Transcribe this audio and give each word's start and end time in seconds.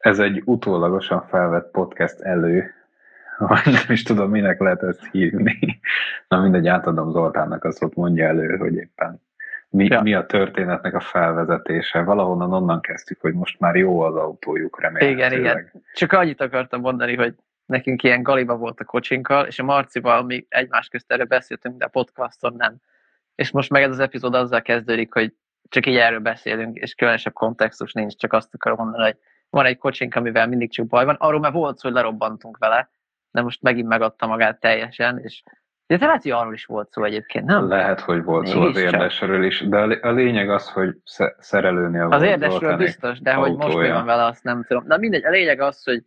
Ez 0.00 0.18
egy 0.18 0.42
utólagosan 0.44 1.26
felvett 1.28 1.70
podcast 1.70 2.20
elő, 2.20 2.74
vagy 3.38 3.64
nem 3.64 3.86
is 3.88 4.02
tudom, 4.02 4.30
minek 4.30 4.60
lehet 4.60 4.82
ezt 4.82 5.08
hívni. 5.12 5.80
Na 6.28 6.40
mindegy, 6.40 6.66
átadom 6.66 7.10
Zoltánnak, 7.10 7.64
azt 7.64 7.82
ott 7.82 7.94
mondja 7.94 8.26
elő, 8.26 8.56
hogy 8.56 8.74
éppen 8.74 9.20
mi, 9.70 9.84
ja. 9.84 10.02
mi 10.02 10.14
a 10.14 10.26
történetnek 10.26 10.94
a 10.94 11.00
felvezetése. 11.00 12.02
Valahonnan 12.02 12.52
onnan 12.52 12.80
kezdtük, 12.80 13.20
hogy 13.20 13.34
most 13.34 13.60
már 13.60 13.76
jó 13.76 14.00
az 14.00 14.16
autójuk, 14.16 14.80
remélhetőleg. 14.80 15.32
Igen, 15.32 15.40
igen. 15.40 15.70
Csak 15.94 16.12
annyit 16.12 16.40
akartam 16.40 16.80
mondani, 16.80 17.16
hogy 17.16 17.34
nekünk 17.66 18.02
ilyen 18.02 18.22
galiba 18.22 18.56
volt 18.56 18.80
a 18.80 18.84
kocsinkkal, 18.84 19.46
és 19.46 19.58
a 19.58 19.64
Marcival 19.64 20.22
mi 20.22 20.46
egymás 20.48 20.88
közt 20.88 21.12
erről 21.12 21.26
beszéltünk, 21.26 21.78
de 21.78 21.84
a 21.84 21.88
podcaston 21.88 22.54
nem. 22.56 22.76
És 23.34 23.50
most 23.50 23.70
meg 23.70 23.82
ez 23.82 23.90
az 23.90 23.98
epizód 23.98 24.34
azzal 24.34 24.62
kezdődik, 24.62 25.12
hogy 25.12 25.34
csak 25.68 25.86
így 25.86 25.96
erről 25.96 26.20
beszélünk, 26.20 26.76
és 26.76 26.94
különösebb 26.94 27.32
kontextus 27.32 27.92
nincs, 27.92 28.16
csak 28.16 28.32
azt 28.32 28.54
akarom 28.54 28.78
mondani, 28.78 29.02
hogy 29.02 29.16
van 29.50 29.66
egy 29.66 29.78
kocsink, 29.78 30.14
amivel 30.14 30.46
mindig 30.46 30.70
csak 30.70 30.86
baj 30.86 31.04
van. 31.04 31.16
Arról 31.18 31.40
már 31.40 31.52
volt 31.52 31.78
szó, 31.78 31.88
hogy 31.88 31.96
lerobbantunk 31.96 32.58
vele, 32.58 32.90
de 33.30 33.42
most 33.42 33.62
megint 33.62 33.88
megadta 33.88 34.26
magát 34.26 34.60
teljesen, 34.60 35.18
és 35.18 35.42
de 35.86 35.98
te 35.98 36.06
lehet, 36.06 36.22
hogy 36.22 36.30
arról 36.30 36.52
is 36.52 36.64
volt 36.64 36.90
szó 36.90 37.04
egyébként, 37.04 37.44
nem? 37.44 37.68
Lehet, 37.68 38.00
hogy 38.00 38.24
volt 38.24 38.46
szó 38.46 38.60
az 38.60 38.76
érdesről 38.76 39.44
is, 39.44 39.60
de 39.68 39.78
a 39.78 40.10
lényeg 40.10 40.50
az, 40.50 40.70
hogy 40.70 40.96
szerelőnél 41.38 42.06
Az 42.10 42.22
érdesről 42.22 42.76
biztos, 42.76 43.20
de 43.20 43.32
hogy 43.32 43.56
most 43.56 43.76
mi 43.76 43.88
van 43.88 44.04
vele, 44.04 44.24
azt 44.24 44.44
nem 44.44 44.64
tudom. 44.68 44.86
De 44.86 44.98
mindegy, 44.98 45.24
a 45.24 45.30
lényeg 45.30 45.60
az, 45.60 45.84
hogy 45.84 46.04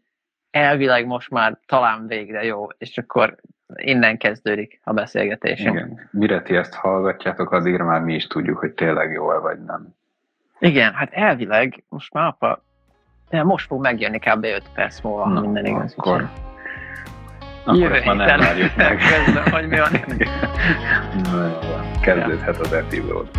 elvileg 0.52 1.06
most 1.06 1.30
már 1.30 1.60
talán 1.66 2.08
végre 2.08 2.44
jó, 2.44 2.68
és 2.78 2.98
akkor 2.98 3.36
innen 3.76 4.18
kezdődik 4.18 4.80
a 4.84 4.94
beszélgetésünk. 4.94 5.76
Igen. 5.76 6.10
Mire 6.12 6.42
ti 6.42 6.56
ezt 6.56 6.73
hallgatjátok, 6.73 7.52
addigra 7.52 7.86
már 7.86 8.02
mi 8.02 8.14
is 8.14 8.28
tudjuk, 8.28 8.58
hogy 8.58 8.72
tényleg 8.72 9.12
jó-e 9.12 9.38
vagy 9.38 9.64
nem. 9.64 9.96
Igen, 10.60 10.94
hát 10.94 11.14
elvileg 11.14 11.84
most 11.90 12.14
már 12.14 12.26
apa, 12.26 12.64
most 13.42 13.68
fog 13.68 13.82
megjönni 13.82 14.20
kb. 14.20 14.44
5 14.44 14.64
perc 14.73 15.02
múlva, 15.02 15.28
Na, 15.28 15.40
minden 15.40 15.66
igaz. 15.66 15.94
Akkor, 15.98 16.30
akkor 17.66 17.80
Jövő 17.80 18.02
már 18.06 18.16
nem 18.16 18.39
várjuk 18.39 18.76
meg. 18.76 18.98
Kezdem, 19.26 19.52
hogy 19.52 19.67
mi 19.67 19.78
van. 19.78 19.92
Na, 21.31 22.00
kezdődhet 22.02 22.58
az 22.58 22.73
epizód. 22.73 23.30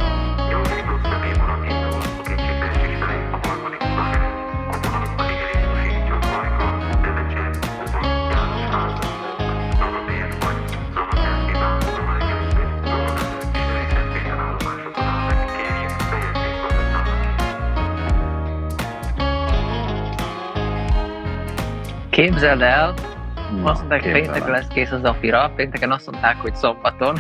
Képzeld 22.15 22.61
el, 22.61 22.95
Na, 23.53 23.71
azt 23.71 23.79
mondták, 23.79 24.03
hogy 24.03 24.13
pénteken 24.13 24.51
lesz 24.51 24.67
kész 24.67 24.91
az 24.91 25.01
Zafira, 25.01 25.53
pénteken 25.57 25.93
azt 25.93 26.11
mondták, 26.11 26.37
hogy 26.37 26.55
szombaton, 26.55 27.17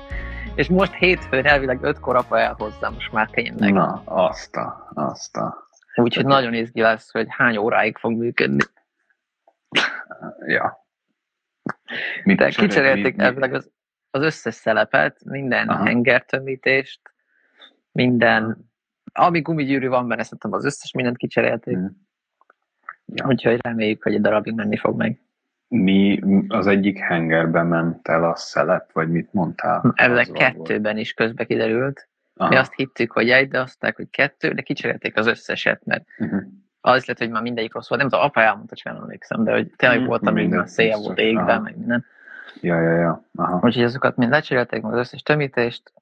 és 0.54 0.68
most 0.68 0.94
hétfőn 0.94 1.46
elvileg 1.46 1.82
ötkor 1.82 2.16
apa 2.16 2.38
elhozzá, 2.38 2.88
most 2.88 3.12
már 3.12 3.30
tényleg. 3.30 3.72
Na, 3.72 4.02
azt 4.04 4.56
a, 4.56 4.90
azt 4.94 5.36
a. 5.36 5.68
Úgyhogy 5.94 6.26
nagyon 6.26 6.54
izgi 6.54 6.80
lesz, 6.80 7.10
hogy 7.12 7.26
hány 7.28 7.56
óráig 7.56 7.96
fog 7.96 8.12
működni. 8.12 8.64
Ja. 10.46 10.86
Mit 12.24 12.36
De 12.36 12.48
kicserélték 12.48 13.18
elvileg 13.18 13.54
az, 13.54 13.70
az 14.10 14.22
összes 14.22 14.54
szelepet, 14.54 15.24
minden 15.24 15.68
Aha. 15.68 15.84
hengertömítést, 15.84 17.00
minden, 17.92 18.70
ami 19.12 19.40
gumigyűrű 19.40 19.88
van 19.88 20.08
benne, 20.08 20.22
szerintem 20.22 20.52
az 20.52 20.64
összes 20.64 20.92
mindent 20.92 21.16
kicserélték. 21.16 21.74
Hmm. 21.74 22.07
Úgyhogy 23.26 23.58
reméljük, 23.60 24.02
hogy 24.02 24.14
egy 24.14 24.20
darabig 24.20 24.54
menni 24.54 24.76
fog 24.76 24.96
meg. 24.96 25.20
Mi 25.68 26.20
az 26.48 26.66
egyik 26.66 26.98
hengerben 26.98 27.66
ment 27.66 28.08
el 28.08 28.24
a 28.24 28.36
szelep, 28.36 28.92
vagy 28.92 29.10
mit 29.10 29.32
mondtál? 29.32 29.92
Ezek 29.94 30.32
kettőben 30.32 30.92
volt. 30.92 31.04
is 31.04 31.12
közbe 31.12 31.44
kiderült. 31.44 32.08
Aha. 32.34 32.48
Mi 32.48 32.56
azt 32.56 32.74
hittük, 32.74 33.12
hogy 33.12 33.30
egy, 33.30 33.48
de 33.48 33.60
azt 33.60 33.76
mondták, 33.80 33.96
hogy 33.96 34.10
kettő, 34.10 34.52
de 34.52 34.62
kicserélték 34.62 35.16
az 35.16 35.26
összeset, 35.26 35.84
mert 35.84 36.04
uh-huh. 36.18 36.42
az 36.80 37.04
lett, 37.04 37.18
hogy 37.18 37.30
már 37.30 37.42
mindegyik 37.42 37.74
rossz 37.74 37.88
volt. 37.88 38.00
Nem 38.00 38.10
tudom, 38.10 38.24
apa 38.24 38.40
elmondta, 38.40 38.76
csak 38.76 38.92
nem 38.92 39.02
emlékszem, 39.02 39.44
de 39.44 39.52
hogy 39.52 39.72
tényleg 39.76 39.98
uh-huh. 39.98 40.16
volt, 40.16 40.26
amíg 40.26 40.54
a 40.54 40.66
szél 40.66 40.98
volt 40.98 41.18
égben, 41.18 41.62
meg 41.62 41.76
minden. 41.76 42.04
Ja, 42.60 42.80
ja, 42.80 42.92
ja. 42.92 43.24
Aha. 43.34 43.60
Úgyhogy 43.62 43.82
azokat 43.84 44.16
mind 44.16 44.30
lecserélték, 44.30 44.82
meg 44.82 44.92
az 44.92 44.98
összes 44.98 45.22
tömítést, 45.22 45.92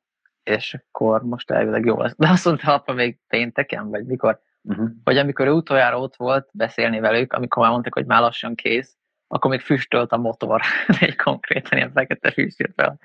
és 0.43 0.75
akkor 0.75 1.23
most 1.23 1.51
elvileg 1.51 1.85
jó 1.85 2.01
lesz. 2.01 2.15
De 2.17 2.29
azt 2.29 2.45
mondta 2.45 2.75
apa 2.75 2.93
még 2.93 3.19
pénteken, 3.29 3.91
vagy 3.91 4.07
mikor, 4.07 4.41
uh-huh. 4.67 4.89
hogy 5.05 5.17
amikor 5.17 5.47
ő 5.47 5.51
utoljára 5.51 6.01
ott 6.01 6.17
volt 6.17 6.49
beszélni 6.53 7.01
velük, 7.01 7.33
amikor 7.33 7.63
már 7.63 7.71
mondták, 7.71 7.95
hogy 7.95 8.07
már 8.07 8.21
lassan 8.21 8.55
kész, 8.55 8.97
akkor 9.29 9.51
még 9.51 9.61
füstölt 9.61 10.13
a 10.13 10.17
motor, 10.17 10.61
egy 11.01 11.17
konkrétan 11.17 11.79
ilyen 11.79 11.93
fekete 11.93 12.31
füst 12.31 12.59
jött 12.59 12.75
fel. 12.77 12.99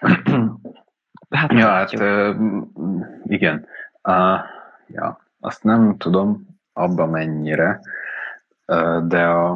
hát, 1.30 1.52
ja, 1.52 1.68
hát 1.68 1.92
uh, 1.92 2.36
igen. 3.24 3.66
Uh, 4.02 4.38
ja, 4.86 5.20
azt 5.40 5.64
nem 5.64 5.96
tudom 5.96 6.46
abba 6.72 7.06
mennyire, 7.06 7.80
de 9.02 9.24
a, 9.24 9.50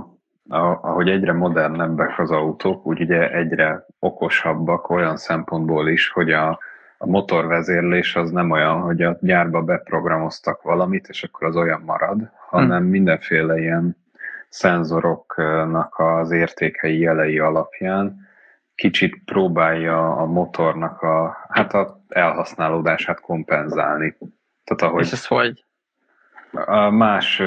a, 0.48 0.58
ahogy 0.58 1.08
egyre 1.08 1.32
modernebbek 1.32 2.19
az 2.19 2.31
autók, 2.31 2.87
úgy 2.87 3.00
ugye 3.00 3.32
egyre 3.32 3.87
okosabbak 3.98 4.91
olyan 4.91 5.16
szempontból 5.16 5.88
is, 5.88 6.08
hogy 6.08 6.32
a, 6.32 6.58
a 7.03 7.06
motorvezérlés 7.06 8.16
az 8.16 8.31
nem 8.31 8.50
olyan, 8.50 8.81
hogy 8.81 9.03
a 9.03 9.19
gyárba 9.21 9.62
beprogramoztak 9.62 10.62
valamit, 10.62 11.09
és 11.09 11.22
akkor 11.22 11.49
az 11.49 11.56
olyan 11.56 11.83
marad, 11.84 12.31
hanem 12.49 12.81
hmm. 12.81 12.91
mindenféle 12.91 13.59
ilyen 13.59 13.97
szenzoroknak 14.49 15.99
az 15.99 16.31
értékei 16.31 16.99
jelei 16.99 17.38
alapján 17.38 18.28
kicsit 18.75 19.22
próbálja 19.25 20.16
a 20.16 20.27
motornak 20.27 21.03
a, 21.03 21.37
hát 21.49 21.75
a 21.75 22.03
elhasználódását 22.09 23.21
kompenzálni. 23.21 24.17
Tehát 24.65 24.93
ahogy 24.93 25.05
és 25.05 25.12
ez 25.12 25.27
hogy? 25.27 25.65
A 26.53 26.91
más, 26.91 27.43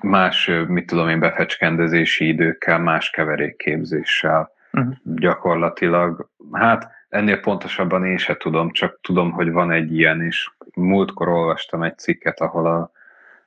más, 0.00 0.50
mit 0.66 0.86
tudom 0.86 1.08
én, 1.08 1.20
befecskendezési 1.20 2.26
időkkel, 2.26 2.78
más 2.78 3.10
keverékképzéssel 3.10 4.50
uh-huh. 4.72 4.94
gyakorlatilag, 5.04 6.28
hát 6.52 6.95
ennél 7.08 7.40
pontosabban 7.40 8.04
én 8.04 8.16
se 8.16 8.36
tudom, 8.36 8.70
csak 8.70 8.98
tudom, 9.02 9.30
hogy 9.30 9.52
van 9.52 9.70
egy 9.70 9.94
ilyen, 9.94 10.22
és 10.22 10.50
múltkor 10.74 11.28
olvastam 11.28 11.82
egy 11.82 11.98
cikket, 11.98 12.40
ahol, 12.40 12.66
a, 12.66 12.90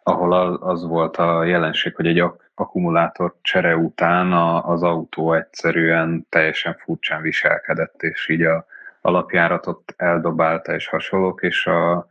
ahol 0.04 0.34
az 0.62 0.86
volt 0.86 1.18
a 1.18 1.44
jelenség, 1.44 1.96
hogy 1.96 2.08
egy 2.08 2.24
akkumulátor 2.56 3.36
csere 3.42 3.76
után 3.76 4.32
a, 4.32 4.70
az 4.70 4.84
autó 4.84 5.34
egyszerűen 5.34 6.26
teljesen 6.30 6.76
furcsán 6.84 7.22
viselkedett, 7.22 8.02
és 8.02 8.30
így 8.30 8.42
a 8.42 8.66
alapjáratot 9.02 9.94
eldobálta 9.98 10.74
és 10.74 10.88
hasonlók, 10.88 11.42
és 11.42 11.66
a, 11.66 12.08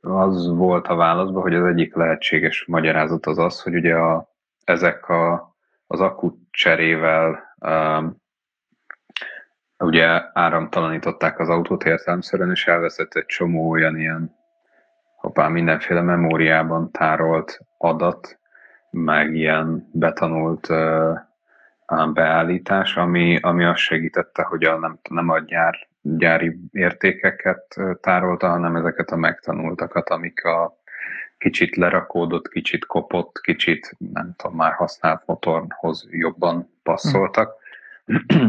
az 0.00 0.48
volt 0.48 0.86
a 0.86 0.94
válaszban, 0.94 1.42
hogy 1.42 1.54
az 1.54 1.64
egyik 1.64 1.94
lehetséges 1.94 2.64
magyarázat 2.66 3.26
az 3.26 3.38
az, 3.38 3.60
hogy 3.60 3.74
ugye 3.74 3.94
a, 3.94 4.30
ezek 4.64 5.08
a, 5.08 5.54
az 5.86 6.00
akut 6.00 6.38
cserével 6.50 7.54
um, 7.58 8.21
ugye 9.82 10.22
áramtalanították 10.32 11.38
az 11.38 11.48
autót 11.48 11.84
értelemszerűen, 11.84 12.50
és 12.50 12.66
elveszett 12.66 13.14
egy 13.14 13.26
csomó 13.26 13.70
olyan 13.70 13.98
ilyen 13.98 14.34
hoppá, 15.16 15.48
mindenféle 15.48 16.00
memóriában 16.00 16.90
tárolt 16.90 17.60
adat, 17.78 18.38
meg 18.90 19.34
ilyen 19.34 19.88
betanult 19.92 20.68
uh, 20.68 21.18
beállítás, 22.12 22.96
ami, 22.96 23.38
ami 23.40 23.64
azt 23.64 23.78
segítette, 23.78 24.42
hogy 24.42 24.64
a, 24.64 24.78
nem, 24.78 24.98
nem 25.10 25.28
a 25.28 25.38
gyár, 25.38 25.88
gyári 26.02 26.58
értékeket 26.72 27.76
tárolta, 28.00 28.48
hanem 28.48 28.76
ezeket 28.76 29.10
a 29.10 29.16
megtanultakat, 29.16 30.10
amik 30.10 30.44
a 30.44 30.76
kicsit 31.38 31.76
lerakódott, 31.76 32.48
kicsit 32.48 32.86
kopott, 32.86 33.40
kicsit 33.40 33.96
nem 34.12 34.34
tudom, 34.36 34.56
már 34.56 34.72
használt 34.72 35.22
motorhoz 35.26 36.06
jobban 36.10 36.70
passzoltak. 36.82 37.54
Mm 38.12 38.48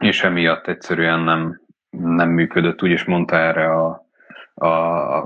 és 0.00 0.22
emiatt 0.22 0.66
egyszerűen 0.66 1.20
nem, 1.20 1.60
nem 1.90 2.30
működött. 2.30 2.82
Úgy 2.82 2.90
is 2.90 3.04
mondta 3.04 3.36
erre 3.36 3.70
a, 3.74 4.08
a, 4.54 4.66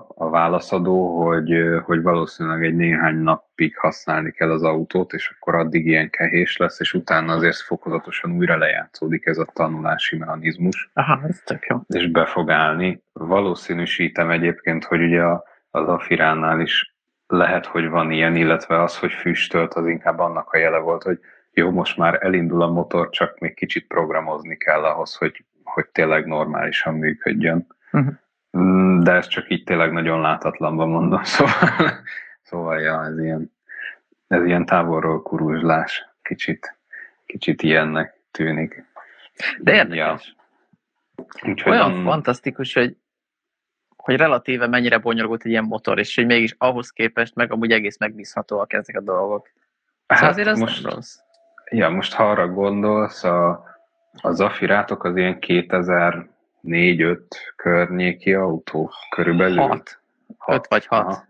a 0.08 0.30
válaszadó, 0.30 1.24
hogy, 1.24 1.52
hogy 1.84 2.02
valószínűleg 2.02 2.64
egy 2.64 2.74
néhány 2.76 3.16
napig 3.16 3.78
használni 3.78 4.30
kell 4.30 4.50
az 4.50 4.62
autót, 4.62 5.12
és 5.12 5.34
akkor 5.36 5.54
addig 5.54 5.86
ilyen 5.86 6.10
kehés 6.10 6.56
lesz, 6.56 6.80
és 6.80 6.94
utána 6.94 7.32
azért 7.32 7.56
fokozatosan 7.56 8.36
újra 8.36 8.56
lejátszódik 8.56 9.26
ez 9.26 9.38
a 9.38 9.46
tanulási 9.52 10.16
mechanizmus. 10.16 10.90
Aha, 10.92 11.20
ez 11.28 11.40
tök 11.44 11.66
jó. 11.66 11.80
És 11.88 12.10
be 12.10 12.24
fog 12.24 12.50
állni. 12.50 13.02
Valószínűsítem 13.12 14.30
egyébként, 14.30 14.84
hogy 14.84 15.02
ugye 15.02 15.22
az 15.70 15.88
Afiránál 15.88 16.60
is 16.60 16.96
lehet, 17.26 17.66
hogy 17.66 17.88
van 17.88 18.10
ilyen, 18.10 18.36
illetve 18.36 18.82
az, 18.82 18.98
hogy 18.98 19.12
füstölt, 19.12 19.74
az 19.74 19.86
inkább 19.86 20.18
annak 20.18 20.50
a 20.50 20.58
jele 20.58 20.78
volt, 20.78 21.02
hogy 21.02 21.18
jó, 21.54 21.70
most 21.70 21.96
már 21.96 22.18
elindul 22.24 22.62
a 22.62 22.70
motor, 22.70 23.10
csak 23.10 23.38
még 23.38 23.54
kicsit 23.54 23.86
programozni 23.86 24.56
kell 24.56 24.84
ahhoz, 24.84 25.14
hogy, 25.14 25.44
hogy 25.64 25.86
tényleg 25.86 26.26
normálisan 26.26 26.94
működjön. 26.94 27.66
Uh-huh. 27.92 29.02
De 29.02 29.12
ez 29.12 29.26
csak 29.26 29.50
így 29.50 29.64
tényleg 29.64 29.92
nagyon 29.92 30.20
látatlanban 30.20 30.88
mondom, 30.88 31.22
szóval 31.34 32.02
Szóval 32.44 32.80
ja, 32.80 33.04
ez 33.04 33.18
ilyen, 33.18 33.52
ez 34.26 34.44
ilyen 34.44 34.64
távolról 34.64 35.22
kuruzslás, 35.22 36.08
kicsit, 36.22 36.78
kicsit 37.26 37.62
ilyennek 37.62 38.20
tűnik. 38.30 38.84
De 39.58 39.74
érdekes. 39.74 40.34
Ja. 41.16 41.50
Úgyhogy 41.50 41.72
Olyan 41.72 41.92
van... 41.92 42.04
fantasztikus, 42.04 42.74
hogy 42.74 42.96
hogy 43.96 44.16
relatíve 44.16 44.66
mennyire 44.66 44.98
bonyolult 44.98 45.44
egy 45.44 45.50
ilyen 45.50 45.64
motor, 45.64 45.98
és 45.98 46.14
hogy 46.14 46.26
mégis 46.26 46.54
ahhoz 46.58 46.90
képest 46.90 47.34
meg 47.34 47.52
amúgy 47.52 47.70
egész 47.70 47.98
megbízhatóak 47.98 48.72
ezek 48.72 48.96
a 48.96 49.00
dolgok. 49.00 49.50
Szóval 50.06 50.24
hát 50.24 50.30
azért 50.30 50.48
ez 50.48 50.58
most, 50.58 50.82
nem 50.82 50.92
rossz. 50.92 51.18
Ja, 51.70 51.88
most 51.88 52.14
ha 52.14 52.30
arra 52.30 52.48
gondolsz, 52.48 53.24
a, 53.24 53.64
a 54.22 54.30
Zafirátok 54.30 55.04
az 55.04 55.16
ilyen 55.16 55.38
2004-5 55.40 57.18
környéki 57.56 58.34
autó 58.34 58.90
körülbelül. 59.10 59.56
6. 59.56 60.00
5 60.46 60.66
vagy 60.68 60.86
6. 60.86 61.00
Aha. 61.00 61.24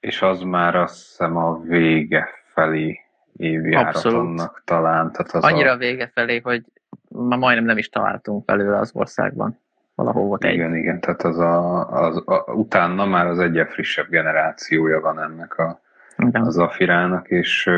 És 0.00 0.22
az 0.22 0.40
már 0.40 0.76
azt 0.76 0.94
hiszem 0.94 1.36
a 1.36 1.60
vége 1.60 2.28
felé 2.54 3.00
évjáratonnak 3.36 4.62
talán. 4.64 5.12
Tehát 5.12 5.32
az 5.32 5.44
Annyira 5.44 5.70
a 5.70 5.76
vége 5.76 6.10
felé, 6.14 6.38
hogy 6.38 6.64
ma 7.08 7.36
majdnem 7.36 7.64
nem 7.64 7.78
is 7.78 7.88
találtunk 7.88 8.44
belőle 8.44 8.78
az 8.78 8.90
országban. 8.94 9.58
Valahol 9.94 10.26
volt 10.26 10.44
egy. 10.44 10.54
Igen, 10.54 10.76
igen, 10.76 11.00
tehát 11.00 11.22
az 11.22 11.38
a, 11.38 11.88
az 11.88 12.22
a, 12.26 12.52
utána 12.52 13.04
már 13.04 13.26
az 13.26 13.38
egyre 13.38 13.66
frissebb 13.66 14.08
generációja 14.08 15.00
van 15.00 15.20
ennek 15.20 15.58
a, 15.58 15.80
igen. 16.16 16.42
az 16.42 16.58
Afirának, 16.58 17.28
és 17.28 17.70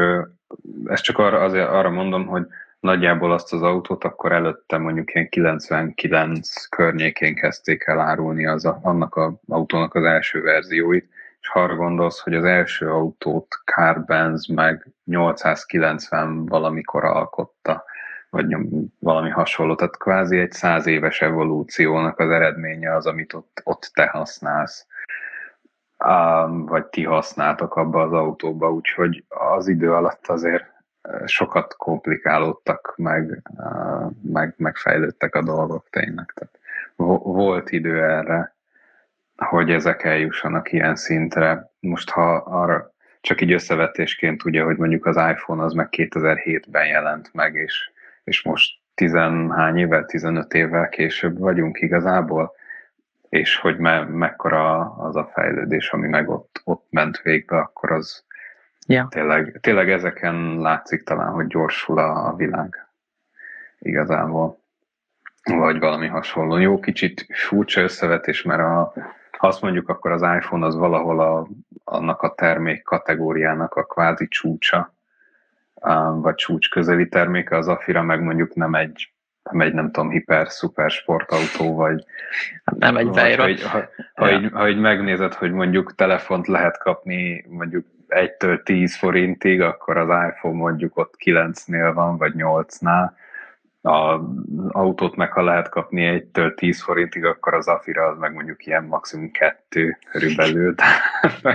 ezt 0.86 1.02
csak 1.02 1.18
arra, 1.18 1.40
azért 1.40 1.68
arra 1.68 1.90
mondom, 1.90 2.26
hogy 2.26 2.46
nagyjából 2.80 3.32
azt 3.32 3.52
az 3.52 3.62
autót 3.62 4.04
akkor 4.04 4.32
előtte 4.32 4.78
mondjuk 4.78 5.14
ilyen 5.14 5.28
99 5.28 6.66
környékén 6.68 7.34
kezdték 7.34 7.84
el 7.86 8.00
árulni 8.00 8.46
az 8.46 8.64
a, 8.64 8.78
annak 8.82 9.16
az 9.16 9.32
autónak 9.48 9.94
az 9.94 10.04
első 10.04 10.42
verzióit, 10.42 11.08
és 11.40 11.48
ha 11.48 11.62
arra 11.62 11.74
gondolsz, 11.74 12.20
hogy 12.20 12.34
az 12.34 12.44
első 12.44 12.90
autót 12.90 13.46
Car 13.64 14.04
Benz 14.04 14.46
meg 14.46 14.86
890 15.04 16.46
valamikor 16.46 17.04
alkotta, 17.04 17.84
vagy 18.30 18.56
valami 18.98 19.30
hasonló, 19.30 19.74
tehát 19.74 19.96
kvázi 19.96 20.38
egy 20.38 20.52
száz 20.52 20.86
éves 20.86 21.20
evolúciónak 21.20 22.18
az 22.18 22.30
eredménye 22.30 22.94
az, 22.94 23.06
amit 23.06 23.32
ott, 23.32 23.60
ott 23.64 23.90
te 23.94 24.06
használsz, 24.06 24.86
vagy 26.66 26.84
ti 26.84 27.04
használtok 27.04 27.76
abba 27.76 28.02
az 28.02 28.12
autóba, 28.12 28.72
úgyhogy 28.72 29.24
az 29.28 29.68
idő 29.68 29.92
alatt 29.92 30.26
azért 30.26 30.72
sokat 31.24 31.76
komplikálódtak, 31.76 32.94
meg, 32.96 33.42
meg 34.22 34.54
megfejlődtek 34.56 35.34
a 35.34 35.42
dolgok 35.42 35.86
tényleg. 35.90 36.32
Tehát 36.34 36.58
volt 37.22 37.70
idő 37.70 38.02
erre, 38.02 38.54
hogy 39.36 39.70
ezek 39.70 40.04
eljussanak 40.04 40.72
ilyen 40.72 40.96
szintre. 40.96 41.70
Most 41.80 42.10
ha 42.10 42.34
arra 42.34 42.92
csak 43.20 43.40
így 43.40 43.52
összevetésként 43.52 44.44
ugye, 44.44 44.62
hogy 44.62 44.76
mondjuk 44.76 45.06
az 45.06 45.16
iPhone 45.16 45.64
az 45.64 45.72
meg 45.72 45.88
2007-ben 45.90 46.86
jelent 46.86 47.30
meg, 47.32 47.54
és, 47.54 47.90
és 48.24 48.42
most 48.42 48.78
tizenhány 48.94 49.78
évvel, 49.78 50.04
15 50.04 50.54
évvel 50.54 50.88
később 50.88 51.38
vagyunk 51.38 51.80
igazából, 51.80 52.52
és 53.34 53.56
hogy 53.56 53.78
me, 53.78 54.04
mekkora 54.04 54.78
az 54.80 55.16
a 55.16 55.30
fejlődés, 55.32 55.90
ami 55.90 56.08
meg 56.08 56.28
ott, 56.28 56.60
ott 56.64 56.86
ment 56.90 57.22
végbe, 57.22 57.56
akkor 57.58 57.92
az, 57.92 58.24
Ja. 58.86 59.06
Tényleg, 59.10 59.58
tényleg 59.60 59.90
ezeken 59.90 60.58
látszik 60.58 61.02
talán, 61.02 61.32
hogy 61.32 61.46
gyorsul 61.46 61.98
a, 61.98 62.28
a 62.28 62.36
világ 62.36 62.86
igazából. 63.78 64.58
Vagy 65.44 65.78
valami 65.78 66.06
hasonló. 66.06 66.56
Jó, 66.56 66.80
kicsit 66.80 67.26
furcsa 67.48 67.80
összevetés, 67.80 68.42
mert 68.42 68.60
a, 68.60 68.92
ha 69.30 69.46
azt 69.46 69.62
mondjuk, 69.62 69.88
akkor 69.88 70.10
az 70.10 70.22
iPhone 70.22 70.66
az 70.66 70.76
valahol 70.76 71.20
a, 71.20 71.48
annak 71.84 72.22
a 72.22 72.34
termék 72.34 72.82
kategóriának 72.82 73.74
a 73.74 73.84
kvázi 73.84 74.28
csúcsa, 74.28 74.94
vagy 76.14 76.34
csúcs 76.34 76.70
közeli 76.70 77.08
terméke, 77.08 77.56
az 77.56 77.68
Afira 77.68 78.02
meg 78.02 78.22
mondjuk 78.22 78.54
nem 78.54 78.74
egy 78.74 79.13
nem 79.54 79.66
egy, 79.66 79.74
nem 79.74 79.90
tudom, 79.90 80.10
hiper, 80.10 80.48
szuper 80.48 80.90
sportautó, 80.90 81.74
vagy 81.74 82.04
nem 82.64 82.96
egy 82.96 83.06
vagy, 83.06 83.62
ha, 83.62 83.68
ha, 83.68 83.88
ha, 84.14 84.28
ja. 84.28 84.38
így, 84.38 84.50
ha 84.52 84.68
így 84.68 84.78
megnézed, 84.78 85.34
hogy 85.34 85.52
mondjuk 85.52 85.94
telefont 85.94 86.46
lehet 86.46 86.78
kapni 86.78 87.44
mondjuk 87.48 87.86
1-től 88.08 88.62
10 88.62 88.96
forintig, 88.96 89.60
akkor 89.60 89.96
az 89.96 90.08
iPhone 90.28 90.56
mondjuk 90.56 90.96
ott 90.96 91.14
9-nél 91.24 91.90
van, 91.94 92.16
vagy 92.16 92.32
8-nál. 92.36 93.10
Az 93.80 94.20
autót 94.68 95.16
meg, 95.16 95.32
ha 95.32 95.42
lehet 95.42 95.68
kapni 95.68 96.28
1-től 96.32 96.54
10 96.54 96.82
forintig, 96.82 97.24
akkor 97.24 97.54
az 97.54 97.68
Afira 97.68 98.06
az 98.06 98.18
meg 98.18 98.32
mondjuk 98.32 98.66
ilyen 98.66 98.84
maximum 98.84 99.30
2 99.30 99.98
körülbelül. 100.10 100.74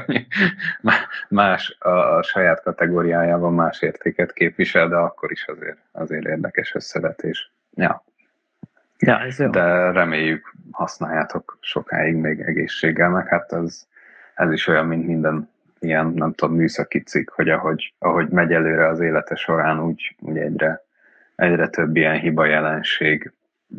más 1.29 1.77
a, 1.79 1.89
a 1.89 2.23
saját 2.23 2.61
kategóriájában 2.63 3.53
más 3.53 3.81
értéket 3.81 4.33
képvisel, 4.33 4.87
de 4.87 4.95
akkor 4.95 5.31
is 5.31 5.45
azért, 5.47 5.77
azért 5.91 6.25
érdekes 6.25 6.75
összevetés. 6.75 7.51
Ja. 7.71 8.03
Ja, 8.99 9.19
ez 9.19 9.39
jó. 9.39 9.49
De 9.49 9.91
reméljük 9.91 10.53
használjátok 10.71 11.57
sokáig 11.61 12.15
még 12.15 12.39
egészséggel, 12.39 13.09
meg 13.09 13.27
hát 13.27 13.51
ez, 13.51 13.87
ez 14.35 14.51
is 14.51 14.67
olyan, 14.67 14.85
mint 14.85 15.05
minden 15.05 15.49
ilyen, 15.79 16.07
nem 16.07 16.33
tudom, 16.33 16.55
műszaki 16.55 16.99
cikk, 16.99 17.29
hogy 17.29 17.49
ahogy, 17.49 17.93
ahogy 17.99 18.29
megy 18.29 18.53
előre 18.53 18.87
az 18.87 18.99
élete 18.99 19.35
során, 19.35 19.83
úgy, 19.83 20.15
úgy 20.19 20.37
egyre, 20.37 20.83
egyre 21.35 21.69
több 21.69 21.95
ilyen 21.95 22.19
hiba 22.19 22.45
jelenség 22.45 23.33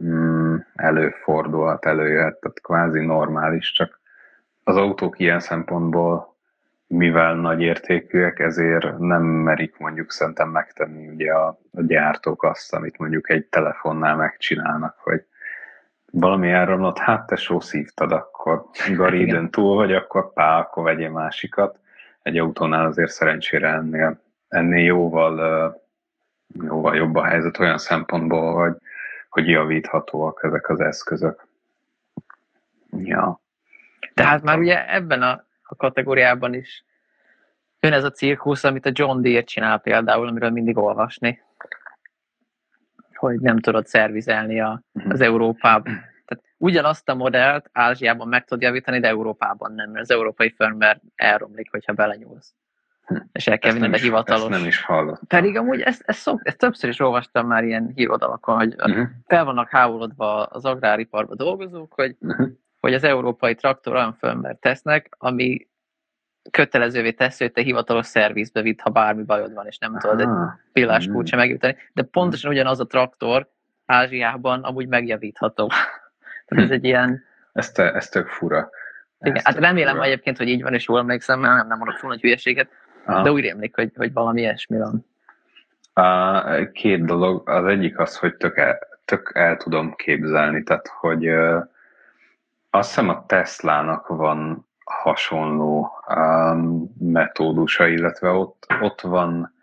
mm, 0.05 0.57
előfordulhat, 0.75 1.87
előjöhet, 1.87 2.41
tehát 2.41 2.61
kvázi 2.61 3.05
normális, 3.05 3.73
csak 3.73 4.01
az 4.65 4.77
autók 4.77 5.19
ilyen 5.19 5.41
szempontból, 5.41 6.30
mivel 6.93 7.35
nagy 7.35 7.61
értékűek, 7.61 8.39
ezért 8.39 8.99
nem 8.99 9.23
merik 9.23 9.79
mondjuk 9.79 10.11
szerintem 10.11 10.49
megtenni 10.49 11.09
ugye 11.09 11.33
a, 11.33 11.47
a 11.73 11.83
gyártók 11.83 12.43
azt, 12.43 12.75
amit 12.75 12.99
mondjuk 12.99 13.31
egy 13.31 13.45
telefonnál 13.45 14.17
megcsinálnak, 14.17 14.97
hogy 14.99 15.25
valami 16.13 16.51
elromlott, 16.51 16.99
hát 16.99 17.27
te 17.27 17.37
szívtad, 17.59 18.13
akkor 18.13 18.65
garidőn 18.95 19.51
túl 19.51 19.75
vagy, 19.75 19.93
akkor 19.93 20.33
pá, 20.33 20.59
akkor 20.59 20.83
vegyél 20.83 21.11
másikat 21.11 21.79
egy 22.23 22.39
autónál 22.39 22.87
azért 22.87 23.11
szerencsére 23.11 23.69
ennél, 23.69 24.21
ennél 24.49 24.85
jóval, 24.85 25.81
jóval 26.63 26.97
jobb 26.97 27.15
a 27.15 27.25
helyzet 27.25 27.59
olyan 27.59 27.79
szempontból, 27.79 28.55
hogy, 28.55 28.77
hogy 29.29 29.49
javíthatóak 29.49 30.41
ezek 30.43 30.69
az 30.69 30.81
eszközök. 30.81 31.47
Ja. 32.91 33.41
Tehát 34.15 34.43
már 34.43 34.59
ugye 34.59 34.95
ebben 34.95 35.23
a, 35.23 35.49
a 35.71 35.77
kategóriában 35.77 36.55
is 36.55 36.85
jön 37.81 37.93
ez 37.93 38.05
a 38.05 38.11
cirkusz, 38.11 38.65
amit 38.65 38.87
a 38.87 38.91
John 38.93 39.21
Deere 39.21 39.45
csinál 39.45 39.79
például, 39.79 40.29
amiről 40.29 40.51
mindig 40.51 40.77
olvasni, 40.77 41.43
hogy 43.15 43.41
nem 43.41 43.59
tudod 43.59 43.87
szervizelni 43.87 44.61
a, 44.61 44.83
mhm. 44.93 45.11
az 45.11 45.21
Európában 45.21 46.09
tehát 46.31 46.45
ugyanazt 46.57 47.09
a 47.09 47.15
modellt 47.15 47.71
Ázsiában 47.73 48.29
meg 48.29 48.45
tud 48.45 48.61
javítani, 48.61 49.01
de 49.01 49.09
Európában 49.09 49.73
nem, 49.73 49.91
mert 49.91 50.03
az 50.03 50.11
európai 50.11 50.55
firmware 50.57 51.01
elromlik, 51.15 51.71
hogyha 51.71 51.93
belenyúlsz. 51.93 52.55
Hm. 53.07 53.17
És 53.33 53.47
el 53.47 53.59
kell 53.59 53.73
vinni 53.73 53.95
a 53.95 53.97
hivatalos. 53.97 54.43
Ezt 54.43 54.51
nem 54.51 54.67
is 54.67 54.83
hallottam. 54.83 55.27
Pedig 55.27 55.57
amúgy 55.57 55.81
ezt, 55.81 56.03
ezt, 56.07 56.19
szok, 56.19 56.41
ezt 56.43 56.59
többször 56.59 56.91
is 56.91 57.01
olvastam 57.01 57.47
már 57.47 57.65
ilyen 57.65 57.93
hírodalakon, 57.95 58.57
hogy 58.57 58.75
uh-huh. 58.75 59.07
fel 59.27 59.45
vannak 59.45 59.69
háborodva 59.69 60.45
az 60.45 60.65
agráriparban 60.65 61.37
dolgozók, 61.37 61.93
hogy, 61.93 62.17
uh-huh. 62.21 62.49
Hogy 62.81 62.95
az 62.95 63.05
európai 63.05 63.55
traktor 63.55 63.95
olyan 63.95 64.13
firmware 64.13 64.55
tesznek, 64.61 65.09
ami 65.19 65.69
kötelezővé 66.51 67.13
teszi, 67.13 67.45
hogy 67.45 67.53
te 67.53 67.63
hivatalos 67.63 68.07
szervizbe 68.07 68.63
vidd, 68.63 68.81
ha 68.83 68.91
bármi 68.91 69.23
bajod 69.23 69.55
van, 69.55 69.67
és 69.67 69.79
nem 69.79 69.91
Aha. 69.95 70.01
tudod 70.01 70.21
egy 70.21 70.49
pillás 70.73 71.07
kulcsa 71.07 71.37
megjutani. 71.37 71.77
De 71.93 72.03
pontosan 72.03 72.51
ugyanaz 72.51 72.81
a 72.81 72.87
traktor 72.87 73.49
Ázsiában 73.87 74.63
amúgy 74.63 74.89
megjavítható. 74.89 75.67
Tehát 76.47 76.65
ez 76.65 76.71
egy 76.71 76.85
ilyen... 76.85 77.25
Ez, 77.53 77.73
te, 77.73 77.93
ez 77.95 78.09
tök 78.09 78.29
fura. 78.29 78.71
Igen, 79.21 79.37
ez 79.37 79.43
hát 79.43 79.59
remélem 79.59 79.95
fura. 79.95 80.07
egyébként, 80.07 80.37
hogy 80.37 80.49
így 80.49 80.63
van, 80.63 80.75
és 80.75 80.89
jól 80.89 80.99
emlékszem, 80.99 81.41
mert 81.41 81.57
nem, 81.57 81.67
nem 81.67 81.79
mondok 81.79 81.99
túl 81.99 82.11
nagy 82.11 82.21
hülyeséget, 82.21 82.69
Aha. 83.05 83.23
de 83.23 83.33
úgy 83.33 83.43
rémlik, 83.43 83.75
hogy, 83.75 83.93
hogy 83.97 84.13
valami 84.13 84.41
ilyesmi 84.41 84.79
van. 84.79 85.07
A, 85.93 86.71
két 86.73 87.05
dolog. 87.05 87.49
Az 87.49 87.65
egyik 87.65 87.99
az, 87.99 88.17
hogy 88.17 88.37
tök 88.37 88.57
el, 88.57 88.79
tök 89.05 89.31
el 89.35 89.57
tudom 89.57 89.95
képzelni, 89.95 90.63
tehát 90.63 90.89
hogy 91.01 91.29
uh, 91.29 91.63
azt 92.71 92.89
hiszem 92.89 93.09
a 93.09 93.27
Teslának 93.27 94.07
van 94.07 94.69
hasonló 94.85 95.91
um, 96.15 96.95
metódusa, 96.99 97.87
illetve 97.87 98.31
ott, 98.31 98.67
ott 98.81 99.01
van 99.01 99.55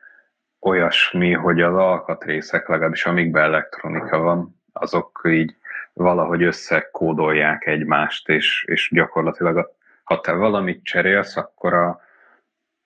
olyasmi, 0.59 1.33
hogy 1.33 1.61
az 1.61 1.75
alkatrészek, 1.75 2.67
legalábbis 2.67 3.05
amikben 3.05 3.43
elektronika 3.43 4.17
van, 4.17 4.61
azok 4.73 5.21
így 5.25 5.55
valahogy 5.93 6.43
összekódolják 6.43 7.65
egymást, 7.65 8.29
és, 8.29 8.65
és 8.67 8.89
gyakorlatilag 8.93 9.75
ha 10.03 10.19
te 10.19 10.31
valamit 10.31 10.83
cserélsz, 10.83 11.37
akkor 11.37 11.73
a, 11.73 12.01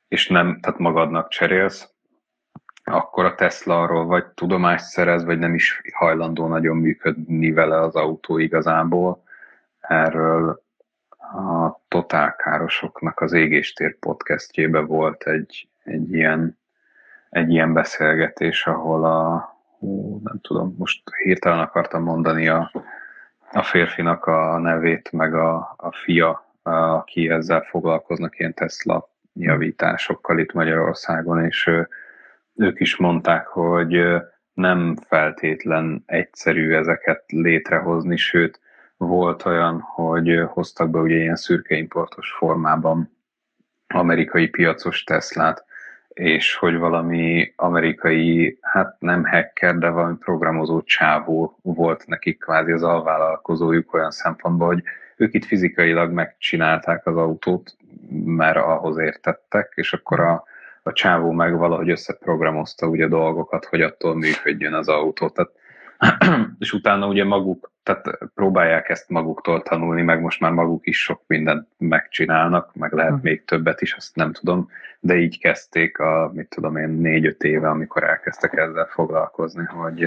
és 0.07 0.27
nem, 0.27 0.59
tehát 0.59 0.79
magadnak 0.79 1.27
cserélsz, 1.27 1.89
akkor 2.83 3.25
a 3.25 3.35
Tesla 3.35 3.81
arról 3.81 4.05
vagy 4.05 4.25
tudomást 4.25 4.85
szerez, 4.85 5.23
vagy 5.23 5.39
nem 5.39 5.53
is 5.53 5.81
hajlandó 5.93 6.47
nagyon 6.47 6.77
működni 6.77 7.51
vele 7.51 7.79
az 7.79 7.95
autó 7.95 8.37
igazából. 8.37 9.23
Erről 9.81 10.63
a 11.17 11.79
Totálkárosoknak 11.87 13.19
az 13.19 13.33
Égéstér 13.33 13.97
podcastjébe 13.99 14.79
volt 14.79 15.23
egy, 15.23 15.69
egy 15.83 16.13
ilyen 16.13 16.59
egy 17.31 17.49
ilyen 17.49 17.73
beszélgetés, 17.73 18.67
ahol 18.67 19.05
a, 19.05 19.49
hú, 19.79 20.21
nem 20.23 20.39
tudom, 20.41 20.75
most 20.77 21.01
hirtelen 21.23 21.59
akartam 21.59 22.03
mondani 22.03 22.47
a, 22.47 22.71
a 23.51 23.63
férfinak 23.63 24.25
a 24.25 24.57
nevét, 24.57 25.11
meg 25.11 25.33
a, 25.33 25.73
a 25.77 25.91
fia, 25.91 26.45
aki 26.63 27.29
ezzel 27.29 27.61
foglalkoznak 27.61 28.39
ilyen 28.39 28.53
Tesla 28.53 29.09
javításokkal 29.33 30.39
itt 30.39 30.53
Magyarországon, 30.53 31.45
és 31.45 31.69
ők 32.55 32.79
is 32.79 32.97
mondták, 32.97 33.47
hogy 33.47 34.03
nem 34.53 34.95
feltétlen 35.07 36.03
egyszerű 36.05 36.73
ezeket 36.73 37.23
létrehozni, 37.27 38.17
sőt, 38.17 38.59
volt 39.07 39.45
olyan, 39.45 39.79
hogy 39.79 40.41
hoztak 40.47 40.89
be 40.89 40.99
ugye 40.99 41.15
ilyen 41.15 41.35
szürke 41.35 41.75
importos 41.75 42.31
formában 42.31 43.17
amerikai 43.87 44.47
piacos 44.47 45.03
Teslát, 45.03 45.65
és 46.07 46.55
hogy 46.55 46.77
valami 46.77 47.53
amerikai, 47.55 48.57
hát 48.61 48.95
nem 48.99 49.25
hacker, 49.25 49.77
de 49.77 49.89
valami 49.89 50.15
programozó 50.17 50.81
csávó 50.81 51.57
volt 51.61 52.07
nekik 52.07 52.39
kvázi 52.39 52.71
az 52.71 52.83
alvállalkozójuk 52.83 53.93
olyan 53.93 54.11
szempontból, 54.11 54.67
hogy 54.67 54.83
ők 55.15 55.33
itt 55.33 55.45
fizikailag 55.45 56.11
megcsinálták 56.11 57.07
az 57.07 57.17
autót, 57.17 57.77
mert 58.25 58.57
ahhoz 58.57 58.97
értettek, 58.97 59.71
és 59.75 59.93
akkor 59.93 60.19
a, 60.19 60.43
a 60.83 60.93
csávó 60.93 61.31
meg 61.31 61.57
valahogy 61.57 61.89
összeprogramozta 61.89 62.87
ugye 62.87 63.07
dolgokat, 63.07 63.65
hogy 63.65 63.81
attól 63.81 64.15
működjön 64.15 64.73
az 64.73 64.87
autó. 64.87 65.29
Tehát, 65.29 65.51
és 66.59 66.73
utána 66.73 67.07
ugye 67.07 67.23
maguk, 67.23 67.71
tehát 67.83 68.17
próbálják 68.35 68.89
ezt 68.89 69.09
maguktól 69.09 69.61
tanulni, 69.61 70.01
meg 70.01 70.21
most 70.21 70.39
már 70.39 70.51
maguk 70.51 70.87
is 70.87 71.01
sok 71.01 71.21
mindent 71.27 71.67
megcsinálnak, 71.77 72.75
meg 72.75 72.93
lehet 72.93 73.21
még 73.21 73.45
többet 73.45 73.81
is, 73.81 73.93
azt 73.93 74.15
nem 74.15 74.31
tudom, 74.31 74.69
de 74.99 75.15
így 75.15 75.39
kezdték 75.39 75.99
a, 75.99 76.31
mit 76.33 76.49
tudom 76.49 76.75
én, 76.75 76.89
négy-öt 76.89 77.43
éve, 77.43 77.69
amikor 77.69 78.03
elkezdtek 78.03 78.53
ezzel 78.53 78.85
foglalkozni, 78.85 79.63
hogy, 79.63 80.03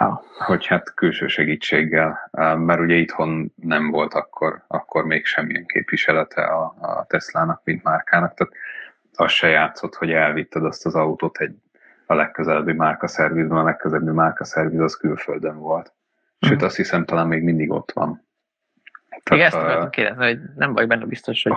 wow. 0.00 0.14
hogy 0.38 0.66
hát 0.66 0.94
külső 0.94 1.26
segítséggel, 1.26 2.30
mert 2.56 2.80
ugye 2.80 2.94
itthon 2.94 3.52
nem 3.62 3.90
volt 3.90 4.14
akkor, 4.14 4.62
akkor 4.66 5.04
még 5.04 5.24
semmilyen 5.24 5.66
képviselete 5.66 6.42
a, 6.42 6.74
a 6.80 7.04
Teslának, 7.06 7.60
mint 7.64 7.82
márkának, 7.82 8.34
tehát 8.34 8.52
az 9.16 9.30
se 9.30 9.48
játszott, 9.48 9.94
hogy 9.94 10.10
elvitted 10.10 10.64
azt 10.64 10.86
az 10.86 10.94
autót 10.94 11.38
egy 11.38 11.56
a 12.06 12.14
legközelebbi 12.14 12.72
márkaszervizben, 12.72 13.58
a 13.58 13.62
legközelebbi 13.62 14.10
márkaszerviz 14.10 14.80
az 14.80 14.96
külföldön 14.96 15.58
volt. 15.58 15.92
Sőt, 16.40 16.52
uh-huh. 16.52 16.66
azt 16.66 16.76
hiszem 16.76 17.04
talán 17.04 17.28
még 17.28 17.42
mindig 17.42 17.70
ott 17.70 17.92
van. 17.92 18.22
Tehát, 19.08 19.30
Még 19.30 19.40
ezt 19.40 19.54
akartam 19.54 19.90
kérdezni, 19.90 20.24
hogy 20.24 20.40
nem 20.56 20.72
vagy 20.72 20.86
benne 20.86 21.04
biztos, 21.04 21.42
hogy 21.42 21.52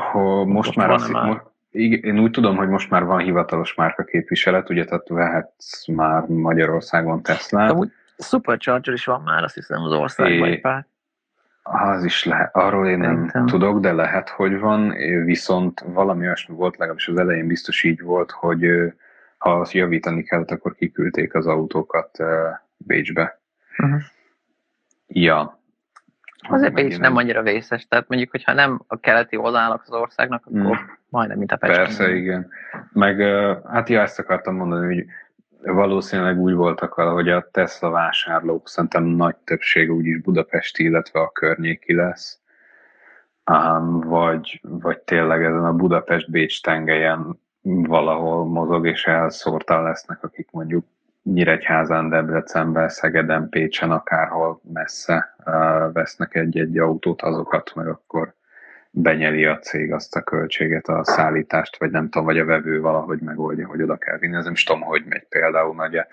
most, 0.46 0.54
most 0.54 0.75
már, 0.75 0.89
azt, 0.89 1.12
már... 1.12 1.25
Most, 1.25 1.42
én 1.72 2.20
úgy 2.20 2.32
tudom, 2.32 2.56
hogy 2.56 2.68
most 2.68 2.89
már 2.89 3.04
van 3.04 3.20
hivatalos 3.20 3.74
márka 3.74 4.04
képviselet, 4.04 4.70
ugye, 4.70 4.86
tehát 4.86 5.08
vehetsz 5.08 5.88
már 5.88 6.24
Magyarországon 6.27 7.24
Tesla. 7.24 7.66
Amúgy 7.66 7.92
Supercharger 8.18 8.94
is 8.94 9.06
van 9.06 9.22
már, 9.22 9.44
azt 9.44 9.54
hiszem 9.54 9.82
az 9.82 9.92
országban 9.92 10.62
pár. 10.62 10.86
Az 11.63 12.04
is 12.04 12.24
lehet, 12.24 12.56
arról 12.56 12.88
én 12.88 12.98
nem 12.98 13.16
Szerintem. 13.16 13.46
tudok, 13.46 13.80
de 13.80 13.94
lehet, 13.94 14.30
hogy 14.30 14.60
van, 14.60 14.94
viszont 15.25 15.80
valami 15.80 16.25
olyasmi 16.25 16.56
volt, 16.56 16.77
legalábbis 16.77 17.08
az 17.08 17.18
elején 17.18 17.48
biztos 17.48 17.84
így 17.84 18.01
volt, 18.01 18.32
hogy 18.32 18.94
ha 19.38 19.60
azt 19.60 19.72
javítani 19.72 20.24
kellett, 20.24 20.51
akkor 20.51 20.75
kiküldték 20.75 21.34
az 21.34 21.48
autókat 21.48 22.17
Bécsbe. 22.77 23.39
Uh-huh. 23.77 24.01
Ja. 25.08 25.60
Azért 26.50 26.74
Bécs 26.74 27.00
nem 27.00 27.15
annyira 27.15 27.41
vészes, 27.41 27.88
tehát 27.88 28.08
mondjuk, 28.08 28.32
hogyha 28.32 28.53
nem 28.53 28.82
a 28.88 29.00
keleti 29.00 29.36
oldalnak 29.36 29.84
az 29.86 29.94
országnak, 29.94 30.46
akkor 30.46 30.77
hmm. 30.77 30.98
majdnem, 31.10 31.38
mint 31.38 31.51
a 31.51 31.58
Pest. 31.58 31.77
Persze, 31.77 32.15
igen. 32.15 32.50
Meg 32.91 33.22
hát 33.65 33.89
ja, 33.89 34.01
ezt 34.01 34.20
akartam 34.20 34.56
mondani, 34.56 34.86
hogy 34.86 35.06
valószínűleg 35.62 36.38
úgy 36.39 36.53
voltak 36.53 36.96
vele, 36.96 37.10
hogy 37.10 37.29
a 37.29 37.50
Tesla 37.51 37.89
vásárlók 37.89 38.70
szerintem 38.70 39.03
nagy 39.03 39.36
többség 39.36 39.91
úgyis 39.91 40.22
budapesti, 40.22 40.84
illetve 40.84 41.20
a 41.20 41.32
környéki 41.32 41.94
lesz. 41.94 42.39
Um, 43.51 44.00
vagy, 44.00 44.60
vagy 44.62 45.00
tényleg 45.00 45.44
ezen 45.44 45.65
a 45.65 45.74
Budapest-Bécs 45.74 46.62
tengelyen 46.62 47.39
valahol 47.67 48.45
mozog, 48.45 48.88
és 48.88 49.05
elszórtan 49.05 49.83
lesznek, 49.83 50.24
akik 50.24 50.47
mondjuk 50.51 50.86
Nyíregyházán, 51.24 52.09
Debrecenben, 52.09 52.89
Szegeden, 52.89 53.50
Pécsen, 53.50 53.91
akárhol 53.91 54.62
messze 54.74 55.36
vesznek 55.93 56.36
egy-egy 56.36 56.77
autót, 56.77 57.21
azokat 57.21 57.71
meg 57.75 57.88
akkor 57.88 58.33
benyeli 58.91 59.45
a 59.45 59.59
cég 59.59 59.93
azt 59.93 60.15
a 60.15 60.21
költséget, 60.21 60.88
a 60.88 61.03
szállítást, 61.03 61.79
vagy 61.79 61.91
nem 61.91 62.09
tudom, 62.09 62.25
vagy 62.25 62.39
a 62.39 62.45
vevő 62.45 62.81
valahogy 62.81 63.19
megoldja, 63.19 63.67
hogy 63.67 63.81
oda 63.81 63.97
kell 63.97 64.17
vinni. 64.17 64.36
Ez 64.36 64.43
nem 64.43 64.53
is 64.53 64.63
tudom, 64.63 64.81
hogy 64.81 65.03
megy 65.09 65.25
például 65.29 65.75
nagy. 65.75 65.93
Ja, 65.93 66.05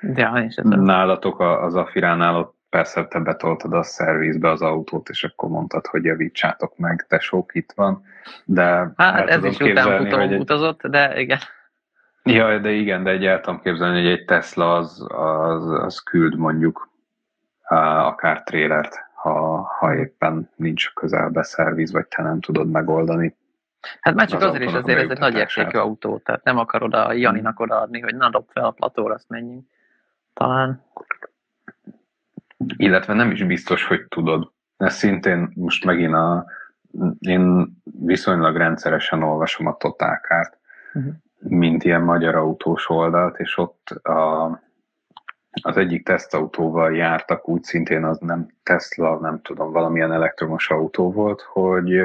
Nálatok 0.62 1.40
az 1.40 1.74
Afiránál 1.74 2.36
ott 2.36 2.56
persze 2.74 3.04
te 3.04 3.18
betoltad 3.18 3.72
a 3.72 3.82
szervizbe 3.82 4.50
az 4.50 4.62
autót, 4.62 5.08
és 5.08 5.24
akkor 5.24 5.48
mondtad, 5.48 5.86
hogy 5.86 6.04
javítsátok 6.04 6.76
meg, 6.76 7.06
tesók, 7.08 7.54
itt 7.54 7.72
van. 7.74 8.04
De 8.44 8.92
hát 8.96 9.28
ez 9.28 9.44
is 9.44 9.58
utánfutó 9.58 10.18
egy... 10.18 10.34
utazott, 10.34 10.86
de 10.86 11.20
igen. 11.20 11.38
Ja, 12.22 12.58
de 12.58 12.70
igen, 12.70 13.02
de 13.02 13.10
egy 13.10 13.26
el 13.26 13.40
tudom 13.40 13.60
képzelni, 13.60 14.02
hogy 14.02 14.10
egy 14.10 14.24
Tesla 14.24 14.74
az, 14.74 15.06
az, 15.08 15.70
az 15.70 15.98
küld 15.98 16.36
mondjuk 16.36 16.88
akár 17.68 18.42
trélert, 18.42 18.94
ha, 19.14 19.62
ha 19.78 19.94
éppen 19.94 20.50
nincs 20.56 20.92
közelbe 20.92 21.42
szerviz, 21.42 21.92
vagy 21.92 22.06
te 22.06 22.22
nem 22.22 22.40
tudod 22.40 22.70
megoldani. 22.70 23.36
Hát 24.00 24.14
már 24.14 24.28
csak 24.28 24.40
az 24.40 24.46
azért 24.46 24.64
is 24.64 24.72
azért 24.72 24.98
ez 24.98 25.10
egy 25.10 25.18
nagy 25.18 25.34
értékű 25.34 25.78
autó, 25.78 26.18
tehát 26.18 26.44
nem 26.44 26.58
akar 26.58 26.82
oda 26.82 27.12
Janinak 27.12 27.60
odaadni, 27.60 28.00
hogy 28.00 28.14
na 28.14 28.30
dob 28.30 28.50
fel 28.50 28.64
a 28.64 28.70
platóra, 28.70 29.14
azt 29.14 29.28
menjünk. 29.28 29.66
Talán. 30.32 30.82
Illetve 32.76 33.14
nem 33.14 33.30
is 33.30 33.44
biztos, 33.44 33.86
hogy 33.86 34.06
tudod. 34.08 34.52
Ez 34.76 34.94
szintén 34.94 35.52
most 35.54 35.84
megint 35.84 36.14
a, 36.14 36.46
én 37.18 37.72
viszonylag 37.82 38.56
rendszeresen 38.56 39.22
olvasom 39.22 39.66
a 39.66 39.76
totálkárt, 39.76 40.58
uh-huh. 40.94 41.12
mint 41.38 41.84
ilyen 41.84 42.02
magyar 42.02 42.34
autós 42.34 42.88
oldalt, 42.90 43.38
és 43.38 43.58
ott 43.58 43.88
a, 43.90 44.44
az 45.62 45.76
egyik 45.76 46.04
tesztautóval 46.04 46.96
jártak, 46.96 47.48
úgy 47.48 47.62
szintén 47.62 48.04
az 48.04 48.18
nem 48.18 48.48
Tesla, 48.62 49.18
nem 49.18 49.40
tudom, 49.42 49.72
valamilyen 49.72 50.12
elektromos 50.12 50.70
autó 50.70 51.12
volt, 51.12 51.40
hogy 51.40 52.00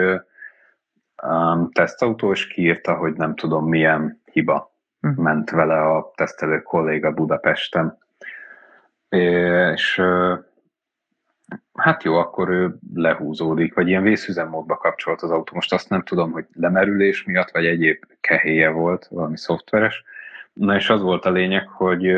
um, 1.24 1.72
tesztautó, 1.72 2.32
és 2.32 2.48
kiírta, 2.48 2.96
hogy 2.96 3.14
nem 3.14 3.36
tudom 3.36 3.68
milyen 3.68 4.22
hiba 4.32 4.76
uh-huh. 5.02 5.24
ment 5.24 5.50
vele 5.50 5.82
a 5.82 6.12
tesztelő 6.16 6.62
kolléga 6.62 7.12
Budapesten. 7.12 7.98
És 9.10 10.02
hát 11.74 12.04
jó, 12.04 12.16
akkor 12.16 12.50
ő 12.50 12.78
lehúzódik, 12.94 13.74
vagy 13.74 13.88
ilyen 13.88 14.04
vészüzemmódba 14.04 14.76
kapcsolt 14.76 15.22
az 15.22 15.32
autó. 15.32 15.56
Most 15.56 15.74
azt 15.74 15.90
nem 15.90 16.04
tudom, 16.04 16.32
hogy 16.32 16.46
lemerülés 16.54 17.24
miatt, 17.24 17.52
vagy 17.52 17.66
egyéb 17.66 18.04
kehéje 18.22 18.70
volt, 18.70 19.08
valami 19.08 19.38
szoftveres. 19.38 20.04
Na 20.54 20.76
és 20.76 20.90
az 20.90 21.02
volt 21.02 21.26
a 21.26 21.32
lényeg, 21.32 21.68
hogy 21.68 22.16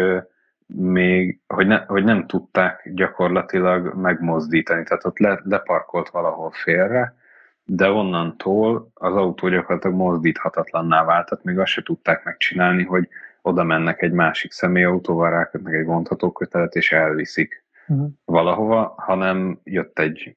még, 0.75 1.39
hogy, 1.47 1.67
ne, 1.67 1.77
hogy 1.85 2.03
nem 2.03 2.27
tudták 2.27 2.89
gyakorlatilag 2.93 3.93
megmozdítani, 3.93 4.83
tehát 4.83 5.05
ott 5.05 5.19
le, 5.19 5.41
leparkolt 5.43 6.09
valahol 6.09 6.51
félre, 6.51 7.15
de 7.63 7.89
onnantól 7.89 8.91
az 8.93 9.15
autó 9.15 9.49
gyakorlatilag 9.49 9.95
mozdíthatatlanná 9.95 11.03
vált, 11.03 11.29
tehát 11.29 11.43
még 11.43 11.59
azt 11.59 11.71
se 11.71 11.83
tudták 11.83 12.23
megcsinálni, 12.23 12.83
hogy 12.83 13.07
oda 13.41 13.63
mennek 13.63 14.01
egy 14.01 14.11
másik 14.11 14.51
személyautóval, 14.51 15.29
rákötnek 15.29 15.73
egy 15.73 15.85
vontható 15.85 16.31
kötelet, 16.31 16.75
és 16.75 16.91
elviszik 16.91 17.63
uh-huh. 17.87 18.09
valahova, 18.25 18.93
hanem 18.97 19.59
jött 19.63 19.99
egy 19.99 20.35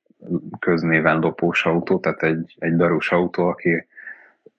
köznéven 0.59 1.19
lopós 1.19 1.67
autó, 1.67 1.99
tehát 1.99 2.23
egy, 2.23 2.57
egy 2.59 2.77
darús 2.77 3.13
autó, 3.13 3.49
aki 3.49 3.87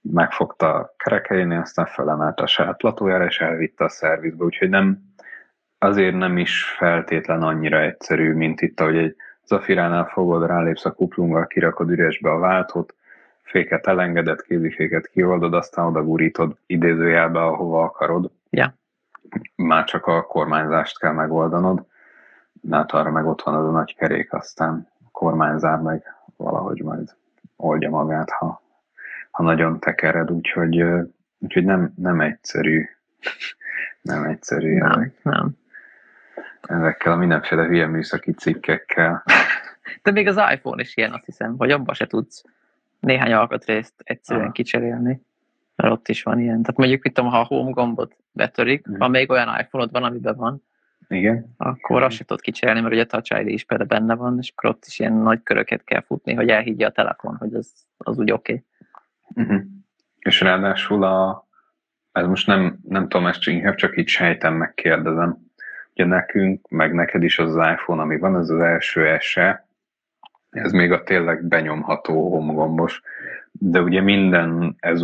megfogta 0.01 0.73
a 0.73 0.93
kerekeinél, 0.97 1.59
aztán 1.59 1.85
felemelte 1.85 2.43
a 2.43 2.47
saját 2.47 2.77
platójára, 2.77 3.25
és 3.25 3.39
elvitte 3.39 3.83
a 3.83 3.89
szervizbe, 3.89 4.43
úgyhogy 4.43 4.69
nem, 4.69 4.99
azért 5.77 6.15
nem 6.15 6.37
is 6.37 6.63
feltétlen 6.63 7.41
annyira 7.41 7.81
egyszerű, 7.81 8.33
mint 8.33 8.61
itt, 8.61 8.79
ahogy 8.79 8.97
egy 8.97 9.15
Zafiránál 9.45 10.05
fogod, 10.05 10.45
rálépsz 10.47 10.85
a 10.85 10.91
kuplunggal, 10.91 11.47
kirakod 11.47 11.89
üresbe 11.89 12.31
a 12.31 12.37
váltót, 12.37 12.95
féket 13.45 13.87
elengedett, 13.87 14.41
kéziféket 14.41 15.07
kioldod, 15.07 15.53
aztán 15.53 15.85
oda 15.85 16.03
gurítod 16.03 16.57
idézőjelbe, 16.65 17.43
ahova 17.43 17.83
akarod. 17.83 18.31
Ja. 18.49 18.73
Már 19.55 19.83
csak 19.83 20.05
a 20.05 20.25
kormányzást 20.25 20.99
kell 20.99 21.13
megoldanod, 21.13 21.85
de 22.61 22.75
hát 22.75 22.91
arra 22.91 23.11
meg 23.11 23.25
ott 23.25 23.41
van 23.41 23.55
az 23.55 23.67
a 23.67 23.71
nagy 23.71 23.95
kerék, 23.95 24.33
aztán 24.33 24.87
a 25.05 25.09
kormányzár 25.11 25.79
meg 25.79 26.15
valahogy 26.37 26.81
majd 26.81 27.15
oldja 27.55 27.89
magát, 27.89 28.29
ha, 28.29 28.61
ha 29.31 29.43
nagyon 29.43 29.79
tekered, 29.79 30.31
úgyhogy, 30.31 30.83
úgyhogy 31.37 31.65
nem, 31.65 31.93
nem 31.95 32.21
egyszerű. 32.21 32.85
nem 34.01 34.23
egyszerű. 34.23 34.77
Nem, 34.77 34.91
ezek. 34.91 35.23
nem. 35.23 35.49
Ezekkel 36.61 37.11
a 37.11 37.15
mindenféle 37.15 37.63
hülye 37.63 37.87
műszaki 37.87 38.31
cikkekkel. 38.33 39.23
De 40.03 40.11
még 40.11 40.27
az 40.27 40.41
iPhone 40.53 40.81
is 40.81 40.97
ilyen, 40.97 41.11
azt 41.11 41.25
hiszem, 41.25 41.55
hogy 41.57 41.71
abba 41.71 41.93
se 41.93 42.07
tudsz 42.07 42.43
néhány 42.99 43.33
alkatrészt 43.33 43.93
egyszerűen 43.97 44.47
ah. 44.47 44.51
kicserélni, 44.51 45.21
mert 45.75 45.93
ott 45.93 46.07
is 46.07 46.23
van 46.23 46.39
ilyen. 46.39 46.61
Tehát 46.61 46.77
mondjuk, 46.77 47.03
mit 47.03 47.13
tudom, 47.13 47.29
ha 47.29 47.39
a 47.39 47.43
home 47.43 47.71
gombot 47.71 48.15
betörik, 48.31 48.89
mm. 48.89 48.99
ha 48.99 49.07
még 49.07 49.29
olyan 49.29 49.59
iPhone-od 49.59 49.91
van, 49.91 50.03
amiben 50.03 50.35
van, 50.35 50.63
igen. 51.07 51.53
Akkor 51.57 52.03
azt 52.03 52.15
sem 52.15 52.25
tudod 52.25 52.41
kicserélni, 52.41 52.81
mert 52.81 52.93
ugye 52.93 53.03
a 53.03 53.05
Touch 53.05 53.39
ID 53.39 53.47
is 53.47 53.63
például 53.63 53.89
benne 53.89 54.15
van, 54.15 54.37
és 54.37 54.53
akkor 54.55 54.69
ott 54.69 54.83
is 54.85 54.99
ilyen 54.99 55.13
nagy 55.13 55.43
köröket 55.43 55.83
kell 55.83 56.01
futni, 56.01 56.33
hogy 56.33 56.49
elhiggye 56.49 56.85
a 56.85 56.91
telefon, 56.91 57.35
hogy 57.35 57.53
az, 57.53 57.71
az 57.97 58.17
úgy 58.17 58.31
oké. 58.31 58.63
Okay. 59.29 59.45
Uh-huh. 59.45 59.65
És 60.19 60.41
ráadásul 60.41 61.03
a, 61.03 61.47
ez 62.11 62.27
most 62.27 62.47
nem, 62.47 62.79
nem 62.87 63.07
tudom, 63.07 63.27
ezt 63.27 63.47
inkább 63.47 63.75
csak 63.75 63.97
így 63.97 64.07
sejtem, 64.07 64.53
megkérdezem. 64.53 65.37
Ugye 65.93 66.05
nekünk, 66.05 66.69
meg 66.69 66.93
neked 66.93 67.23
is 67.23 67.39
az, 67.39 67.55
az 67.55 67.67
iPhone, 67.71 68.01
ami 68.01 68.17
van, 68.17 68.35
ez 68.35 68.49
az 68.49 68.59
első 68.59 69.17
SE, 69.19 69.64
ez 70.55 70.71
még 70.71 70.91
a 70.91 71.03
tényleg 71.03 71.43
benyomható 71.43 72.29
homogombos, 72.29 73.01
de 73.51 73.81
ugye 73.81 74.01
minden 74.01 74.75
ez 74.79 75.01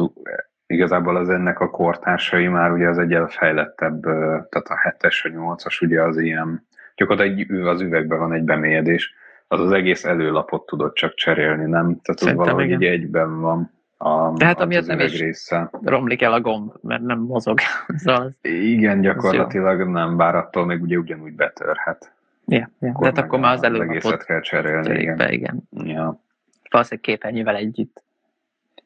igazából 0.68 1.16
az 1.16 1.30
ennek 1.30 1.60
a 1.60 1.70
kortársai 1.70 2.48
már 2.48 2.72
ugye 2.72 2.88
az 2.88 2.98
egy 2.98 3.14
elfejlettebb, 3.14 4.02
tehát 4.50 4.68
a 4.68 4.80
7-es, 4.90 5.24
a 5.24 5.56
8-as 5.56 5.84
ugye 5.84 6.02
az 6.02 6.18
ilyen, 6.18 6.68
gyakorlatilag 6.96 7.68
az 7.68 7.82
üvegben 7.82 8.20
van 8.20 8.34
egy 8.34 8.44
bemélyedés, 8.44 9.14
az 9.48 9.60
az 9.60 9.72
egész 9.72 10.06
előlapot 10.06 10.66
tudod 10.66 10.94
csak 10.94 11.14
cserélni, 11.14 11.64
nem? 11.64 12.00
Tehát 12.02 12.20
Szerintem 12.20 12.40
az 12.40 12.52
valahogy 12.52 12.72
így 12.72 12.84
egyben 12.84 13.40
van. 13.40 13.72
A, 13.98 14.34
Tehát 14.34 14.60
amiatt 14.60 14.86
nem 14.86 15.00
is 15.00 15.20
része. 15.20 15.70
romlik 15.82 16.22
el 16.22 16.34
a 16.34 16.42
gomb, 16.42 16.72
mert 16.82 17.02
nem 17.02 17.20
mozog. 17.20 17.60
szóval 18.04 18.32
Igen, 18.42 19.02
gyakorlatilag 19.02 19.88
nem, 19.88 20.18
bár 20.18 20.36
attól 20.36 20.66
még 20.66 20.82
ugye 20.82 20.98
ugyanúgy 20.98 21.34
betörhet. 21.34 22.14
Ja, 22.46 22.70
ja. 22.80 22.96
Tehát 23.00 23.18
akkor 23.18 23.40
már 23.40 23.54
az 23.54 23.64
az 23.64 23.80
egészet 23.80 24.26
kell 24.26 24.42
cserélni. 24.42 25.00
Igen. 25.00 25.18
Be, 25.18 25.32
igen. 25.32 25.62
Ja. 25.72 26.22
Valószínűleg 26.70 27.06
képernyővel 27.06 27.56
együtt. 27.56 28.04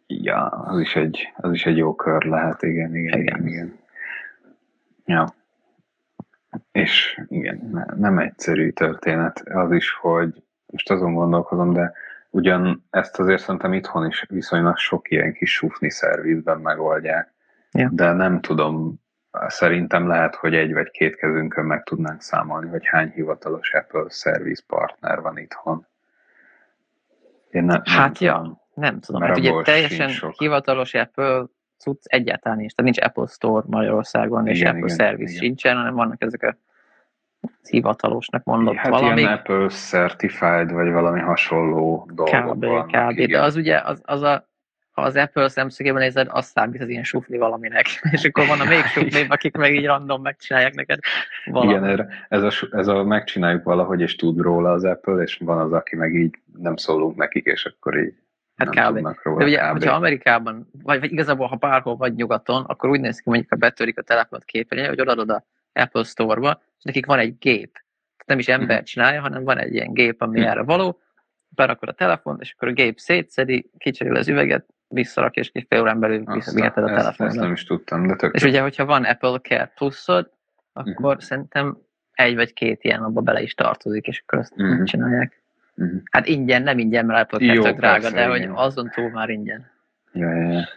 Ja, 0.07 0.47
az 0.47 0.79
is 0.79 0.95
egy, 0.95 1.33
az 1.35 1.51
is 1.51 1.65
egy 1.65 1.77
jó 1.77 1.95
kör 1.95 2.23
lehet, 2.23 2.63
igen, 2.63 2.95
igen, 2.95 3.19
igen. 3.19 3.21
igen, 3.21 3.47
igen. 3.47 3.79
Ja. 5.05 5.33
És 6.71 7.21
igen, 7.27 7.87
nem 7.95 8.19
egyszerű 8.19 8.69
történet 8.69 9.39
az 9.39 9.71
is, 9.71 9.93
hogy 9.93 10.43
most 10.65 10.91
azon 10.91 11.13
gondolkozom, 11.13 11.73
de 11.73 11.93
ugyan 12.29 12.85
ezt 12.89 13.19
azért 13.19 13.41
szerintem 13.41 13.73
itthon 13.73 14.05
is 14.05 14.25
viszonylag 14.29 14.77
sok 14.77 15.11
ilyen 15.11 15.33
kis 15.33 15.53
sufni 15.53 15.89
szervizben 15.89 16.59
megoldják. 16.59 17.33
Ja. 17.71 17.89
De 17.91 18.11
nem 18.11 18.41
tudom, 18.41 19.03
szerintem 19.47 20.07
lehet, 20.07 20.35
hogy 20.35 20.55
egy 20.55 20.73
vagy 20.73 20.91
két 20.91 21.15
kezünkön 21.15 21.65
meg 21.65 21.83
tudnánk 21.83 22.21
számolni, 22.21 22.69
hogy 22.69 22.85
hány 22.85 23.09
hivatalos 23.09 23.73
Apple 23.73 24.05
szerviz 24.07 24.65
partner 24.67 25.21
van 25.21 25.37
itthon. 25.37 25.87
Én 27.51 27.63
ne, 27.63 27.73
hát 27.73 27.85
nem 27.85 28.11
ja, 28.19 28.35
tudom. 28.35 28.61
Nem 28.73 28.99
tudom, 28.99 29.21
hát 29.21 29.37
ugye 29.37 29.61
teljesen 29.63 30.33
hivatalos 30.37 30.93
Apple 30.93 31.45
cucc 31.77 32.03
egyáltalán 32.03 32.57
nincs. 32.57 32.73
Tehát 32.73 32.91
nincs 32.91 33.07
Apple 33.07 33.27
Store 33.27 33.65
Magyarországon, 33.67 34.47
és 34.47 34.59
igen, 34.59 34.75
Apple 34.75 34.93
igen, 34.93 35.05
Service 35.05 35.31
igen. 35.31 35.43
sincsen, 35.43 35.77
hanem 35.77 35.93
vannak 35.93 36.21
ezek 36.21 36.43
a 36.43 36.57
hivatalosnak 37.69 38.43
mondott 38.43 38.75
hát 38.75 38.89
valami. 38.89 39.21
ilyen 39.21 39.33
Apple 39.33 39.67
Certified, 39.67 40.71
vagy 40.71 40.91
valami 40.91 41.19
hasonló 41.19 42.09
dolgok 42.13 42.87
Kb. 42.87 42.91
Kb. 42.91 43.31
De 43.31 43.41
az 43.41 43.55
ugye, 43.55 43.79
az, 43.79 44.01
az 44.05 44.21
a, 44.21 44.47
ha 44.95 45.01
az 45.01 45.15
Apple 45.15 45.49
szemszögében 45.49 46.01
nézed, 46.01 46.27
az 46.31 46.45
számít 46.45 46.81
az 46.81 46.89
ilyen 46.89 47.03
sufli 47.03 47.37
valaminek. 47.37 47.85
És 48.11 48.23
akkor 48.23 48.47
van 48.47 48.59
a 48.59 48.65
még 48.65 48.83
sufli, 48.85 49.25
akik 49.29 49.57
meg 49.57 49.75
így 49.75 49.85
random 49.85 50.21
megcsinálják 50.21 50.73
neked 50.73 50.99
valami. 51.45 51.71
Igen, 51.73 52.11
ez 52.29 52.43
a, 52.43 52.51
ez 52.71 52.87
a 52.87 53.03
megcsináljuk 53.03 53.63
valahogy, 53.63 54.01
és 54.01 54.15
tud 54.15 54.39
róla 54.39 54.71
az 54.71 54.83
Apple, 54.83 55.21
és 55.21 55.37
van 55.43 55.57
az, 55.57 55.73
aki 55.73 55.95
meg 55.95 56.13
így 56.13 56.35
nem 56.57 56.75
szólunk 56.75 57.15
nekik, 57.15 57.45
és 57.45 57.65
akkor 57.65 57.97
így 57.97 58.13
Hát 58.55 58.69
kb. 58.69 59.07
Róla, 59.23 59.37
De 59.37 59.45
ugye, 59.45 59.59
kb. 59.59 59.71
hogyha 59.71 59.95
Amerikában, 59.95 60.69
vagy, 60.83 60.99
vagy 60.99 61.11
igazából, 61.11 61.47
ha 61.47 61.55
bárhol 61.55 61.95
vagy 61.95 62.15
nyugaton, 62.15 62.63
akkor 62.63 62.89
úgy 62.89 62.99
néz 62.99 63.17
ki, 63.17 63.23
mondjuk, 63.25 63.49
ha 63.49 63.55
betörik 63.55 63.97
a 63.97 64.01
telefonot 64.01 64.45
képernyőre, 64.45 64.89
hogy 64.89 65.01
odaadod 65.01 65.29
a 65.29 65.45
Apple 65.73 66.03
Store-ba, 66.03 66.61
és 66.77 66.83
nekik 66.83 67.05
van 67.05 67.19
egy 67.19 67.37
gép. 67.37 67.71
Tehát 67.71 68.25
nem 68.25 68.39
is 68.39 68.47
ember 68.47 68.75
mhm. 68.75 68.85
csinálja, 68.85 69.21
hanem 69.21 69.43
van 69.43 69.57
egy 69.57 69.73
ilyen 69.73 69.93
gép, 69.93 70.21
ami 70.21 70.39
mm. 70.39 70.43
erre 70.43 70.63
való, 70.63 70.99
berakod 71.49 71.89
a 71.89 71.93
telefont, 71.93 72.41
és 72.41 72.53
akkor 72.53 72.67
a 72.67 72.71
gép 72.71 72.99
szétszedi, 72.99 73.69
kicserél 73.77 74.15
az 74.15 74.27
üveget, 74.27 74.65
visszarak, 74.95 75.35
és 75.35 75.49
egy 75.53 75.65
fél 75.69 75.81
órán 75.81 75.99
belül 75.99 76.23
visszaviheted 76.33 76.83
a 76.83 76.87
telefonot. 76.87 77.33
Ezt 77.33 77.41
nem 77.41 77.51
is 77.51 77.63
tudtam, 77.63 78.07
de 78.07 78.15
tök 78.15 78.35
És 78.35 78.43
ugye, 78.43 78.61
hogyha 78.61 78.85
van 78.85 79.03
Apple 79.03 79.39
Care 79.39 79.71
pluszod, 79.75 80.31
akkor 80.73 81.05
uh-huh. 81.05 81.21
szerintem 81.21 81.77
egy 82.13 82.35
vagy 82.35 82.53
két 82.53 82.83
ilyen 82.83 83.03
abba 83.03 83.21
bele 83.21 83.41
is 83.41 83.53
tartozik, 83.53 84.07
és 84.07 84.23
akkor 84.25 84.39
azt 84.39 84.53
uh-huh. 84.57 84.83
csinálják. 84.83 85.41
Uh-huh. 85.75 86.01
Hát 86.11 86.27
ingyen, 86.27 86.61
nem 86.61 86.79
ingyen, 86.79 87.05
mert 87.05 87.33
Apple 87.33 87.47
Care 87.47 87.61
tök 87.61 87.77
drága, 87.77 88.09
de 88.09 88.27
hogy 88.27 88.49
azon 88.53 88.89
túl 88.89 89.09
már 89.09 89.29
ingyen. 89.29 89.71
Ja, 90.11 90.31
ja, 90.31 90.51
ja. 90.51 90.67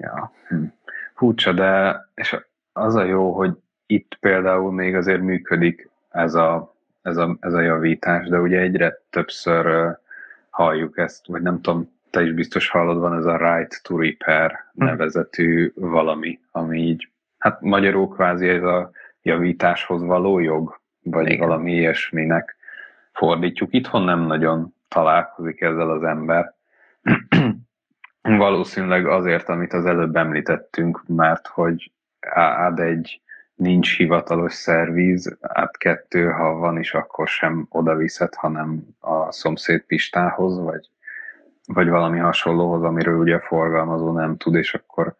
ja. 0.00 0.32
Hm. 0.48 0.64
Furcsa, 1.14 1.52
de 1.52 2.00
és 2.14 2.36
az 2.72 2.94
a 2.94 3.04
jó, 3.04 3.32
hogy 3.32 3.52
itt 3.86 4.16
például 4.20 4.72
még 4.72 4.94
azért 4.94 5.20
működik 5.20 5.90
ez 6.10 6.34
a, 6.34 6.74
ez 7.02 7.16
a, 7.16 7.36
ez 7.40 7.52
a 7.52 7.60
javítás, 7.60 8.28
de 8.28 8.40
ugye 8.40 8.60
egyre 8.60 9.02
többször 9.10 9.66
uh, 9.66 9.96
halljuk 10.50 10.98
ezt, 10.98 11.26
vagy 11.26 11.42
nem 11.42 11.60
tudom, 11.60 11.97
te 12.10 12.22
is 12.22 12.32
biztos 12.32 12.68
hallod, 12.68 12.98
van 12.98 13.16
ez 13.16 13.24
a 13.24 13.36
Right 13.36 13.82
to 13.82 13.96
Repair 13.96 14.64
hm. 14.74 14.84
nevezetű 14.84 15.72
valami, 15.74 16.40
ami 16.50 16.78
így, 16.78 17.08
hát 17.38 17.60
magyarul 17.60 18.08
kvázi 18.08 18.48
ez 18.48 18.62
a 18.62 18.90
javításhoz 19.22 20.02
való 20.02 20.38
jog, 20.38 20.80
vagy 21.02 21.26
Igen. 21.26 21.48
valami 21.48 21.72
ilyesminek 21.72 22.56
fordítjuk. 23.12 23.74
Itthon 23.74 24.02
nem 24.02 24.20
nagyon 24.20 24.74
találkozik 24.88 25.60
ezzel 25.60 25.90
az 25.90 26.02
ember. 26.02 26.54
Valószínűleg 28.22 29.06
azért, 29.06 29.48
amit 29.48 29.72
az 29.72 29.86
előbb 29.86 30.16
említettünk, 30.16 31.02
mert 31.06 31.46
hogy 31.46 31.92
ad 32.56 32.78
egy 32.80 33.20
nincs 33.54 33.96
hivatalos 33.96 34.52
szervíz, 34.52 35.38
át 35.40 35.76
kettő, 35.76 36.30
ha 36.30 36.52
van 36.52 36.78
is, 36.78 36.94
akkor 36.94 37.28
sem 37.28 37.66
oda 37.68 37.94
viszed, 37.94 38.34
hanem 38.34 38.82
a 39.00 39.32
szomszéd 39.32 39.80
Pistához, 39.80 40.58
vagy, 40.58 40.88
vagy 41.72 41.88
valami 41.88 42.18
hasonlóhoz, 42.18 42.82
amiről 42.82 43.18
ugye 43.18 43.34
a 43.34 43.40
forgalmazó 43.40 44.12
nem 44.12 44.36
tud, 44.36 44.54
és 44.54 44.74
akkor 44.74 45.14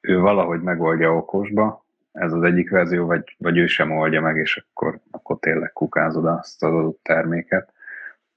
ő 0.00 0.18
valahogy 0.20 0.60
megoldja 0.60 1.16
okosba, 1.16 1.84
ez 2.12 2.32
az 2.32 2.42
egyik 2.42 2.70
verzió, 2.70 3.06
vagy, 3.06 3.36
vagy 3.38 3.58
ő 3.58 3.66
sem 3.66 3.90
oldja 3.90 4.20
meg, 4.20 4.36
és 4.36 4.64
akkor, 4.68 4.98
akkor 5.10 5.38
tényleg 5.38 5.72
kukázod 5.72 6.26
azt 6.26 6.62
az 6.62 6.72
adott 6.72 7.00
terméket. 7.02 7.72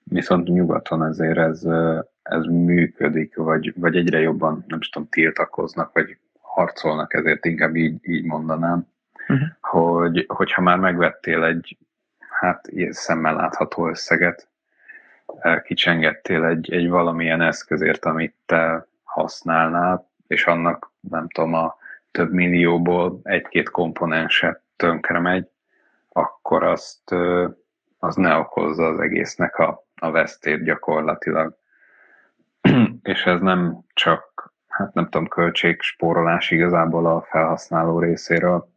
Viszont 0.03 0.47
nyugaton 0.47 1.05
ezért 1.05 1.37
ez, 1.37 1.63
ez 2.21 2.45
működik, 2.45 3.35
vagy, 3.35 3.73
vagy 3.75 3.95
egyre 3.95 4.19
jobban, 4.19 4.65
nem 4.67 4.79
tudom, 4.91 5.09
tiltakoznak, 5.09 5.93
vagy 5.93 6.17
harcolnak, 6.41 7.13
ezért 7.13 7.45
inkább 7.45 7.75
így, 7.75 7.97
így 8.01 8.25
mondanám, 8.25 8.87
uh-huh. 9.27 9.47
hogy, 9.61 10.25
hogyha 10.27 10.61
már 10.61 10.77
megvettél 10.79 11.43
egy 11.43 11.77
hát 12.29 12.67
ilyen 12.67 12.91
szemmel 12.91 13.35
látható 13.35 13.87
összeget, 13.87 14.47
kicsengettél 15.63 16.45
egy, 16.45 16.73
egy 16.73 16.89
valamilyen 16.89 17.41
eszközért, 17.41 18.05
amit 18.05 18.35
te 18.45 18.87
használnál, 19.03 20.09
és 20.27 20.45
annak 20.45 20.91
nem 20.99 21.27
tudom, 21.29 21.53
a 21.53 21.75
több 22.11 22.31
millióból 22.31 23.19
egy-két 23.23 23.69
komponense 23.69 24.63
tönkre 24.75 25.19
megy, 25.19 25.47
akkor 26.09 26.63
azt 26.63 27.15
az 27.99 28.15
ne 28.15 28.35
okozza 28.35 28.85
az 28.85 28.99
egésznek 28.99 29.57
a, 29.57 29.85
a 29.95 30.11
vesztét 30.11 30.63
gyakorlatilag. 30.63 31.57
és 33.03 33.25
ez 33.25 33.39
nem 33.41 33.79
csak, 33.93 34.53
hát 34.67 34.93
nem 34.93 35.03
tudom, 35.09 35.27
költségspórolás 35.27 36.51
igazából 36.51 37.05
a 37.05 37.21
felhasználó 37.21 37.99
részéről, 37.99 38.71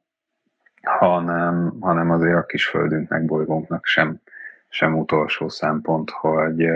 hanem, 0.82 1.76
hanem 1.80 2.10
azért 2.10 2.36
a 2.36 2.46
kis 2.46 2.66
földünknek, 2.66 3.24
bolygónknak 3.24 3.86
sem, 3.86 4.20
sem 4.76 4.98
utolsó 4.98 5.48
szempont, 5.48 6.10
hogy, 6.10 6.68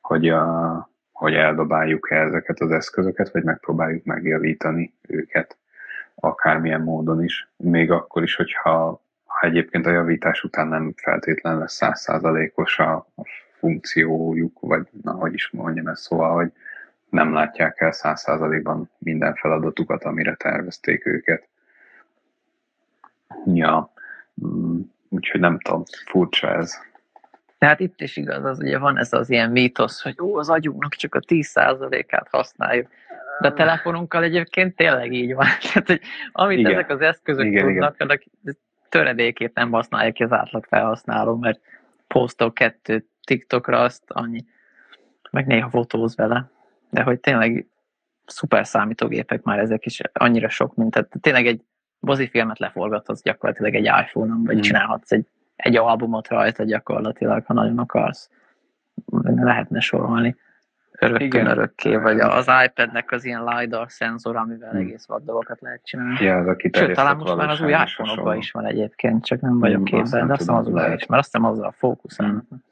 hogy, 0.00 0.28
a, 0.28 0.90
hogy 1.12 1.34
eldobáljuk 1.34 2.10
-e 2.10 2.16
ezeket 2.16 2.60
az 2.60 2.70
eszközöket, 2.70 3.30
vagy 3.30 3.42
megpróbáljuk 3.42 4.04
megjavítani 4.04 4.94
őket 5.08 5.56
akármilyen 6.14 6.80
módon 6.80 7.24
is, 7.24 7.48
még 7.56 7.90
akkor 7.90 8.22
is, 8.22 8.34
hogyha 8.36 9.02
ha 9.24 9.46
egyébként 9.46 9.86
a 9.86 9.90
javítás 9.90 10.42
után 10.42 10.66
nem 10.68 10.92
feltétlen 10.96 11.58
lesz 11.58 11.74
százszázalékos 11.74 12.78
a, 12.78 12.94
a 12.94 13.26
funkciójuk, 13.58 14.60
vagy 14.60 14.88
na, 15.02 15.12
hogy 15.12 15.34
is 15.34 15.50
mondjam 15.50 15.86
ezt, 15.86 16.02
szóval, 16.02 16.34
hogy 16.34 16.52
nem 17.08 17.32
látják 17.32 17.80
el 17.80 17.92
száz 17.92 18.20
százalékban 18.20 18.90
minden 18.98 19.34
feladatukat, 19.34 20.04
amire 20.04 20.34
tervezték 20.34 21.06
őket. 21.06 21.48
Ja, 23.46 23.92
mm, 24.46 24.80
úgyhogy 25.08 25.40
nem 25.40 25.58
tudom, 25.58 25.82
furcsa 26.06 26.48
ez. 26.48 26.90
Tehát 27.62 27.80
itt 27.80 28.00
is 28.00 28.16
igaz, 28.16 28.44
az 28.44 28.58
ugye 28.58 28.78
van 28.78 28.98
ez 28.98 29.12
az 29.12 29.30
ilyen 29.30 29.50
mítosz, 29.50 30.02
hogy 30.02 30.20
ó, 30.20 30.36
az 30.36 30.50
agyunknak 30.50 30.94
csak 30.94 31.14
a 31.14 31.20
10%-át 31.20 32.28
használjuk. 32.30 32.88
De 33.40 33.48
a 33.48 33.52
telefonunkkal 33.52 34.22
egyébként 34.22 34.76
tényleg 34.76 35.12
így 35.12 35.34
van. 35.34 35.46
Tehát, 35.62 35.86
hogy 35.86 36.00
amit 36.32 36.58
igen. 36.58 36.72
ezek 36.72 36.90
az 36.90 37.00
eszközök 37.00 37.44
igen, 37.44 37.64
tudnak, 37.64 37.94
igen. 37.94 38.08
annak 38.08 38.22
töredékét 38.88 39.54
nem 39.54 39.70
használja 39.70 40.12
ki 40.12 40.22
az 40.22 40.32
átlag 40.32 40.64
felhasználó, 40.64 41.36
mert 41.36 41.60
posztol 42.06 42.52
kettőt 42.52 43.06
TikTokra, 43.24 43.80
azt 43.80 44.02
annyi. 44.06 44.44
Meg 45.30 45.46
néha 45.46 45.70
fotóz 45.70 46.16
vele. 46.16 46.50
de 46.90 47.02
hogy 47.02 47.20
tényleg 47.20 47.66
szuper 48.26 48.66
számítógépek 48.66 49.42
már 49.42 49.58
ezek 49.58 49.86
is 49.86 50.00
annyira 50.12 50.48
sok, 50.48 50.74
mint 50.74 50.90
tehát 50.90 51.10
tényleg 51.20 51.46
egy 51.46 51.62
filmet 52.30 52.58
leforgathatsz 52.58 53.22
gyakorlatilag 53.22 53.74
egy 53.74 53.84
iPhone-on, 53.84 54.44
vagy 54.44 54.56
mm. 54.56 54.60
csinálhatsz 54.60 55.12
egy, 55.12 55.26
egy 55.62 55.76
albumot 55.76 56.28
rajta 56.28 56.64
gyakorlatilag, 56.64 57.44
ha 57.46 57.54
nagyon 57.54 57.78
akarsz. 57.78 58.30
Lehetne 59.22 59.80
sorolni 59.80 60.36
örökkön 61.02 61.26
Igen. 61.26 61.46
örökké, 61.46 61.96
vagy 61.96 62.20
az 62.20 62.50
iPad-nek 62.64 63.10
az 63.10 63.24
ilyen 63.24 63.44
LiDAR 63.44 63.90
szenzor, 63.90 64.36
amivel 64.36 64.70
hmm. 64.70 64.80
egész 64.80 65.06
vad 65.06 65.22
dolgokat 65.24 65.60
lehet 65.60 65.84
csinálni. 65.84 66.24
Ja, 66.24 66.36
az 66.36 66.56
Sőt, 66.72 66.94
talán 66.94 67.16
most 67.16 67.36
már 67.36 67.48
az 67.48 67.60
új 67.60 67.70
iPhone-okban 67.70 68.36
is 68.36 68.50
van 68.50 68.66
egyébként, 68.66 69.24
csak 69.24 69.40
nem 69.40 69.58
vagyok 69.58 69.84
képben, 69.84 70.26
de 70.26 70.32
azt 70.32 70.40
hiszem 70.40 70.54
az 70.54 70.66
új 70.66 70.80
is, 70.80 71.06
mert 71.06 71.22
azt 71.22 71.32
hiszem 71.32 71.44
azzal 71.44 71.72
fókuszálnak. 71.72 72.44
Hmm. 72.48 72.64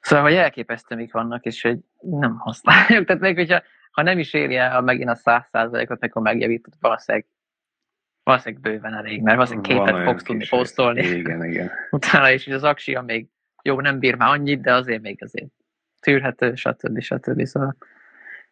Szóval, 0.00 0.24
hogy 0.24 0.34
elképesztő 0.34 0.94
mik 0.94 1.12
vannak, 1.12 1.44
és 1.44 1.62
hogy 1.62 1.78
nem 2.00 2.36
használjuk. 2.38 3.06
Tehát 3.06 3.22
még, 3.22 3.36
hogyha 3.36 3.62
ha 3.90 4.02
nem 4.02 4.18
is 4.18 4.34
érje 4.34 4.62
el 4.62 4.80
megint 4.80 5.08
a 5.08 5.14
száz 5.14 5.46
százalékot, 5.50 6.04
akkor 6.04 6.22
megjavítod, 6.22 6.72
valószínűleg 6.80 7.26
valószínűleg 8.28 8.62
bőven 8.62 8.94
elég, 8.94 9.22
mert 9.22 9.36
valószínűleg 9.36 9.70
képet 9.70 10.04
fogsz 10.04 10.22
tudni 10.22 10.48
posztolni. 10.48 11.00
Igen, 11.02 11.44
igen. 11.44 11.70
Utána 11.90 12.30
is, 12.30 12.44
hogy 12.44 12.54
az 12.54 12.64
aksia 12.64 13.02
még 13.02 13.28
jó, 13.62 13.80
nem 13.80 13.98
bír 13.98 14.16
már 14.16 14.30
annyit, 14.30 14.60
de 14.60 14.74
azért 14.74 15.02
még 15.02 15.22
azért 15.22 15.50
tűrhető, 16.00 16.54
stb. 16.54 17.00
stb. 17.00 17.44
Szóval... 17.44 17.76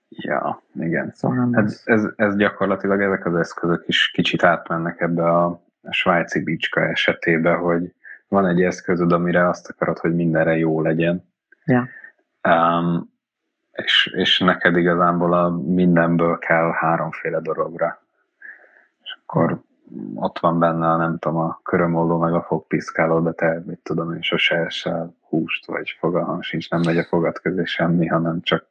Ja, 0.08 0.62
igen. 0.80 1.12
Szóval 1.14 1.48
ez, 1.52 1.82
ez, 1.84 2.08
ez 2.16 2.36
gyakorlatilag 2.36 3.02
ezek 3.02 3.26
az 3.26 3.34
eszközök 3.34 3.84
is 3.86 4.10
kicsit 4.10 4.42
átmennek 4.42 5.00
ebbe 5.00 5.24
a, 5.24 5.46
a 5.82 5.92
svájci 5.92 6.42
bicska 6.42 6.88
esetébe, 6.88 7.52
hogy 7.52 7.94
van 8.28 8.46
egy 8.46 8.62
eszközöd, 8.62 9.12
amire 9.12 9.48
azt 9.48 9.68
akarod, 9.68 9.98
hogy 9.98 10.14
mindenre 10.14 10.56
jó 10.56 10.80
legyen. 10.80 11.28
Ja. 11.64 11.88
Um, 12.48 13.14
és, 13.72 14.12
és 14.16 14.38
neked 14.38 14.76
igazából 14.76 15.32
a 15.32 15.50
mindenből 15.50 16.38
kell 16.38 16.70
háromféle 16.72 17.40
dologra. 17.40 18.02
És 19.02 19.18
akkor 19.22 19.64
ott 20.14 20.38
van 20.38 20.58
benne 20.58 20.90
a, 20.90 20.96
nem 20.96 21.18
tudom, 21.18 21.38
a 21.38 21.60
körömoldó 21.62 22.18
meg 22.18 22.34
a 22.34 22.42
fogpiszkáló, 22.42 23.20
de 23.20 23.32
te, 23.32 23.62
mit 23.66 23.78
tudom 23.82 24.12
én, 24.12 24.22
sose 24.22 24.56
esel 24.56 25.14
húst, 25.28 25.66
vagy 25.66 25.96
fogalmam 25.98 26.42
sincs, 26.42 26.70
nem 26.70 26.80
megy 26.84 26.98
a 26.98 27.04
fogad 27.04 27.38
közé 27.38 27.64
semmi, 27.64 28.06
hanem 28.06 28.40
csak 28.42 28.66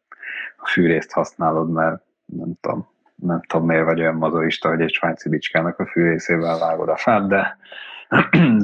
a 0.58 0.67
fűrészt 0.67 1.12
használod, 1.12 1.71
mert 1.71 2.01
nem 2.25 2.54
tudom, 2.62 2.88
nem 3.15 3.41
tudom 3.41 3.65
miért 3.65 3.86
vagy 3.86 3.99
olyan 3.99 4.15
mazoista, 4.15 4.69
hogy 4.69 4.82
egy 4.82 4.93
svájci 4.93 5.30
bicskának 5.30 5.80
a 5.80 5.86
fűrészével 5.86 6.58
vágod 6.58 6.89
a 6.89 6.97
fát, 6.97 7.28
de, 7.28 7.58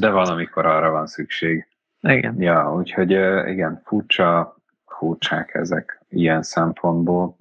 de 0.01 0.09
van, 0.09 0.27
amikor 0.27 0.65
arra 0.65 0.91
van 0.91 1.07
szükség. 1.07 1.67
Igen. 2.01 2.41
Ja, 2.41 2.73
úgyhogy 2.75 3.11
igen, 3.49 3.81
furcsa, 3.83 4.55
furcsák 4.85 5.53
ezek 5.53 6.01
ilyen 6.09 6.43
szempontból, 6.43 7.35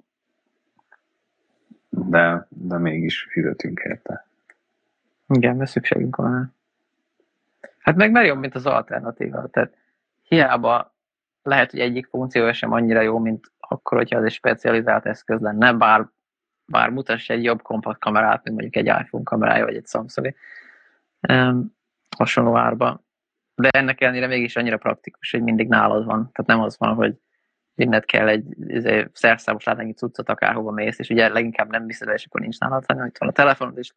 de, 1.89 2.47
de 2.49 2.77
mégis 2.77 3.27
fizetünk 3.29 3.79
érte. 3.79 4.25
Igen, 5.33 5.55
mert 5.55 5.69
szükségünk 5.69 6.15
van. 6.15 6.55
Hát 7.79 7.95
meg 7.95 8.11
már 8.11 8.25
jobb, 8.25 8.39
mint 8.39 8.55
az 8.55 8.65
alternatíva. 8.65 9.47
Tehát 9.47 9.77
hiába 10.21 10.95
lehet, 11.43 11.71
hogy 11.71 11.79
egyik 11.79 12.07
funkció 12.07 12.51
sem 12.51 12.71
annyira 12.71 13.01
jó, 13.01 13.17
mint 13.17 13.51
akkor, 13.59 13.97
hogyha 13.97 14.17
ez 14.17 14.23
egy 14.23 14.31
specializált 14.31 15.05
eszköz 15.05 15.39
lenne, 15.39 15.73
bár, 15.73 16.07
bár 16.65 16.89
mutass 16.89 17.29
egy 17.29 17.43
jobb 17.43 17.61
kompakt 17.61 17.99
kamerát, 17.99 18.43
mint 18.43 18.61
mondjuk 18.61 18.75
egy 18.75 19.01
iPhone 19.01 19.23
kamerája, 19.23 19.65
vagy 19.65 19.75
egy 19.75 19.87
Samsung 19.87 20.35
um, 21.29 21.75
hasonló 22.17 22.57
árba. 22.57 23.03
De 23.55 23.69
ennek 23.69 24.01
ellenére 24.01 24.27
mégis 24.27 24.55
annyira 24.55 24.77
praktikus, 24.77 25.31
hogy 25.31 25.41
mindig 25.41 25.67
nálad 25.67 26.05
van. 26.05 26.29
Tehát 26.31 26.45
nem 26.45 26.61
az 26.61 26.77
van, 26.77 26.93
hogy 26.93 27.15
inned 27.75 28.05
kell 28.05 28.27
egy 28.27 28.45
izé, 28.67 29.07
szerszámos 29.13 29.63
látányi 29.63 29.93
cuccot, 29.93 30.29
akárhova 30.29 30.71
mész, 30.71 30.99
és 30.99 31.09
ugye 31.09 31.29
leginkább 31.29 31.69
nem 31.69 31.85
viszed 31.85 32.09
és 32.13 32.25
akkor 32.25 32.41
nincs 32.41 32.59
nálad, 32.59 32.85
hanem 32.87 33.05
itt 33.05 33.17
van 33.17 33.29
a 33.29 33.31
telefonod, 33.31 33.77
és 33.77 33.93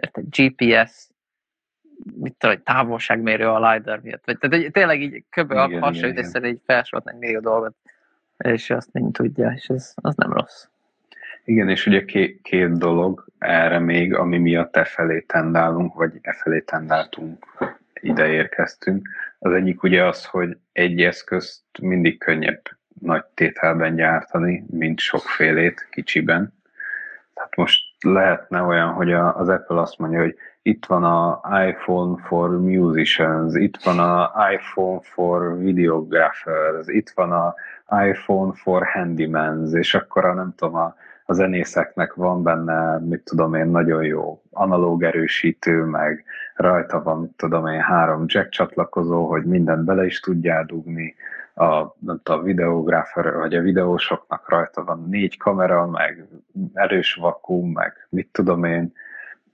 egy 0.00 0.28
GPS, 0.28 1.08
mit 2.14 2.34
tudom, 2.38 2.56
egy 2.56 2.62
távolságmérő 2.62 3.48
a 3.48 3.70
LiDAR 3.70 4.00
miatt. 4.00 4.24
Vagy, 4.24 4.38
tehát 4.38 4.72
tényleg 4.72 5.02
így 5.02 5.24
kb. 5.30 5.52
hasonlít, 5.52 6.18
és 6.18 6.28
így 6.42 6.60
felsorolt 6.66 7.08
egy 7.08 7.18
millió 7.18 7.40
dolgot, 7.40 7.74
és 8.36 8.70
azt 8.70 8.92
nem 8.92 9.12
tudja, 9.12 9.52
és 9.56 9.66
ez, 9.68 9.92
az 9.94 10.14
nem 10.14 10.32
rossz. 10.32 10.66
Igen, 11.44 11.68
és 11.68 11.86
ugye 11.86 12.04
két, 12.04 12.42
két 12.42 12.78
dolog 12.78 13.26
erre 13.38 13.78
még, 13.78 14.14
ami 14.14 14.38
miatt 14.38 14.76
e 14.76 14.84
felé 14.84 15.20
tendálunk, 15.20 15.94
vagy 15.94 16.18
e 16.22 16.32
felé 16.32 16.60
tendáltunk, 16.60 17.46
ide 18.00 18.28
érkeztünk. 18.28 19.08
Az 19.38 19.52
egyik 19.52 19.82
ugye 19.82 20.04
az, 20.04 20.24
hogy 20.24 20.56
egy 20.72 21.02
eszközt 21.02 21.62
mindig 21.82 22.18
könnyebb 22.18 22.62
nagy 23.00 23.24
tételben 23.24 23.94
gyártani, 23.94 24.64
mint 24.70 24.98
sokfélét 24.98 25.88
kicsiben. 25.90 26.54
Tehát 27.34 27.56
most 27.56 27.89
lehetne 28.00 28.62
olyan, 28.62 28.92
hogy 28.92 29.12
az 29.12 29.48
Apple 29.48 29.80
azt 29.80 29.98
mondja, 29.98 30.20
hogy 30.20 30.34
itt 30.62 30.86
van 30.86 31.04
a 31.04 31.40
iPhone 31.66 32.22
for 32.22 32.50
musicians, 32.60 33.54
itt 33.54 33.82
van 33.82 33.98
a 33.98 34.32
iPhone 34.52 35.00
for 35.02 35.58
videographers, 35.58 36.86
itt 36.86 37.10
van 37.14 37.32
a 37.32 37.54
iPhone 38.04 38.52
for 38.52 38.86
handymans, 38.86 39.72
és 39.72 39.94
akkor 39.94 40.24
a 40.24 40.34
nem 40.34 40.54
tudom, 40.56 40.74
a, 40.74 40.94
a 41.30 41.32
zenészeknek 41.32 42.14
van 42.14 42.42
benne, 42.42 42.98
mit 42.98 43.22
tudom 43.24 43.54
én, 43.54 43.66
nagyon 43.66 44.04
jó 44.04 44.42
analóg 44.50 45.02
erősítő, 45.02 45.84
meg 45.84 46.24
rajta 46.54 47.02
van, 47.02 47.20
mit 47.20 47.30
tudom 47.36 47.66
én, 47.66 47.80
három 47.80 48.24
jack 48.26 48.48
csatlakozó, 48.48 49.28
hogy 49.28 49.44
mindent 49.44 49.84
bele 49.84 50.04
is 50.04 50.20
tudjál 50.20 50.64
dugni, 50.64 51.14
a, 51.54 51.94
a 52.22 52.42
videográfer, 52.42 53.36
vagy 53.36 53.54
a 53.54 53.60
videósoknak 53.60 54.48
rajta 54.48 54.84
van 54.84 55.06
négy 55.08 55.36
kamera, 55.36 55.86
meg 55.86 56.26
erős 56.74 57.14
vakuum, 57.14 57.72
meg 57.72 58.06
mit 58.08 58.28
tudom 58.32 58.64
én, 58.64 58.92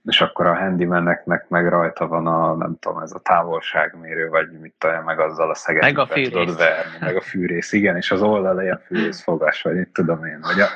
és 0.05 0.21
akkor 0.21 0.47
a 0.47 0.55
handymaneknek 0.55 1.49
meg 1.49 1.67
rajta 1.67 2.07
van 2.07 2.27
a, 2.27 2.55
nem 2.55 2.77
tudom, 2.79 3.01
ez 3.01 3.11
a 3.11 3.19
távolságmérő, 3.19 4.29
vagy 4.29 4.51
mit 4.61 4.73
tudom, 4.77 5.03
meg 5.03 5.19
azzal 5.19 5.49
a 5.49 5.55
szeget 5.55 5.81
meg 5.81 5.99
a 5.99 6.05
tudod 6.05 6.57
verni, 6.57 6.97
meg 6.99 7.15
a 7.15 7.21
fűrész, 7.21 7.71
igen, 7.71 7.95
és 7.95 8.11
az 8.11 8.21
oldal 8.21 8.61
ilyen 8.61 8.81
fűrészfogás, 8.85 9.61
vagy 9.61 9.75
mit 9.75 9.89
tudom 9.93 10.25
én, 10.25 10.39
vagy 10.41 10.59
a, 10.59 10.67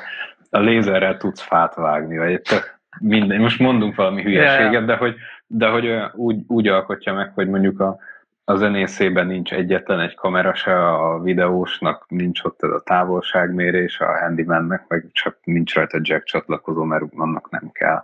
a 0.54 0.58
lézerrel 0.58 1.16
tudsz 1.16 1.40
fát 1.40 1.74
vágni, 1.74 2.18
vagy 2.18 2.40
tök 2.40 2.80
minden, 3.00 3.40
most 3.40 3.58
mondunk 3.58 3.94
valami 3.94 4.22
hülyeséget, 4.22 4.84
de 4.84 4.96
hogy, 4.96 5.14
de 5.46 5.68
hogy 5.68 5.94
úgy, 6.12 6.40
úgy 6.46 6.68
alkotja 6.68 7.14
meg, 7.14 7.32
hogy 7.34 7.48
mondjuk 7.48 7.80
a, 7.80 7.98
a 8.44 8.56
zenészében 8.56 9.26
nincs 9.26 9.52
egyetlen 9.52 10.00
egy 10.00 10.14
kamera 10.14 10.54
se, 10.54 10.88
a 10.88 11.20
videósnak 11.20 12.04
nincs 12.08 12.42
ott 12.42 12.62
ez 12.62 12.70
a 12.70 12.82
távolságmérés, 12.84 14.00
a 14.00 14.18
handymannek 14.18 14.84
meg 14.88 15.06
csak 15.12 15.38
nincs 15.44 15.74
rajta 15.74 15.98
jack 16.02 16.24
csatlakozó, 16.24 16.82
mert 16.84 17.04
annak 17.16 17.50
nem 17.50 17.70
kell. 17.72 18.02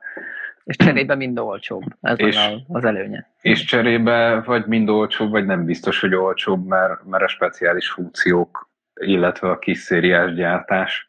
És 0.64 0.76
cserébe 0.76 1.14
mind 1.14 1.38
olcsóbb, 1.38 1.82
ez 2.00 2.20
és, 2.20 2.48
az 2.68 2.84
előnye. 2.84 3.30
És 3.40 3.64
cserébe 3.64 4.40
vagy 4.40 4.66
mind 4.66 4.88
olcsóbb, 4.88 5.30
vagy 5.30 5.46
nem 5.46 5.64
biztos, 5.64 6.00
hogy 6.00 6.14
olcsóbb, 6.14 6.66
mert, 6.66 7.04
mert 7.04 7.22
a 7.22 7.28
speciális 7.28 7.88
funkciók, 7.88 8.68
illetve 8.94 9.50
a 9.50 9.58
kis 9.58 9.78
szériás 9.78 10.34
gyártás, 10.34 11.07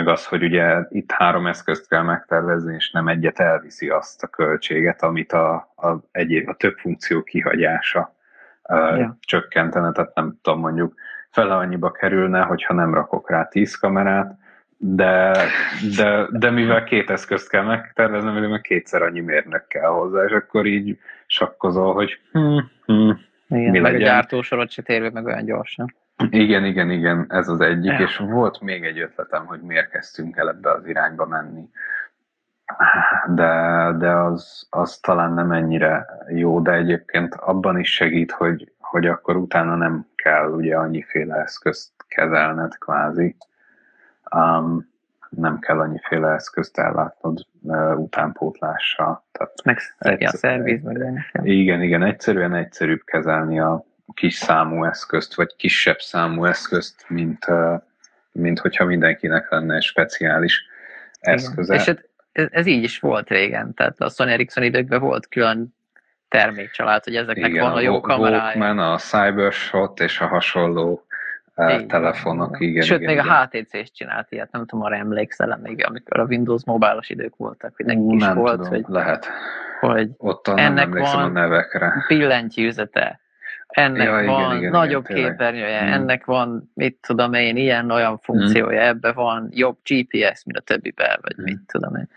meg 0.00 0.08
az, 0.08 0.26
hogy 0.26 0.42
ugye 0.42 0.76
itt 0.88 1.10
három 1.10 1.46
eszközt 1.46 1.88
kell 1.88 2.02
megtervezni, 2.02 2.74
és 2.74 2.90
nem 2.90 3.08
egyet 3.08 3.40
elviszi 3.40 3.88
azt 3.88 4.22
a 4.22 4.26
költséget, 4.26 5.02
amit 5.02 5.32
a, 5.32 5.54
a, 5.76 5.88
egyéb, 6.10 6.48
a 6.48 6.54
több 6.54 6.76
funkció 6.78 7.22
kihagyása 7.22 8.14
ja. 8.68 9.16
csökkentene, 9.20 9.92
tehát 9.92 10.14
nem 10.14 10.38
tudom, 10.42 10.60
mondjuk 10.60 10.94
fele 11.30 11.54
annyiba 11.54 11.90
kerülne, 11.90 12.40
hogyha 12.40 12.74
nem 12.74 12.94
rakok 12.94 13.30
rá 13.30 13.44
10 13.44 13.74
kamerát, 13.74 14.38
de, 14.76 15.36
de, 15.96 16.26
de 16.30 16.50
mivel 16.50 16.84
két 16.84 17.10
eszközt 17.10 17.48
kell 17.48 17.64
megterveznem, 17.64 18.50
meg 18.50 18.60
kétszer 18.60 19.02
annyi 19.02 19.20
mérnök 19.20 19.66
kell 19.66 19.88
hozzá, 19.88 20.24
és 20.24 20.32
akkor 20.32 20.66
így 20.66 20.98
sakkozol, 21.26 21.94
hogy 21.94 22.20
hm, 22.32 22.58
hm, 22.86 23.10
igen, 23.48 23.70
mi 23.70 23.78
meg 23.78 23.92
legyen. 23.92 24.08
a 24.08 24.10
gyártósorot 24.10 24.70
se 24.70 24.82
térve 24.82 25.10
meg 25.10 25.24
olyan 25.24 25.44
gyorsan. 25.44 25.94
Igen, 26.30 26.64
igen, 26.64 26.90
igen, 26.90 27.26
ez 27.28 27.48
az 27.48 27.60
egyik, 27.60 27.92
ja. 27.92 27.98
és 27.98 28.16
volt 28.16 28.60
még 28.60 28.84
egy 28.84 28.98
ötletem, 28.98 29.46
hogy 29.46 29.60
miért 29.60 29.90
kezdtünk 29.90 30.36
el 30.36 30.48
ebbe 30.48 30.70
az 30.72 30.86
irányba 30.86 31.26
menni. 31.26 31.68
De, 33.26 33.92
de 33.98 34.10
az, 34.10 34.66
az 34.70 34.98
talán 34.98 35.32
nem 35.32 35.52
ennyire 35.52 36.06
jó, 36.28 36.60
de 36.60 36.72
egyébként 36.72 37.34
abban 37.34 37.78
is 37.78 37.94
segít, 37.94 38.32
hogy, 38.32 38.72
hogy 38.78 39.06
akkor 39.06 39.36
utána 39.36 39.74
nem 39.74 40.06
kell 40.16 40.50
ugye 40.50 40.76
annyiféle 40.76 41.36
eszközt 41.36 41.92
kezelned 42.08 42.78
kvázi 42.78 43.36
um, 44.34 44.88
nem 45.28 45.58
kell 45.58 45.80
annyiféle 45.80 46.28
eszközt 46.28 46.78
ellátnod 46.78 47.46
uh, 47.62 47.98
utánpótlással. 47.98 49.24
Tehát 49.32 49.52
meg 49.64 49.78
egyszer, 49.98 50.28
a 50.28 50.36
szerviz, 50.36 50.82
meg 50.82 51.30
Igen, 51.42 51.82
igen, 51.82 52.02
egyszerűen 52.02 52.54
egyszerűbb 52.54 53.04
kezelni 53.04 53.60
a 53.60 53.84
kis 54.14 54.34
számú 54.34 54.84
eszközt, 54.84 55.34
vagy 55.34 55.56
kisebb 55.56 55.98
számú 55.98 56.44
eszközt, 56.44 57.04
mint, 57.08 57.46
mint 58.32 58.58
hogyha 58.58 58.84
mindenkinek 58.84 59.50
lenne 59.50 59.74
egy 59.74 59.82
speciális 59.82 60.64
eszköze. 61.20 61.74
És 61.74 61.84
hát 61.84 62.08
ez, 62.32 62.46
ez 62.50 62.66
így 62.66 62.82
is 62.82 62.98
volt 62.98 63.28
régen, 63.28 63.74
tehát 63.74 64.00
a 64.00 64.08
Sony 64.08 64.30
Ericsson 64.30 64.62
időkben 64.62 65.00
volt 65.00 65.28
külön 65.28 65.74
termékcsalád, 66.28 67.04
hogy 67.04 67.16
ezeknek 67.16 67.50
Igen, 67.50 67.64
van 67.64 67.72
a 67.72 67.80
jó 67.80 68.00
kamerája. 68.00 68.56
Igen, 68.56 68.78
a 68.78 68.96
Cybershot 68.96 70.00
és 70.00 70.20
a 70.20 70.26
hasonló 70.26 71.04
telefonok, 71.86 72.60
igen. 72.60 72.82
Sőt, 72.82 73.00
igen, 73.00 73.14
még 73.14 73.24
igen. 73.24 73.36
a 73.36 73.44
HTC 73.44 73.72
is 73.72 73.92
csinált 73.92 74.32
ilyet, 74.32 74.52
nem 74.52 74.66
tudom, 74.66 74.84
arra 74.84 74.96
emlékszel 74.96 75.58
még, 75.62 75.84
amikor 75.86 76.20
a 76.20 76.24
Windows 76.24 76.64
mobilos 76.64 77.08
idők 77.08 77.36
voltak, 77.36 77.76
hogy 77.76 77.86
nekik 77.86 78.12
is 78.12 78.22
nem 78.22 78.36
volt, 78.36 78.56
tudom, 78.56 78.68
hogy, 78.68 78.84
lehet. 78.88 79.28
hogy 79.80 80.10
Ott 80.16 80.46
nem 80.46 80.56
ennek 80.56 80.84
emlékszem 80.84 81.20
van 81.20 81.36
a 81.36 81.40
nevekre. 81.40 82.04
billentyűzete, 82.08 83.20
ennek 83.70 84.06
Ja, 84.06 84.20
igen, 84.22 84.34
van 84.34 84.56
igen, 84.56 84.70
nagyobb 84.70 85.10
igen, 85.10 85.30
képernyője, 85.30 85.82
Mm. 85.84 85.92
ennek 85.92 86.24
van, 86.24 86.70
mit 86.74 86.98
tudom 87.06 87.32
én, 87.32 87.56
ilyen-olyan 87.56 88.18
funkciója, 88.18 88.80
ebbe 88.80 89.12
van 89.12 89.48
jobb 89.52 89.78
GPS, 89.84 90.44
mint 90.44 90.58
a 90.58 90.60
többiben, 90.60 91.18
vagy 91.22 91.34
Mm. 91.40 91.42
mit 91.42 91.60
tudom 91.66 91.96
én. 91.96 92.08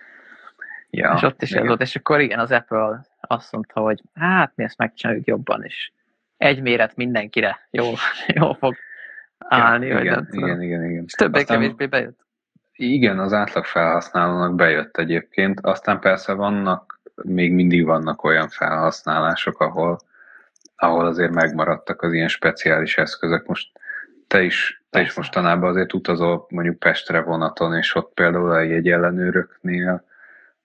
Ja, 0.90 1.14
és 1.16 1.22
ott 1.22 1.42
is 1.42 1.50
ez 1.50 1.56
igen. 1.56 1.68
volt, 1.68 1.82
és 1.82 1.96
akkor 1.96 2.20
igen, 2.22 2.40
az 2.40 2.52
Apple 2.52 3.02
azt 3.20 3.52
mondta, 3.52 3.80
hogy 3.80 4.02
hát 4.14 4.52
mi 4.56 4.64
ezt 4.64 4.78
megcsináljuk 4.78 5.28
jobban, 5.28 5.64
és 5.64 5.92
egy 6.38 6.62
méret 6.62 6.96
mindenkire 6.96 7.68
jól, 7.72 7.96
jól 8.40 8.54
fog 8.56 8.76
állni, 9.38 9.86
ja, 9.88 10.00
igen, 10.00 10.28
tudom. 10.30 10.46
igen, 10.46 10.62
igen, 10.62 10.84
igen. 10.90 11.04
És 11.06 11.12
többé-kevésbé 11.12 11.86
bejött. 11.86 12.20
Igen, 12.76 13.20
az 13.20 13.34
átlag 13.34 13.66
felhasználónak 13.66 14.56
bejött 14.56 14.98
egyébként, 14.98 15.60
aztán 15.60 16.00
persze 16.00 16.34
vannak, 16.34 17.00
még 17.24 17.54
mindig 17.54 17.86
vannak 17.86 18.24
olyan 18.24 18.50
felhasználások, 18.50 19.60
ahol, 19.60 20.00
ahol 20.76 21.06
azért 21.06 21.32
megmaradtak 21.32 22.02
az 22.02 22.14
ilyen 22.14 22.28
speciális 22.28 22.98
eszközök. 22.98 23.48
Most 23.48 23.72
te 24.28 24.42
is, 24.42 24.84
te 24.90 25.02
is 25.02 25.14
mostanában 25.14 25.70
azért 25.70 25.94
utazol 25.94 26.46
mondjuk 26.50 26.80
Pestre 26.80 27.22
vonaton, 27.22 27.78
és 27.78 27.96
ott 27.96 28.14
például 28.14 28.52
a 28.52 28.60
jegyellenőröknél, 28.60 30.04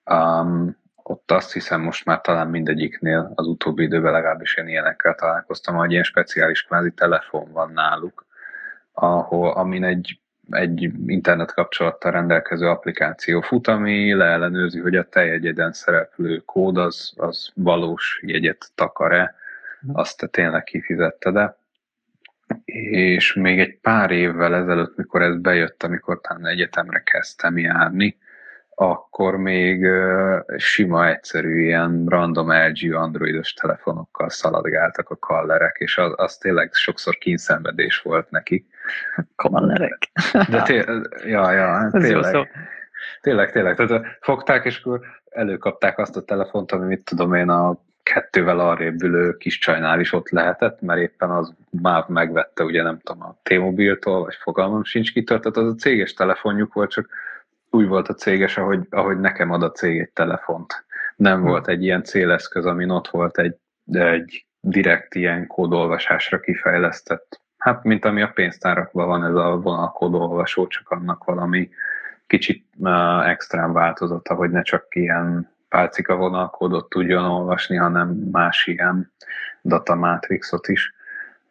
um, 0.05 0.77
ott 1.03 1.31
azt 1.31 1.53
hiszem 1.53 1.81
most 1.81 2.05
már 2.05 2.21
talán 2.21 2.47
mindegyiknél 2.47 3.31
az 3.35 3.47
utóbbi 3.47 3.83
időben 3.83 4.11
legalábbis 4.11 4.55
én 4.55 4.67
ilyenekkel 4.67 5.15
találkoztam, 5.15 5.75
hogy 5.75 5.91
ilyen 5.91 6.03
speciális 6.03 6.63
kvázi 6.63 6.91
telefon 6.91 7.51
van 7.51 7.71
náluk, 7.71 8.25
ahol, 8.93 9.51
amin 9.51 9.83
egy, 9.83 10.19
egy 10.49 10.91
internet 11.05 11.53
kapcsolattal 11.53 12.11
rendelkező 12.11 12.67
applikáció 12.67 13.41
fut, 13.41 13.67
ami 13.67 14.13
leellenőrzi, 14.13 14.79
hogy 14.79 14.95
a 14.95 15.09
te 15.09 15.25
jegyeden 15.25 15.71
szereplő 15.71 16.37
kód 16.37 16.77
az, 16.77 17.13
az 17.15 17.51
valós 17.55 18.21
jegyet 18.25 18.71
takar-e, 18.75 19.35
azt 19.93 20.17
te 20.17 20.27
tényleg 20.27 20.63
kifizetted-e. 20.63 21.57
És 22.65 23.33
még 23.33 23.59
egy 23.59 23.79
pár 23.79 24.11
évvel 24.11 24.55
ezelőtt, 24.55 24.97
mikor 24.97 25.21
ez 25.21 25.39
bejött, 25.39 25.83
amikor 25.83 26.21
talán 26.21 26.45
egyetemre 26.45 26.99
kezdtem 26.99 27.57
járni, 27.57 28.17
akkor 28.81 29.37
még 29.37 29.87
sima, 30.57 31.07
egyszerű 31.07 31.61
ilyen 31.61 32.05
random 32.07 32.51
LG 32.51 32.93
androidos 32.93 33.53
telefonokkal 33.53 34.29
szaladgáltak 34.29 35.09
a 35.09 35.17
kallerek, 35.17 35.75
és 35.79 35.97
az, 35.97 36.13
az 36.15 36.37
tényleg 36.37 36.73
sokszor 36.73 37.17
kínszenvedés 37.17 38.01
volt 38.01 38.29
nekik. 38.29 38.65
Kallerek. 39.35 40.11
De 40.49 40.61
té- 40.61 40.89
ja, 41.25 41.51
ja, 41.51 41.67
hát 41.67 41.91
tényleg, 41.91 42.49
tényleg, 43.21 43.51
tényleg. 43.51 43.75
Tehát 43.75 44.17
fogták, 44.21 44.65
és 44.65 44.79
akkor 44.79 44.99
előkapták 45.29 45.97
azt 45.97 46.17
a 46.17 46.23
telefont, 46.23 46.71
ami 46.71 46.85
mit 46.85 47.05
tudom 47.05 47.33
én, 47.33 47.49
a 47.49 47.81
kettővel 48.13 48.59
arrébb 48.59 49.03
ülő 49.03 49.37
kis 49.37 49.57
csajnál 49.57 49.99
is 49.99 50.13
ott 50.13 50.29
lehetett, 50.29 50.81
mert 50.81 50.99
éppen 50.99 51.29
az 51.29 51.53
már 51.69 52.05
megvette, 52.07 52.63
ugye 52.63 52.83
nem 52.83 52.99
tudom, 52.99 53.23
a 53.23 53.39
T-Mobiltól, 53.43 54.23
vagy 54.23 54.35
fogalmam 54.35 54.83
sincs 54.83 55.13
kitől, 55.13 55.39
tehát 55.39 55.57
az 55.57 55.73
a 55.73 55.75
céges 55.75 56.13
telefonjuk 56.13 56.73
volt, 56.73 56.91
csak 56.91 57.09
úgy 57.69 57.87
volt 57.87 58.07
a 58.07 58.13
céges, 58.13 58.57
ahogy, 58.57 58.79
ahogy 58.89 59.19
nekem 59.19 59.51
ad 59.51 59.63
a 59.63 59.71
cég 59.71 59.99
egy 59.99 60.09
telefont. 60.09 60.85
Nem 61.15 61.41
volt 61.41 61.67
egy 61.67 61.83
ilyen 61.83 62.03
céleszköz, 62.03 62.65
amin 62.65 62.89
ott 62.89 63.07
volt 63.07 63.37
egy, 63.37 63.55
egy 63.91 64.45
direkt 64.59 65.15
ilyen 65.15 65.47
kódolvasásra 65.47 66.39
kifejlesztett. 66.39 67.41
Hát, 67.57 67.83
mint 67.83 68.05
ami 68.05 68.21
a 68.21 68.31
pénztárakban 68.33 69.07
van 69.07 69.23
ez 69.23 69.35
a 69.35 69.59
vonalkódolvasó, 69.61 70.67
csak 70.67 70.89
annak 70.89 71.23
valami 71.23 71.69
kicsit 72.27 72.65
uh, 72.77 73.29
extrém 73.29 73.73
változata, 73.73 74.33
hogy 74.33 74.49
ne 74.49 74.61
csak 74.61 74.95
ilyen 74.95 75.57
pálcika 75.69 76.15
vonalkódot 76.15 76.89
tudjon 76.89 77.23
olvasni, 77.25 77.75
hanem 77.75 78.09
más 78.31 78.67
ilyen 78.67 79.11
datamátrixot 79.63 80.67
is. 80.67 80.93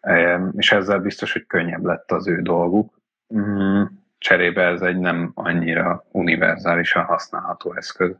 Em, 0.00 0.52
És 0.56 0.72
ezzel 0.72 0.98
biztos, 0.98 1.32
hogy 1.32 1.46
könnyebb 1.46 1.84
lett 1.84 2.10
az 2.10 2.28
ő 2.28 2.42
dolguk. 2.42 3.00
Mm, 3.34 3.82
Cserébe 4.18 4.62
ez 4.62 4.80
egy 4.82 4.98
nem 4.98 5.30
annyira 5.34 6.04
univerzálisan 6.10 7.04
használható 7.04 7.74
eszköz. 7.74 8.16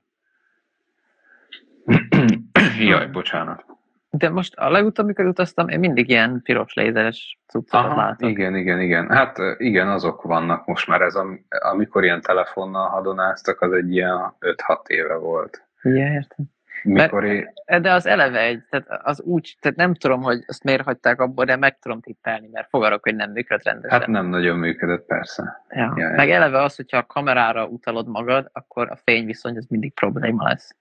Jaj, 2.81 3.07
bocsánat. 3.07 3.65
De 4.11 4.29
most 4.31 4.57
a 4.57 4.71
legutóbb, 4.71 5.05
amikor 5.05 5.25
utaztam, 5.27 5.69
én 5.69 5.79
mindig 5.79 6.09
ilyen 6.09 6.41
piros 6.43 6.75
lézeres 6.75 7.39
cuccokat 7.47 7.97
látok. 7.97 8.31
igen, 8.31 8.57
igen, 8.57 8.81
igen. 8.81 9.09
Hát 9.11 9.37
igen, 9.59 9.89
azok 9.89 10.23
vannak 10.23 10.67
most 10.67 10.89
már. 10.89 11.01
Ez, 11.01 11.15
am- 11.15 11.47
amikor 11.49 12.05
ilyen 12.05 12.21
telefonnal 12.21 12.89
hadonáztak, 12.89 13.61
az 13.61 13.73
egy 13.73 13.93
ilyen 13.93 14.35
5-6 14.41 14.89
éve 14.89 15.15
volt. 15.17 15.68
Igen, 15.83 16.13
értem. 16.13 16.47
Mikor 16.83 17.25
én, 17.25 17.53
De 17.81 17.93
az 17.93 18.07
eleve 18.07 18.41
egy, 18.41 18.63
tehát 18.71 18.87
az 19.03 19.21
úgy, 19.21 19.57
tehát 19.61 19.77
nem 19.77 19.95
tudom, 19.95 20.23
hogy 20.23 20.45
azt 20.47 20.65
miért 20.65 20.83
hagyták 20.83 21.21
abból, 21.21 21.45
de 21.45 21.57
meg 21.57 21.79
tudom 21.79 22.01
tippelni, 22.01 22.49
mert 22.53 22.69
fogarok, 22.69 23.03
hogy 23.03 23.15
nem 23.17 23.31
működött 23.31 23.65
rendesen. 23.65 23.99
hát 23.99 24.09
nem 24.09 24.27
nagyon 24.27 24.59
működött 24.59 25.07
persze. 25.07 25.63
Ja. 25.69 25.95
Ja, 25.97 26.09
ja. 26.09 26.15
Meg 26.17 26.31
eleve 26.31 26.63
az, 26.63 26.77
hogyha 26.77 26.97
a 26.97 27.07
kamerára 27.07 27.67
utalod 27.67 28.09
magad, 28.09 28.51
akkor 28.53 28.91
a 28.91 28.99
fényviszony 29.05 29.57
az 29.57 29.67
mindig 29.69 29.93
probléma 29.95 30.45
lesz. 30.49 30.77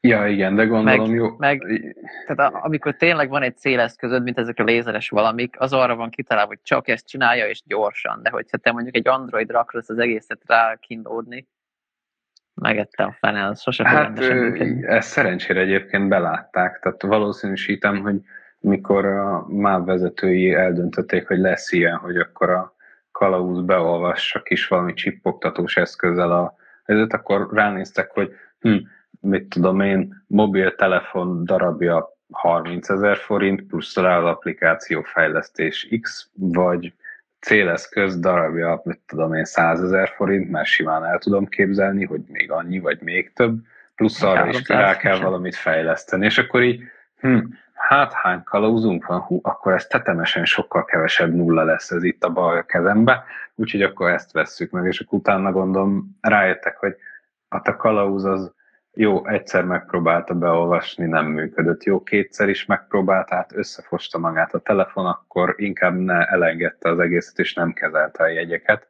Ja, 0.00 0.26
igen, 0.26 0.54
de 0.54 0.64
gondolom 0.64 1.06
Meg- 1.08 1.16
jó. 1.16 1.36
meg- 1.38 1.94
Tehát 2.26 2.52
a, 2.54 2.64
amikor 2.64 2.94
tényleg 2.96 3.28
van 3.28 3.42
egy 3.42 3.56
céleszközöd, 3.56 4.22
mint 4.22 4.38
ezek 4.38 4.58
a 4.58 4.64
lézeres 4.64 5.08
valamik, 5.08 5.56
az 5.60 5.72
arra 5.72 5.96
van 5.96 6.10
kitalálva, 6.10 6.48
hogy 6.48 6.62
csak 6.62 6.88
ezt 6.88 7.08
csinálja, 7.08 7.48
és 7.48 7.62
gyorsan. 7.64 8.22
De 8.22 8.30
hogyha 8.30 8.56
te 8.56 8.72
mondjuk 8.72 8.96
egy 8.96 9.08
Androidra 9.08 9.58
akarsz 9.58 9.88
az 9.88 9.98
egészet 9.98 10.40
rá 10.46 10.78
kínlódni, 12.56 12.62
megette 12.62 13.04
a 13.04 13.16
fene, 13.20 13.46
az 13.46 13.60
sose 13.60 13.88
Hát 13.88 14.18
ezt 14.82 15.08
szerencsére 15.08 15.60
egyébként 15.60 16.08
belátták, 16.08 16.78
tehát 16.78 17.02
valószínűsítem, 17.02 18.00
hogy 18.00 18.20
mikor 18.60 19.06
a 19.06 19.46
MÁV 19.48 19.84
vezetői 19.84 20.54
eldöntötték, 20.54 21.26
hogy 21.26 21.38
lesz 21.38 21.72
ilyen, 21.72 21.96
hogy 21.96 22.16
akkor 22.16 22.50
a 22.50 22.74
kalauz 23.12 23.64
beolvassa 23.64 24.42
kis 24.42 24.68
valami 24.68 24.94
csippogtatós 24.94 25.76
eszközzel 25.76 26.32
a 26.32 26.54
helyzet, 26.84 27.12
akkor 27.12 27.48
ránéztek, 27.52 28.10
hogy 28.10 28.34
hm, 28.60 28.76
mit 29.20 29.48
tudom 29.48 29.80
én, 29.80 30.24
mobiltelefon 30.26 31.44
darabja 31.44 32.14
30 32.30 32.88
ezer 32.88 33.16
forint, 33.16 33.62
plusz 33.62 33.96
rá 33.96 34.18
az 34.18 34.24
applikáció 34.24 35.02
fejlesztés 35.02 35.88
X, 36.00 36.30
vagy 36.34 36.94
céleszköz 37.46 38.18
darabja, 38.18 38.80
mit 38.84 39.00
tudom 39.06 39.34
én, 39.34 39.44
100 39.44 39.82
ezer 39.82 40.08
forint, 40.08 40.50
mert 40.50 40.66
simán 40.66 41.04
el 41.04 41.18
tudom 41.18 41.46
képzelni, 41.46 42.04
hogy 42.04 42.20
még 42.28 42.50
annyi, 42.50 42.78
vagy 42.78 43.00
még 43.00 43.32
több, 43.32 43.58
plusz 43.94 44.22
arra 44.22 44.46
is 44.46 44.54
300. 44.54 44.76
rá 44.78 44.96
kell 44.96 45.18
valamit 45.18 45.54
fejleszteni, 45.54 46.24
és 46.24 46.38
akkor 46.38 46.62
így, 46.62 46.82
hm, 47.20 47.38
hát 47.74 48.12
hány 48.12 48.42
kalauzunk 48.44 49.06
van, 49.06 49.20
hú, 49.20 49.40
akkor 49.42 49.72
ez 49.72 49.86
tetemesen 49.86 50.44
sokkal 50.44 50.84
kevesebb 50.84 51.34
nulla 51.34 51.64
lesz 51.64 51.90
ez 51.90 52.02
itt 52.02 52.24
a 52.24 52.32
bal 52.32 52.64
kezembe, 52.64 53.24
úgyhogy 53.54 53.82
akkor 53.82 54.10
ezt 54.10 54.32
vesszük 54.32 54.70
meg, 54.70 54.86
és 54.86 55.00
akkor 55.00 55.18
utána 55.18 55.52
gondolom 55.52 56.16
rájöttek, 56.20 56.76
hogy 56.76 56.96
hát 57.48 57.68
a 57.68 57.76
kalauz 57.76 58.24
az 58.24 58.54
jó, 58.98 59.26
egyszer 59.26 59.64
megpróbálta 59.64 60.34
beolvasni, 60.34 61.06
nem 61.06 61.26
működött. 61.26 61.84
Jó, 61.84 62.02
kétszer 62.02 62.48
is 62.48 62.66
megpróbált, 62.66 63.28
hát 63.28 63.52
összefosta 63.54 64.18
magát 64.18 64.54
a 64.54 64.58
telefon, 64.58 65.06
akkor 65.06 65.54
inkább 65.56 65.96
ne 65.96 66.24
elengedte 66.24 66.88
az 66.88 66.98
egészet, 66.98 67.38
és 67.38 67.54
nem 67.54 67.72
kezelte 67.72 68.22
a 68.22 68.28
jegyeket. 68.28 68.88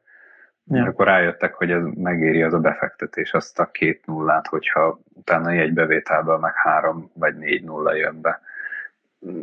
Ja. 0.64 0.84
Akkor 0.84 1.06
rájöttek, 1.06 1.54
hogy 1.54 1.70
ez 1.70 1.82
megéri 1.94 2.42
az 2.42 2.52
a 2.52 2.58
befektetés, 2.58 3.32
azt 3.32 3.58
a 3.58 3.70
két 3.70 4.06
nullát, 4.06 4.46
hogyha 4.46 5.00
utána 5.14 5.50
jegybevételből 5.50 6.38
meg 6.38 6.52
három 6.54 7.10
vagy 7.14 7.36
négy 7.36 7.64
nulla 7.64 7.94
jön 7.94 8.20
be. 8.20 8.40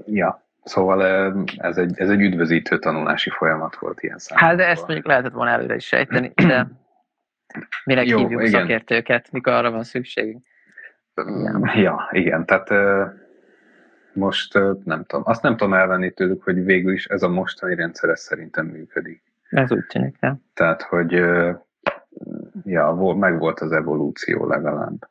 Ja, 0.06 0.44
szóval 0.64 1.04
ez 1.58 1.78
egy, 1.78 2.00
ez 2.00 2.10
egy 2.10 2.22
üdvözítő 2.22 2.80
tanulási 2.80 3.30
folyamat 3.30 3.76
volt 3.76 4.04
ilyen 4.04 4.18
szempontból. 4.18 4.58
Hát 4.58 4.68
de 4.68 4.72
ezt 4.72 4.88
mondjuk 4.88 5.08
lehetett 5.08 5.34
volna 5.34 5.52
előre 5.52 5.76
is 5.76 5.86
sejteni, 5.86 6.32
de 6.36 6.68
minek 7.84 8.08
Jó, 8.08 8.18
hívjuk 8.18 8.42
igen. 8.42 8.52
szakértőket, 8.52 9.32
mikor 9.32 9.54
arra 9.54 9.72
van 9.72 9.84
szükségünk. 9.84 10.52
Igen. 11.16 11.72
Ja, 11.76 12.10
igen, 12.12 12.46
tehát 12.46 12.70
most 14.14 14.54
nem 14.84 15.04
tudom, 15.04 15.24
azt 15.26 15.42
nem 15.42 15.58
tudom 15.58 15.74
elvenni 15.74 16.12
tőlük, 16.12 16.44
hogy 16.44 16.66
végül 16.66 16.94
is 16.94 17.06
ez 17.06 17.24
a 17.24 17.30
mostani 17.30 17.76
rendszer 17.76 18.10
ez 18.10 18.22
szerintem 18.22 18.66
működik. 18.66 19.24
Ez 19.50 19.72
úgy 19.72 19.86
tűnik, 19.86 20.18
ja. 20.22 20.38
Tehát, 20.54 20.82
hogy 20.82 21.12
ja, 22.64 22.94
vol- 22.94 23.18
megvolt 23.18 23.60
az 23.60 23.72
evolúció 23.72 24.48
legalább. 24.48 25.10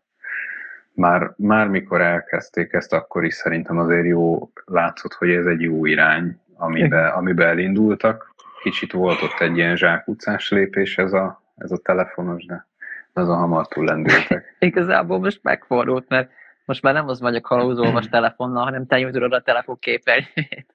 Már, 0.94 1.32
már 1.36 1.68
mikor 1.68 2.00
elkezdték 2.00 2.72
ezt, 2.72 2.92
akkor 2.92 3.24
is 3.24 3.34
szerintem 3.34 3.78
azért 3.78 4.06
jó 4.06 4.50
látszott, 4.64 5.12
hogy 5.12 5.30
ez 5.30 5.46
egy 5.46 5.60
jó 5.60 5.86
irány, 5.86 6.40
amiben, 6.54 7.10
amiben 7.10 7.48
elindultak. 7.48 8.34
Kicsit 8.62 8.92
volt 8.92 9.22
ott 9.22 9.40
egy 9.40 9.56
ilyen 9.56 9.76
zsákutcás 9.76 10.50
lépés 10.50 10.98
ez 10.98 11.12
a, 11.12 11.42
ez 11.56 11.70
a 11.70 11.78
telefonos, 11.78 12.46
de 12.46 12.66
azon 13.12 13.36
hamar 13.36 13.68
túl 13.68 13.84
lendültek. 13.84 14.56
Igazából 14.58 15.18
most 15.18 15.40
megfordult, 15.42 16.08
mert 16.08 16.30
most 16.64 16.82
már 16.82 16.94
nem 16.94 17.08
az 17.08 17.20
vagy 17.20 17.34
a 17.34 17.40
kalauzolvas 17.40 18.08
telefonnal, 18.08 18.64
hanem 18.64 18.86
te 18.86 18.98
nyújtod 18.98 19.32
a 19.32 19.40
telefon 19.40 19.78
képernyőjét. 19.78 20.66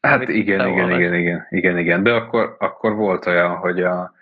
Hát 0.00 0.28
igen, 0.28 0.68
igen, 0.68 0.90
igen, 0.90 1.14
igen, 1.14 1.46
igen, 1.50 1.78
igen, 1.78 2.02
de 2.02 2.12
akkor, 2.12 2.56
akkor 2.58 2.94
volt 2.94 3.26
olyan, 3.26 3.56
hogy 3.56 3.82
a, 3.82 4.12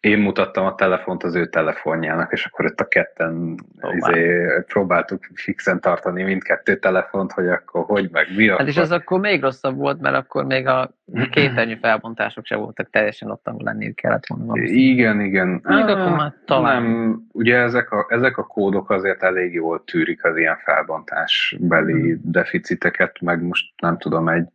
én 0.00 0.18
mutattam 0.18 0.64
a 0.64 0.74
telefont 0.74 1.22
az 1.22 1.34
ő 1.34 1.48
telefonjának, 1.48 2.32
és 2.32 2.44
akkor 2.44 2.64
ott 2.64 2.80
a 2.80 2.88
ketten 2.88 3.54
oh, 3.80 3.96
izé, 3.96 4.46
próbáltuk 4.66 5.24
fixen 5.34 5.80
tartani 5.80 6.22
mindkettő 6.22 6.76
telefont, 6.76 7.32
hogy 7.32 7.48
akkor 7.48 7.84
hogy 7.84 8.08
meg 8.12 8.26
mi 8.36 8.48
Hát 8.48 8.66
és 8.66 8.76
az 8.76 8.90
akkor 8.90 9.20
még 9.20 9.40
rosszabb 9.40 9.76
volt, 9.76 10.00
mert 10.00 10.16
akkor 10.16 10.44
még 10.44 10.66
a 10.66 10.90
képernyő 11.30 11.74
felbontások 11.74 12.44
sem 12.44 12.58
voltak 12.58 12.90
teljesen 12.90 13.30
ott, 13.30 13.48
ahol 13.48 13.62
lenniük 13.64 13.94
kellett 13.94 14.26
volna. 14.26 14.62
Igen, 14.62 15.20
igen. 15.20 15.48
Még 15.48 15.84
akkor 15.84 16.16
már 16.16 16.34
talán. 16.44 16.82
Nem, 16.82 17.22
ugye 17.32 17.56
ezek 17.56 17.90
a, 17.90 18.06
ezek 18.08 18.38
a 18.38 18.46
kódok 18.46 18.90
azért 18.90 19.22
elég 19.22 19.54
jól 19.54 19.84
tűrik 19.84 20.24
az 20.24 20.36
ilyen 20.36 20.56
felbontásbeli 20.56 22.10
hmm. 22.10 22.20
deficiteket, 22.24 23.20
meg 23.20 23.42
most 23.42 23.72
nem 23.82 23.98
tudom, 23.98 24.28
egy, 24.28 24.48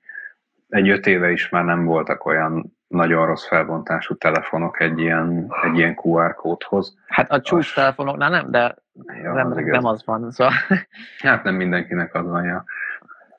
egy 0.69 0.89
öt 0.89 1.08
éve 1.08 1.31
is 1.31 1.49
már 1.49 1.63
nem 1.63 1.86
voltak 1.86 2.25
olyan 2.25 2.74
nagyon 2.95 3.25
rossz 3.25 3.47
felbontású 3.47 4.15
telefonok 4.15 4.79
egy 4.79 4.99
ilyen, 4.99 5.53
egy 5.63 5.77
ilyen 5.77 5.99
QR 6.01 6.36
kódhoz. 6.36 6.97
Hát 7.08 7.31
a 7.31 7.41
csúcs 7.41 7.75
telefonoknál 7.75 8.29
nem, 8.29 8.51
de 8.51 8.75
ja, 9.23 9.34
nem, 9.34 9.51
az 9.51 9.55
nem 9.55 9.86
az 9.86 10.05
van. 10.05 10.31
Szóval. 10.31 10.53
Hát 11.17 11.43
nem 11.43 11.55
mindenkinek 11.55 12.15
az 12.15 12.27
van, 12.27 12.43
ja. 12.43 12.63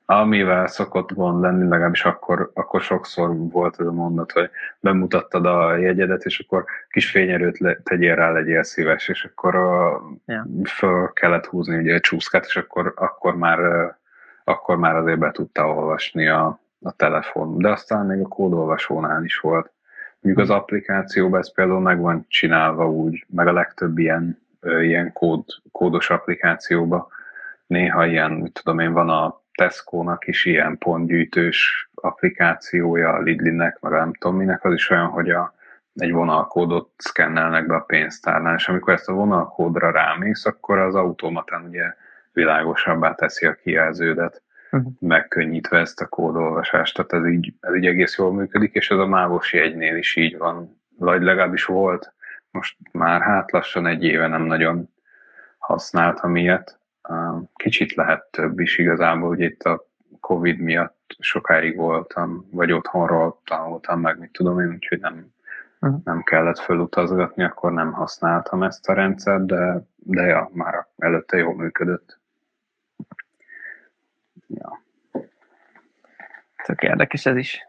Amivel 0.09 0.67
szokott 0.67 1.13
gond 1.13 1.41
lenni, 1.41 1.69
legalábbis 1.69 2.05
akkor, 2.05 2.51
akkor 2.55 2.81
sokszor 2.81 3.37
volt 3.37 3.81
ez 3.81 3.87
a 3.87 3.93
mondat, 3.93 4.33
hogy 4.33 4.51
bemutattad 4.81 5.47
a 5.47 5.77
jegyedet, 5.77 6.25
és 6.25 6.39
akkor 6.39 6.65
kis 6.89 7.11
fényerőt 7.11 7.59
le, 7.59 7.77
tegyél 7.83 8.15
rá, 8.15 8.31
legyél 8.31 8.63
szíves, 8.63 9.09
és 9.09 9.25
akkor 9.25 9.55
a, 9.55 10.03
ja. 10.27 10.47
föl 10.65 11.13
kellett 11.13 11.47
húzni 11.47 11.77
ugye 11.77 11.95
a 11.95 12.01
csúszkát, 12.01 12.45
és 12.45 12.57
akkor, 12.57 12.93
akkor, 12.97 13.37
már, 13.37 13.59
akkor 14.45 14.77
már 14.77 14.97
azért 14.97 15.19
be 15.19 15.31
tudta 15.31 15.69
olvasni 15.75 16.29
a, 16.29 16.61
a 16.83 16.93
telefon, 16.93 17.59
de 17.59 17.71
aztán 17.71 18.07
még 18.07 18.21
a 18.21 18.29
kódolvasónál 18.29 19.25
is 19.25 19.39
volt. 19.39 19.71
Mondjuk 20.21 20.49
az 20.49 20.57
applikációban 20.57 21.41
ez 21.41 21.53
például 21.53 21.81
meg 21.81 22.01
van 22.01 22.25
csinálva 22.29 22.91
úgy, 22.91 23.25
meg 23.29 23.47
a 23.47 23.53
legtöbb 23.53 23.99
ilyen, 23.99 24.39
ilyen 24.63 25.13
kód, 25.13 25.45
kódos 25.73 26.11
applikációban. 26.11 27.07
Néha 27.67 28.07
ilyen, 28.07 28.33
mit 28.33 28.61
tudom 28.63 28.79
én, 28.79 28.93
van 28.93 29.09
a 29.09 29.41
Tesco-nak 29.53 30.27
is 30.27 30.45
ilyen 30.45 30.79
pontgyűjtős 30.79 31.91
applikációja, 31.95 33.13
a 33.13 33.21
Lidlinek, 33.21 33.81
meg 33.81 33.93
nem 33.93 34.13
tudom 34.13 34.37
minek, 34.37 34.65
az 34.65 34.73
is 34.73 34.91
olyan, 34.91 35.07
hogy 35.07 35.31
a, 35.31 35.55
egy 35.95 36.13
vonalkódot 36.13 36.91
szkennelnek 36.97 37.67
be 37.67 37.75
a 37.75 37.81
pénztárnál, 37.81 38.55
és 38.55 38.69
amikor 38.69 38.93
ezt 38.93 39.09
a 39.09 39.13
vonalkódra 39.13 39.91
rámész, 39.91 40.47
akkor 40.47 40.79
az 40.79 40.95
automatán 40.95 41.65
ugye 41.65 41.95
világosabbá 42.33 43.15
teszi 43.15 43.47
a 43.47 43.55
kijelződet. 43.55 44.43
Megkönnyítve 44.99 45.79
ezt 45.79 46.01
a 46.01 46.07
kódolvasást. 46.07 46.95
Tehát 46.97 47.27
ez 47.27 47.33
így, 47.33 47.55
ez 47.61 47.75
így 47.75 47.87
egész 47.87 48.19
jól 48.19 48.33
működik, 48.33 48.75
és 48.75 48.91
ez 48.91 48.99
a 48.99 49.07
mávos 49.07 49.53
jegynél 49.53 49.97
is 49.97 50.17
így 50.17 50.37
van, 50.37 50.81
vagy 50.99 51.23
legalábbis 51.23 51.65
volt. 51.65 52.15
Most 52.51 52.77
már 52.93 53.21
hát 53.21 53.51
lassan 53.53 53.87
egy 53.87 54.05
éve 54.05 54.27
nem 54.27 54.43
nagyon 54.43 54.89
használtam 55.59 56.37
ilyet. 56.37 56.81
Kicsit 57.55 57.95
lehet 57.95 58.25
több 58.31 58.61
is 58.61 58.79
igazából, 58.79 59.29
hogy 59.29 59.41
itt 59.41 59.63
a 59.63 59.87
Covid 60.21 60.59
miatt 60.59 61.17
sokáig 61.19 61.77
voltam, 61.77 62.49
vagy 62.51 62.73
otthonról 62.73 63.41
tanultam 63.45 64.01
meg, 64.01 64.19
mit 64.19 64.33
tudom 64.33 64.61
én, 64.61 64.69
úgyhogy 64.69 65.01
nem, 65.01 65.33
uh-huh. 65.81 66.01
nem 66.05 66.23
kellett 66.23 66.59
fölutazgatni, 66.59 67.45
akkor 67.45 67.73
nem 67.73 67.93
használtam 67.93 68.63
ezt 68.63 68.89
a 68.89 68.93
rendszert, 68.93 69.47
de, 69.47 69.83
de 69.97 70.23
ja, 70.23 70.51
már 70.53 70.87
előtte 70.97 71.37
jól 71.37 71.55
működött. 71.55 72.21
Ja. 74.47 74.83
Tök 76.65 76.83
érdekes 76.83 77.27
ez 77.27 77.37
is. 77.37 77.67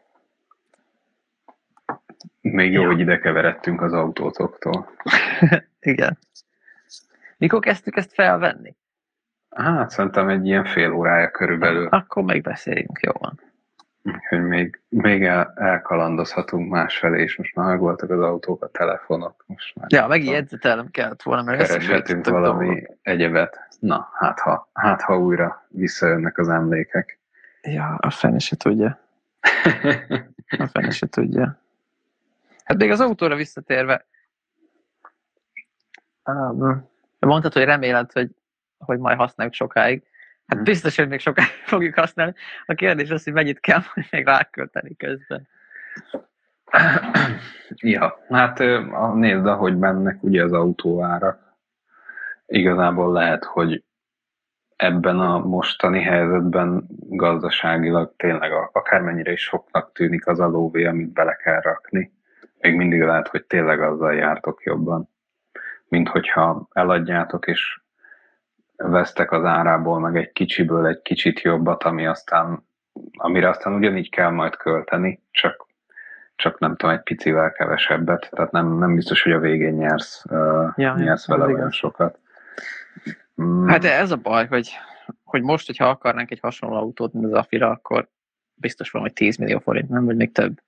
Még 2.41 2.71
jó, 2.71 2.81
ja. 2.81 2.87
hogy 2.87 2.99
ide 2.99 3.19
keveredtünk 3.19 3.81
az 3.81 3.93
autótoktól. 3.93 4.89
Igen. 5.79 6.17
Mikor 7.37 7.59
kezdtük 7.59 7.95
ezt 7.95 8.13
felvenni? 8.13 8.75
Hát 9.49 9.89
szerintem 9.89 10.29
egy 10.29 10.45
ilyen 10.45 10.65
fél 10.65 10.91
órája 10.91 11.31
körülbelül. 11.31 11.87
Akkor 11.87 12.23
még 12.23 12.41
beszéljünk, 12.41 12.99
jó 13.01 13.11
van. 13.19 13.39
Úgyhogy 14.15 14.41
még, 14.41 14.81
még 14.89 15.23
el, 15.23 15.53
elkalandozhatunk 15.55 16.69
másfelé, 16.69 17.21
és 17.21 17.37
most 17.37 17.55
már 17.55 17.77
voltak 17.77 18.09
az 18.09 18.19
autók, 18.19 18.63
a 18.63 18.67
telefonok. 18.67 19.43
Most 19.47 19.75
már 19.75 19.87
ja, 19.89 20.07
megint 20.07 20.31
jegyzetelem 20.31 20.91
kellett 20.91 21.21
volna, 21.21 21.43
mert 21.43 21.67
kereshetünk 21.67 22.27
valami 22.27 22.65
dolgok. 22.65 22.97
egyebet. 23.01 23.67
Na, 23.79 24.09
hát 24.13 24.39
ha, 24.39 24.69
hát 24.73 25.01
ha 25.01 25.19
újra 25.19 25.65
visszajönnek 25.67 26.37
az 26.37 26.49
emlékek. 26.49 27.19
Ja, 27.61 27.95
a 27.99 28.09
fene 28.09 28.39
se 28.39 28.55
tudja. 28.55 28.99
A 30.57 30.67
fene 30.67 30.89
se 30.89 31.07
tudja. 31.07 31.61
Hát 32.63 32.77
még 32.77 32.91
az 32.91 32.99
autóra 32.99 33.35
visszatérve, 33.35 34.05
um, 36.23 36.89
mondtad, 37.19 37.53
hogy 37.53 37.63
reméled, 37.63 38.11
hogy, 38.11 38.29
hogy 38.77 38.99
majd 38.99 39.17
használjuk 39.17 39.55
sokáig. 39.55 40.03
Hát 40.47 40.57
mhm. 40.57 40.63
biztos, 40.63 40.95
hogy 40.95 41.07
még 41.07 41.19
sokáig 41.19 41.47
fogjuk 41.71 41.95
használni. 41.95 42.33
A 42.65 42.73
kérdés 42.73 43.09
az, 43.09 43.23
hogy 43.23 43.33
mennyit 43.33 43.59
kell 43.59 43.79
majd 43.95 44.07
még 44.11 44.25
rákölteni 44.25 44.95
közben. 44.95 45.47
Ja, 47.75 48.19
hát 48.29 48.59
nézd, 49.13 49.45
ahogy 49.45 49.77
mennek 49.77 50.23
ugye 50.23 50.43
az 50.43 50.53
autóárak. 50.53 51.55
Igazából 52.45 53.11
lehet, 53.11 53.43
hogy 53.43 53.83
ebben 54.75 55.19
a 55.19 55.39
mostani 55.39 56.01
helyzetben 56.01 56.85
gazdaságilag 56.99 58.13
tényleg 58.17 58.51
akármennyire 58.71 59.31
is 59.31 59.41
soknak 59.41 59.91
tűnik 59.91 60.27
az 60.27 60.39
a 60.39 60.47
lóvé, 60.47 60.85
amit 60.85 61.13
bele 61.13 61.35
kell 61.35 61.61
rakni, 61.61 62.11
még 62.59 62.75
mindig 62.75 63.01
lehet, 63.01 63.27
hogy 63.27 63.45
tényleg 63.45 63.81
azzal 63.81 64.13
jártok 64.13 64.63
jobban, 64.63 65.09
mint 65.87 66.09
hogyha 66.09 66.67
eladjátok 66.73 67.47
és 67.47 67.81
vesztek 68.77 69.31
az 69.31 69.43
árából, 69.43 69.99
meg 69.99 70.15
egy 70.15 70.31
kicsiből 70.31 70.87
egy 70.87 71.01
kicsit 71.01 71.41
jobbat, 71.41 71.83
ami 71.83 72.05
aztán, 72.05 72.67
amire 73.11 73.49
aztán 73.49 73.73
ugyanígy 73.73 74.09
kell 74.09 74.29
majd 74.29 74.55
költeni, 74.55 75.23
csak, 75.31 75.67
csak 76.35 76.59
nem 76.59 76.75
tudom, 76.75 76.95
egy 76.95 77.03
picivel 77.03 77.51
kevesebbet, 77.51 78.29
tehát 78.31 78.51
nem, 78.51 78.77
nem 78.77 78.95
biztos, 78.95 79.23
hogy 79.23 79.31
a 79.31 79.39
végén 79.39 79.73
nyersz, 79.73 80.23
uh, 80.29 80.73
ja, 80.75 80.95
nyersz 80.97 81.27
vele 81.27 81.45
olyan 81.45 81.71
sokat. 81.71 82.19
Mm. 83.41 83.67
Hát 83.67 83.83
ez 83.83 84.11
a 84.11 84.15
baj, 84.15 84.47
hogy, 84.47 84.69
hogy 85.23 85.41
most, 85.41 85.65
hogyha 85.65 85.89
akarnánk 85.89 86.31
egy 86.31 86.39
hasonló 86.39 86.75
autót, 86.75 87.13
mint 87.13 87.25
az 87.25 87.33
Afira, 87.33 87.69
akkor 87.69 88.09
biztos 88.53 88.91
van, 88.91 89.01
hogy 89.01 89.13
10 89.13 89.37
millió 89.37 89.59
forint, 89.59 89.89
nem, 89.89 90.05
vagy 90.05 90.15
még 90.15 90.31
több. 90.31 90.61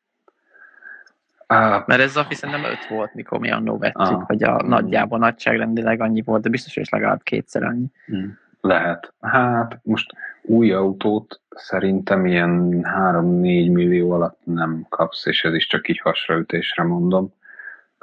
Mert 1.86 2.02
ez 2.02 2.12
Zafi 2.12 2.36
szerintem 2.36 2.72
5 2.72 2.88
volt, 2.90 3.14
mikor 3.14 3.40
mi 3.40 3.52
annó 3.52 3.78
vettük, 3.78 4.18
uh, 4.18 4.28
vagy 4.28 4.44
a 4.44 4.62
nagyjából 4.62 5.18
nagyságrendileg 5.18 6.02
annyi 6.02 6.22
volt, 6.22 6.42
de 6.42 6.50
biztos, 6.50 6.76
hogy 6.76 6.88
legalább 6.90 7.24
kétszer 7.24 7.64
annyi. 7.64 7.86
Mm. 8.16 8.30
Lehet. 8.62 9.14
Hát 9.22 9.80
most 9.84 10.14
új 10.42 10.72
autót 10.72 11.42
szerintem 11.50 12.26
ilyen 12.26 12.70
3-4 12.72 13.72
millió 13.72 14.12
alatt 14.12 14.40
nem 14.44 14.86
kapsz, 14.90 15.26
és 15.26 15.44
ez 15.44 15.54
is 15.54 15.68
csak 15.68 15.88
így 15.88 16.00
hasraütésre 16.00 16.84
mondom. 16.84 17.34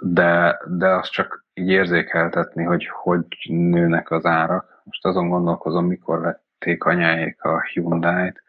De, 0.03 0.59
de 0.67 0.89
azt 0.89 1.13
csak 1.13 1.45
így 1.55 1.69
érzékeltetni, 1.69 2.65
hogy 2.65 2.89
hogy 2.93 3.27
nőnek 3.49 4.11
az 4.11 4.25
árak. 4.25 4.81
Most 4.85 5.05
azon 5.05 5.29
gondolkozom, 5.29 5.87
mikor 5.87 6.21
vették 6.21 6.85
anyáék 6.85 7.43
a 7.43 7.61
Hyundai-t. 7.61 8.43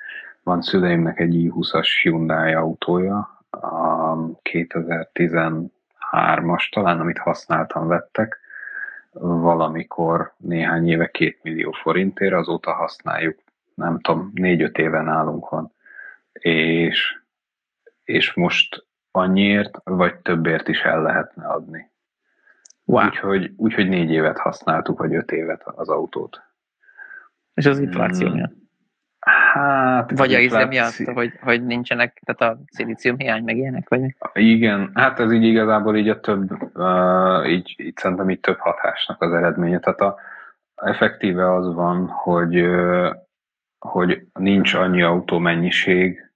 Van 0.44 0.62
szüleimnek 0.62 1.20
egy 1.20 1.34
i20-as 1.36 1.88
Hyundai 2.02 2.54
autója, 2.54 3.37
a 3.50 4.16
2013-as 4.50 6.70
talán, 6.70 7.00
amit 7.00 7.18
használtam, 7.18 7.88
vettek, 7.88 8.40
valamikor 9.20 10.34
néhány 10.38 10.90
éve 10.90 11.12
két 11.12 11.44
millió 11.44 11.72
forintért, 11.72 12.34
azóta 12.34 12.74
használjuk, 12.74 13.40
nem 13.74 14.00
tudom, 14.00 14.32
négy-öt 14.34 14.78
éve 14.78 15.02
nálunk 15.02 15.50
van. 15.50 15.72
És, 16.32 17.20
és 18.04 18.34
most 18.34 18.86
annyiért, 19.12 19.78
vagy 19.84 20.16
többért 20.16 20.68
is 20.68 20.82
el 20.82 21.02
lehetne 21.02 21.48
adni. 21.48 21.92
Wow. 22.84 23.06
Úgyhogy, 23.06 23.54
úgyhogy 23.58 23.90
négy 23.90 24.12
évet 24.12 24.38
használtuk, 24.38 25.00
vagy 25.00 25.16
öt 25.16 25.32
évet 25.32 25.64
az 25.66 25.90
autót. 25.90 26.42
És 27.54 27.66
az 27.66 27.80
infláció 27.80 28.30
miatt? 28.30 28.67
Hát, 29.54 30.18
vagy 30.18 30.34
a 30.34 30.40
izé 30.40 30.64
miatt, 30.64 30.96
hogy, 31.14 31.32
hogy 31.42 31.66
nincsenek, 31.66 32.22
tehát 32.26 32.54
a 32.56 32.60
szilícium 32.72 33.18
hiány, 33.18 33.44
meg 33.44 33.58
ilyenek, 33.58 33.90
vagy? 33.90 34.16
Igen, 34.34 34.92
hát 34.94 35.20
ez 35.20 35.32
így 35.32 35.44
igazából 35.44 35.96
így 35.96 36.10
a 36.10 36.20
több, 36.20 36.52
uh, 36.74 37.50
így, 37.50 37.76
így 37.78 37.98
szerintem 37.98 38.30
így 38.30 38.40
több 38.40 38.58
hatásnak 38.58 39.22
az 39.22 39.34
eredménye. 39.34 39.80
Tehát 39.80 40.02
a, 40.02 40.18
effektíve 40.76 41.54
az 41.54 41.74
van, 41.74 42.08
hogy, 42.08 42.62
uh, 42.62 43.16
hogy 43.80 44.22
nincs 44.34 44.74
annyi 44.74 45.02
autómennyiség, 45.02 46.28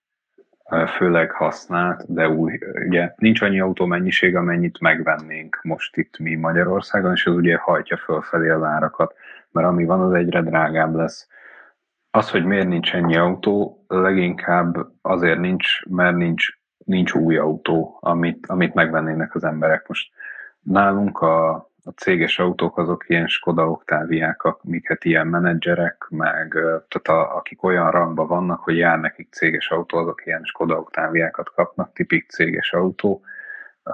főleg 0.95 1.31
használt, 1.31 2.13
de 2.13 2.29
új, 2.29 2.59
ugye 2.87 3.13
nincs 3.15 3.41
annyi 3.41 3.59
autómennyiség, 3.59 4.35
amennyit 4.35 4.79
megvennénk 4.79 5.59
most 5.63 5.97
itt 5.97 6.19
mi 6.19 6.35
Magyarországon, 6.35 7.11
és 7.11 7.25
ez 7.25 7.33
ugye 7.33 7.57
hajtja 7.57 7.97
fölfelé 7.97 8.49
az 8.49 8.63
árakat, 8.63 9.15
mert 9.51 9.67
ami 9.67 9.85
van, 9.85 10.01
az 10.01 10.13
egyre 10.13 10.41
drágább 10.41 10.95
lesz. 10.95 11.27
Az, 12.12 12.30
hogy 12.30 12.45
miért 12.45 12.68
nincs 12.68 12.93
ennyi 12.93 13.18
autó, 13.18 13.86
leginkább 13.88 14.78
azért 15.01 15.39
nincs, 15.39 15.86
mert 15.86 16.16
nincs, 16.16 16.47
nincs 16.86 17.14
új 17.14 17.38
autó, 17.38 17.97
amit, 18.01 18.47
amit 18.47 18.74
megvennének 18.74 19.36
az 19.36 19.43
emberek. 19.43 19.88
Most 19.88 20.12
nálunk 20.62 21.20
a, 21.20 21.53
a 21.84 21.89
céges 21.95 22.39
autók 22.39 22.78
azok 22.78 23.09
ilyen 23.09 23.28
Skoda 23.28 23.70
oktáviák, 23.70 24.43
amiket 24.43 25.05
ilyen 25.05 25.28
menedzserek, 25.28 26.07
meg 26.09 26.51
tehát 26.88 27.07
a, 27.07 27.36
akik 27.36 27.64
olyan 27.64 27.91
rangban 27.91 28.28
vannak, 28.28 28.59
hogy 28.59 28.78
jár 28.78 28.99
nekik 28.99 29.34
céges 29.34 29.70
autó, 29.70 29.97
azok 29.97 30.26
ilyen 30.26 30.43
Skoda 30.43 30.78
oktáviákat 30.78 31.51
kapnak, 31.53 31.93
tipik 31.93 32.30
céges 32.30 32.74
autó. 32.74 33.22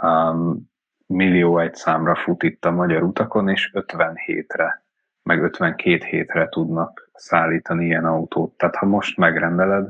Um, 0.03 0.69
millió 1.07 1.59
egy 1.59 1.75
számra 1.75 2.15
fut 2.15 2.43
itt 2.43 2.65
a 2.65 2.71
magyar 2.71 3.03
utakon, 3.03 3.49
és 3.49 3.71
57-re, 3.73 4.86
meg 5.27 5.43
52 5.43 6.05
hétre 6.05 6.49
tudnak 6.49 7.09
szállítani 7.13 7.85
ilyen 7.85 8.05
autót. 8.05 8.57
Tehát 8.57 8.75
ha 8.75 8.85
most 8.85 9.17
megrendeled, 9.17 9.89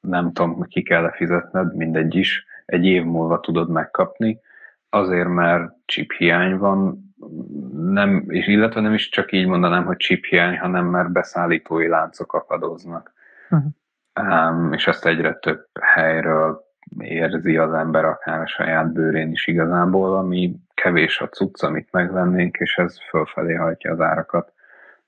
nem 0.00 0.32
tudom, 0.32 0.62
ki 0.62 0.82
kell 0.82 1.10
fizetned, 1.10 1.76
mindegy 1.76 2.14
is, 2.14 2.46
egy 2.66 2.84
év 2.84 3.04
múlva 3.04 3.40
tudod 3.40 3.70
megkapni, 3.70 4.40
azért, 4.90 5.28
mert 5.28 5.72
chip 5.84 6.12
hiány 6.12 6.56
van, 6.56 7.04
nem, 7.72 8.24
és 8.28 8.46
illetve 8.46 8.80
nem 8.80 8.92
is 8.94 9.08
csak 9.08 9.32
így 9.32 9.46
mondanám, 9.46 9.84
hogy 9.84 9.96
chip 9.96 10.24
hiány, 10.24 10.58
hanem 10.58 10.86
mert 10.86 11.12
beszállítói 11.12 11.88
láncok 11.88 12.32
akadoznak. 12.32 13.12
Uh-huh. 13.50 13.70
Um, 14.20 14.72
és 14.72 14.86
ezt 14.86 15.06
egyre 15.06 15.34
több 15.34 15.66
helyről 15.80 16.64
érzi 16.98 17.56
az 17.56 17.72
ember 17.72 18.04
akár 18.04 18.40
a 18.40 18.46
saját 18.46 18.92
bőrén 18.92 19.30
is 19.30 19.46
igazából, 19.46 20.16
ami 20.16 20.56
kevés 20.74 21.20
a 21.20 21.28
cucc, 21.28 21.62
amit 21.62 21.92
megvennénk, 21.92 22.56
és 22.56 22.76
ez 22.76 22.98
fölfelé 23.08 23.54
hajtja 23.54 23.92
az 23.92 24.00
árakat. 24.00 24.52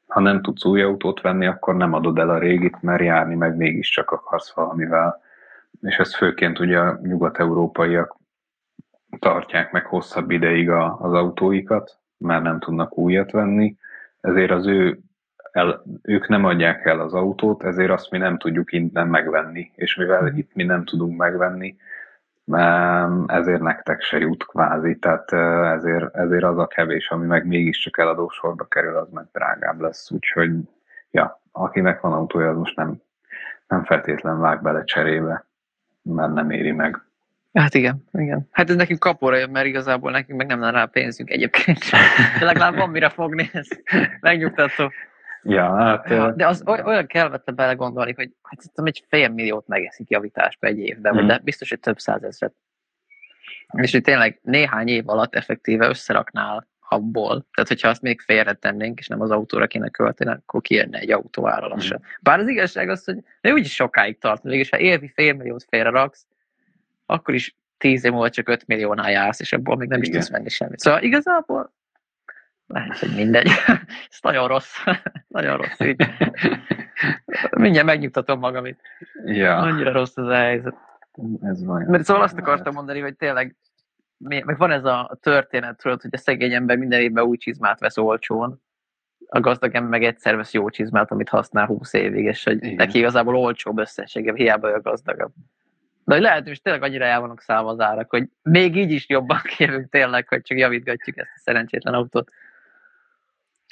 Ha 0.07 0.21
nem 0.21 0.43
tudsz 0.43 0.65
új 0.65 0.83
autót 0.83 1.21
venni, 1.21 1.47
akkor 1.47 1.77
nem 1.77 1.93
adod 1.93 2.19
el 2.19 2.31
a 2.31 2.39
régit, 2.39 2.83
mert 2.83 3.03
járni 3.03 3.35
meg 3.35 3.57
mégiscsak 3.57 4.11
akarsz 4.11 4.55
valamivel. 4.55 5.21
És 5.81 5.97
ez 5.97 6.17
főként 6.17 6.59
ugye 6.59 6.79
a 6.79 6.99
nyugat-európaiak 7.03 8.17
tartják 9.19 9.73
meg 9.73 9.87
hosszabb 9.87 10.31
ideig 10.31 10.71
a, 10.71 10.99
az 11.01 11.13
autóikat, 11.13 11.99
mert 12.19 12.43
nem 12.43 12.59
tudnak 12.59 12.99
újat 12.99 13.31
venni, 13.31 13.77
ezért 14.21 14.51
az 14.51 14.67
ő 14.67 14.99
el, 15.53 15.83
ők 16.03 16.29
nem 16.29 16.45
adják 16.45 16.87
el 16.87 17.01
az 17.01 17.15
autót, 17.15 17.63
ezért 17.65 17.91
azt 17.91 18.11
mi 18.11 18.19
nem 18.19 18.39
tudjuk 18.39 18.73
innen 18.73 19.09
megvenni, 19.09 19.71
és 19.75 19.97
mivel 19.97 20.37
itt 20.37 20.55
mi 20.55 20.63
nem 20.63 20.85
tudunk 20.85 21.17
megvenni, 21.17 21.77
ezért 23.27 23.61
nektek 23.61 24.01
se 24.01 24.19
jut 24.19 24.47
kvázi, 24.47 24.99
tehát 24.99 25.33
ezért, 25.77 26.15
ezért 26.17 26.45
az 26.45 26.59
a 26.59 26.67
kevés, 26.67 27.09
ami 27.09 27.27
meg 27.27 27.47
mégiscsak 27.47 27.99
eladósorba 27.99 28.65
kerül, 28.65 28.97
az 28.97 29.09
meg 29.11 29.25
drágább 29.33 29.81
lesz, 29.81 30.11
úgyhogy 30.11 30.51
ja, 31.11 31.41
akinek 31.53 32.01
van 32.01 32.13
autója, 32.13 32.51
az 32.51 32.57
most 32.57 32.77
nem, 32.77 33.03
nem 33.69 33.85
feltétlen 33.85 34.41
vág 34.41 34.63
bele 34.63 34.85
cserébe, 34.85 35.47
mert 36.03 36.33
nem 36.33 36.51
éri 36.51 36.73
meg. 36.73 37.01
Hát 37.53 37.75
igen, 37.75 38.05
igen. 38.13 38.49
Hát 38.51 38.71
ez 38.71 38.77
nekünk 38.77 38.99
kapóra 38.99 39.37
jön, 39.37 39.51
mert 39.51 39.67
igazából 39.67 40.11
nekünk 40.11 40.39
meg 40.39 40.47
nem 40.47 40.61
lenne 40.61 40.79
rá 40.79 40.85
pénzünk 40.85 41.31
egyébként. 41.31 41.79
De 42.39 42.45
legalább 42.45 42.77
van 42.77 42.91
mire 42.91 43.09
fogni, 43.09 43.51
ez 43.53 43.67
megnyugtató. 44.21 44.93
Ja, 45.49 45.75
hát... 45.75 46.11
Ja, 46.11 46.31
de 46.31 46.47
az 46.47 46.63
olyan 46.67 47.07
kellett 47.07 47.55
bele 47.55 47.73
gondolni, 47.73 48.13
hogy 48.17 48.31
hát 48.43 48.61
szerintem 48.61 48.85
egy 48.85 49.05
fél 49.09 49.29
milliót 49.29 49.67
megeszik 49.67 50.11
javításba 50.11 50.67
egy 50.67 50.79
évben, 50.79 51.23
mm. 51.23 51.27
de 51.27 51.39
biztos, 51.39 51.69
hogy 51.69 51.81
több 51.81 51.99
százezret. 51.99 52.55
És 53.73 53.93
hogy 53.93 54.03
tényleg 54.03 54.39
néhány 54.43 54.89
év 54.89 55.09
alatt 55.09 55.35
effektíve 55.35 55.89
összeraknál 55.89 56.67
abból. 56.89 57.47
Tehát, 57.55 57.69
hogyha 57.69 57.89
azt 57.89 58.03
még 58.03 58.21
félretennénk, 58.21 58.99
és 58.99 59.07
nem 59.07 59.21
az 59.21 59.31
autóra 59.31 59.67
kéne 59.67 59.89
költeni, 59.89 60.31
akkor 60.31 60.61
kijönne 60.61 60.99
egy 60.99 61.11
autó 61.11 61.49
ára 61.49 61.69
lassan. 61.69 61.99
Mm. 62.03 62.07
Bár 62.21 62.39
az 62.39 62.49
igazság 62.49 62.89
az, 62.89 63.05
hogy 63.05 63.19
de 63.41 63.53
úgyis 63.53 63.75
sokáig 63.75 64.19
tart. 64.19 64.43
Mégis, 64.43 64.71
ha 64.71 64.79
évi 64.79 65.09
fél 65.15 65.35
milliót 65.35 65.67
félreraksz, 65.69 66.27
akkor 67.07 67.35
is 67.35 67.57
tíz 67.79 68.05
év 68.05 68.13
múlva 68.13 68.31
csak 68.31 68.49
5 68.49 68.67
milliónál 68.67 69.11
jársz, 69.11 69.41
és 69.41 69.53
abból 69.53 69.77
még 69.77 69.89
nem 69.89 70.03
Igen. 70.03 70.11
is 70.11 70.17
tudsz 70.17 70.31
venni 70.31 70.49
semmit. 70.49 70.79
Szóval 70.79 71.03
igazából 71.03 71.73
lehet, 72.67 72.99
hogy 72.99 73.15
mindegy. 73.15 73.49
Ez 74.11 74.19
nagyon 74.21 74.49
rossz. 74.49 74.77
nagyon 75.29 75.57
rossz 75.57 75.81
így. 75.81 76.07
Mindjárt 77.51 77.87
megnyugtatom 77.87 78.39
magam 78.39 78.67
itt. 78.67 78.81
Ja. 79.25 79.57
Annyira 79.57 79.93
rossz 79.93 80.17
az 80.17 80.27
a 80.27 80.35
helyzet. 80.35 80.75
Ez 81.43 81.65
van. 81.65 81.83
Mert 81.83 82.05
szóval 82.05 82.23
azt 82.23 82.39
akartam 82.39 82.75
mondani, 82.75 83.01
hogy 83.01 83.17
tényleg 83.17 83.57
meg 84.19 84.59
van 84.59 84.71
ez 84.71 84.85
a 84.85 85.19
történet, 85.21 85.77
tudod, 85.83 86.01
hogy 86.01 86.11
a 86.13 86.19
szegény 86.19 86.53
ember 86.53 86.77
minden 86.77 87.01
évben 87.01 87.25
új 87.25 87.37
csizmát 87.37 87.81
vesz 87.81 87.99
olcsón, 87.99 88.63
a 89.29 89.41
gazdag 89.41 89.75
ember 89.75 89.91
meg 89.91 90.05
egyszer 90.05 90.37
vesz 90.37 90.53
jó 90.53 90.71
csizmát, 90.71 91.11
amit 91.11 91.29
használ 91.29 91.67
20 91.67 91.93
évig, 91.93 92.25
és 92.25 92.45
hogy 92.45 92.65
Igen. 92.65 92.75
neki 92.75 92.99
igazából 92.99 93.37
olcsóbb 93.37 93.79
összessége, 93.79 94.33
hiába 94.35 94.73
a 94.73 94.81
gazdagabb. 94.81 95.33
De 96.05 96.15
hogy 96.15 96.23
lehet, 96.23 96.47
hogy 96.47 96.63
tényleg 96.63 96.83
annyira 96.83 97.05
el 97.05 97.21
vannak 97.21 97.41
szállva 97.41 97.71
az 97.71 97.81
árak, 97.81 98.11
hogy 98.11 98.29
még 98.43 98.77
így 98.77 98.91
is 98.91 99.09
jobban 99.09 99.41
kijövünk 99.57 99.91
tényleg, 99.91 100.29
hogy 100.29 100.43
csak 100.43 100.59
javítgatjuk 100.59 101.19
ezt 101.19 101.31
a 101.35 101.41
szerencsétlen 101.41 101.95
autót. 101.95 102.31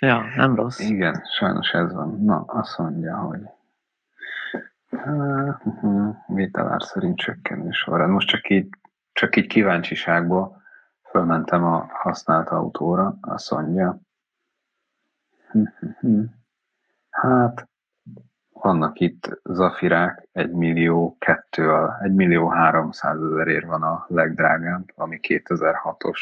Ja, 0.03 0.25
nem 0.37 0.55
rossz. 0.55 0.79
Igen, 0.79 1.23
sajnos 1.39 1.71
ez 1.71 1.93
van. 1.93 2.25
Na, 2.25 2.45
azt 2.47 2.79
mondja, 2.79 3.17
hogy 3.17 3.41
vételár 6.27 6.83
szerint 6.83 7.19
csökkenő 7.19 7.71
során. 7.71 8.11
Most 8.11 8.29
csak 8.29 8.49
így, 8.49 8.69
csak 9.13 9.37
így 9.37 9.47
kíváncsiságból 9.47 10.63
fölmentem 11.11 11.65
a 11.65 11.87
használt 11.93 12.49
autóra, 12.49 13.17
azt 13.21 13.51
mondja, 13.51 14.01
hát 17.11 17.69
vannak 18.53 19.01
itt 19.01 19.41
zafirák, 19.45 20.29
egy 20.33 20.51
millió 20.51 21.17
kettő, 21.19 21.89
egy 22.03 22.15
millió 22.15 22.49
háromszáz 22.49 23.23
ezerért 23.23 23.67
van 23.67 23.83
a 23.83 24.05
legdrágább, 24.09 24.93
ami 24.95 25.21
2006-os 25.23 26.19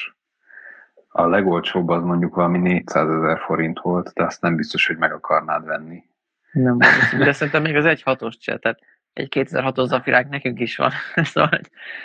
a 1.12 1.26
legolcsóbb 1.26 1.88
az 1.88 2.02
mondjuk 2.02 2.34
valami 2.34 2.58
400 2.58 3.08
ezer 3.08 3.38
forint 3.38 3.80
volt, 3.80 4.12
de 4.14 4.24
azt 4.24 4.40
nem 4.40 4.56
biztos, 4.56 4.86
hogy 4.86 4.96
meg 4.96 5.12
akarnád 5.12 5.64
venni. 5.64 6.02
Nem, 6.52 6.78
de 7.18 7.32
szerintem 7.32 7.62
még 7.62 7.76
az 7.76 7.84
egy 7.84 8.02
hatos 8.02 8.36
se, 8.40 8.58
tehát 8.58 8.78
egy 9.12 9.28
2006-os 9.36 9.84
zafirák 9.84 10.28
nekünk 10.28 10.60
is 10.60 10.76
van. 10.76 10.90
szóval 11.32 11.60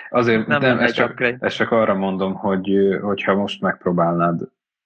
Azért 0.10 0.48
nem, 0.48 0.62
nem 0.62 0.80
ezt, 0.80 0.94
csak, 0.94 1.22
ezt 1.40 1.56
csak 1.56 1.72
arra 1.72 1.94
mondom, 1.94 2.34
hogy 2.34 2.98
hogyha 3.02 3.36
most 3.36 3.62
megpróbálnád 3.62 4.42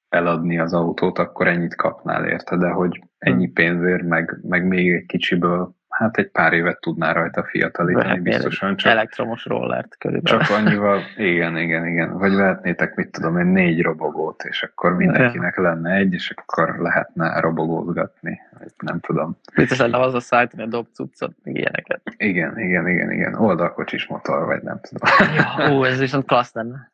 eladni 0.09 0.59
az 0.59 0.73
autót, 0.73 1.17
akkor 1.19 1.47
ennyit 1.47 1.75
kapnál 1.75 2.25
érte, 2.25 2.57
de 2.57 2.69
hogy 2.69 3.01
ennyi 3.17 3.45
hm. 3.45 3.53
pénzért, 3.53 4.03
meg, 4.03 4.37
meg 4.41 4.67
még 4.67 4.93
egy 4.93 5.05
kicsiből 5.05 5.75
hát 6.01 6.17
egy 6.17 6.31
pár 6.31 6.53
évet 6.53 6.79
tudná 6.79 7.11
rajta 7.11 7.43
fiatalítani 7.43 8.05
Vehetnél 8.05 8.33
biztosan. 8.33 8.75
Csak, 8.75 8.91
elektromos 8.91 9.45
rollert 9.45 9.97
körülbelül. 9.97 10.39
Csak 10.39 10.57
annyival, 10.57 11.01
igen, 11.17 11.57
igen, 11.57 11.87
igen. 11.87 12.17
Vagy 12.17 12.35
vehetnétek, 12.35 12.95
mit 12.95 13.11
tudom 13.11 13.37
én, 13.37 13.45
négy 13.45 13.81
robogót, 13.81 14.43
és 14.43 14.63
akkor 14.63 14.95
mindenkinek 14.95 15.57
lenne 15.57 15.93
egy, 15.93 16.13
és 16.13 16.33
akkor 16.35 16.75
lehetne 16.79 17.39
robogózgatni. 17.39 18.39
Nem 18.77 18.99
tudom. 18.99 19.37
Biztos 19.55 19.77
lenne 19.77 19.99
az 19.99 20.13
a 20.13 20.19
szállítani 20.19 20.63
a 20.63 20.65
dob 20.65 20.87
cuccot, 20.93 21.35
meg 21.43 21.55
ilyeneket. 21.55 22.01
Igen, 22.17 22.59
igen, 22.59 22.87
igen, 22.87 23.11
igen. 23.11 23.33
Oldalkocsis 23.33 24.07
motor, 24.07 24.45
vagy 24.45 24.61
nem 24.61 24.79
tudom. 24.81 25.09
Ja, 25.35 25.73
ó, 25.73 25.83
ez 25.83 25.99
viszont 25.99 26.25
klassz 26.25 26.53
lenne. 26.53 26.91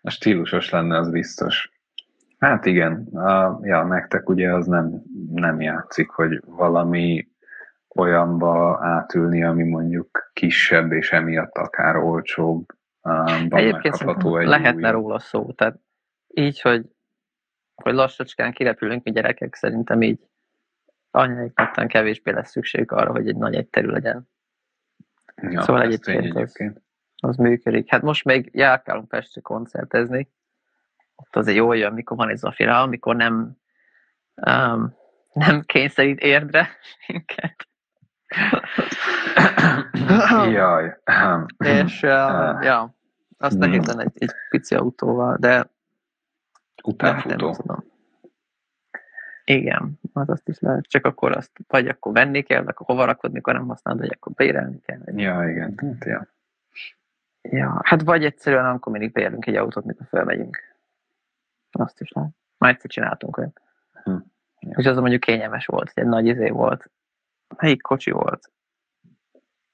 A 0.00 0.10
stílusos 0.10 0.70
lenne, 0.70 0.98
az 0.98 1.10
biztos. 1.10 1.70
Hát 2.38 2.66
igen, 2.66 3.06
a, 3.14 3.58
ja, 3.62 3.84
nektek 3.84 4.28
ugye 4.28 4.54
az 4.54 4.66
nem, 4.66 5.02
nem 5.32 5.60
játszik, 5.60 6.08
hogy 6.08 6.42
valami 6.46 7.30
olyanba 7.94 8.78
átülni, 8.80 9.44
ami 9.44 9.62
mondjuk 9.62 10.30
kisebb, 10.32 10.92
és 10.92 11.12
emiatt 11.12 11.56
akár 11.56 11.96
olcsóbb. 11.96 12.66
Egyébként 13.48 14.00
egy 14.00 14.46
lehetne 14.46 14.86
új. 14.86 14.92
róla 14.92 15.18
szó, 15.18 15.52
tehát 15.52 15.78
így, 16.28 16.60
hogy, 16.60 16.86
hogy 17.74 17.94
lassacskán 17.94 18.52
kirepülünk 18.52 19.04
mi 19.04 19.10
gyerekek, 19.10 19.54
szerintem 19.54 20.02
így 20.02 20.18
anyaiknak 21.10 21.88
kevésbé 21.88 22.30
lesz 22.30 22.50
szükség 22.50 22.92
arra, 22.92 23.10
hogy 23.10 23.28
egy 23.28 23.36
nagy 23.36 23.54
egyterű 23.54 23.88
legyen. 23.88 24.28
Ja, 25.34 25.62
szóval 25.62 25.82
egyébként, 25.82 26.24
egyébként. 26.24 26.76
Az, 27.16 27.28
az 27.28 27.36
működik. 27.36 27.90
Hát 27.90 28.02
most 28.02 28.24
még 28.24 28.50
járkálunk 28.52 29.08
Pestre 29.08 29.40
koncertezni, 29.40 30.28
ott 31.14 31.36
azért 31.36 31.56
jól 31.56 31.76
jön, 31.76 31.92
mikor 31.92 32.16
van 32.16 32.28
egy 32.28 32.36
zafira, 32.36 32.82
amikor 32.82 33.16
nem 33.16 33.56
um, 34.34 34.94
nem 35.32 35.62
kényszerít 35.62 36.20
érdre 36.20 36.68
minket. 37.08 37.66
Jaj. 40.50 40.98
És 41.58 42.02
uh, 42.02 42.64
ja, 42.64 42.94
azt 43.38 43.58
nehéz 43.58 43.86
lenne 43.86 44.02
egy, 44.02 44.12
egy 44.14 44.32
pici 44.48 44.74
autóval, 44.74 45.36
de 45.40 45.70
utánfutó. 46.82 47.46
Nem, 47.46 47.54
tudom. 47.54 47.84
Igen, 49.44 50.00
az 50.12 50.28
azt 50.28 50.48
is 50.48 50.58
lehet. 50.58 50.84
Csak 50.84 51.06
akkor 51.06 51.36
azt, 51.36 51.50
vagy 51.68 51.88
akkor 51.88 52.12
venni 52.12 52.42
kell, 52.42 52.66
akkor 52.66 52.86
hova 52.86 53.04
rakod, 53.04 53.32
mikor 53.32 53.54
nem 53.54 53.68
használod, 53.68 54.00
vagy 54.00 54.16
akkor 54.16 54.32
bérelni 54.32 54.80
kell. 54.80 55.00
Ja, 55.16 55.48
igen. 55.48 55.74
Hát, 55.76 56.04
ja. 56.04 56.26
ja. 57.42 57.80
hát 57.84 58.02
vagy 58.02 58.24
egyszerűen 58.24 58.64
amikor 58.64 58.92
mindig 58.92 59.12
bérlünk 59.12 59.46
egy 59.46 59.56
autót, 59.56 59.84
mikor 59.84 60.06
felmegyünk. 60.06 60.58
Azt 61.70 62.00
is 62.00 62.12
lehet. 62.12 62.30
Már 62.58 62.70
egyszer 62.70 62.90
csináltunk 62.90 63.36
olyan. 63.36 63.52
Hm. 64.04 64.16
Ja. 64.60 64.76
És 64.76 64.86
az 64.86 64.96
mondjuk 64.96 65.20
kényelmes 65.20 65.66
volt, 65.66 65.90
egy 65.94 66.06
nagy 66.06 66.26
izé 66.26 66.48
volt, 66.48 66.90
Melyik 67.56 67.82
kocsi 67.82 68.10
volt? 68.10 68.50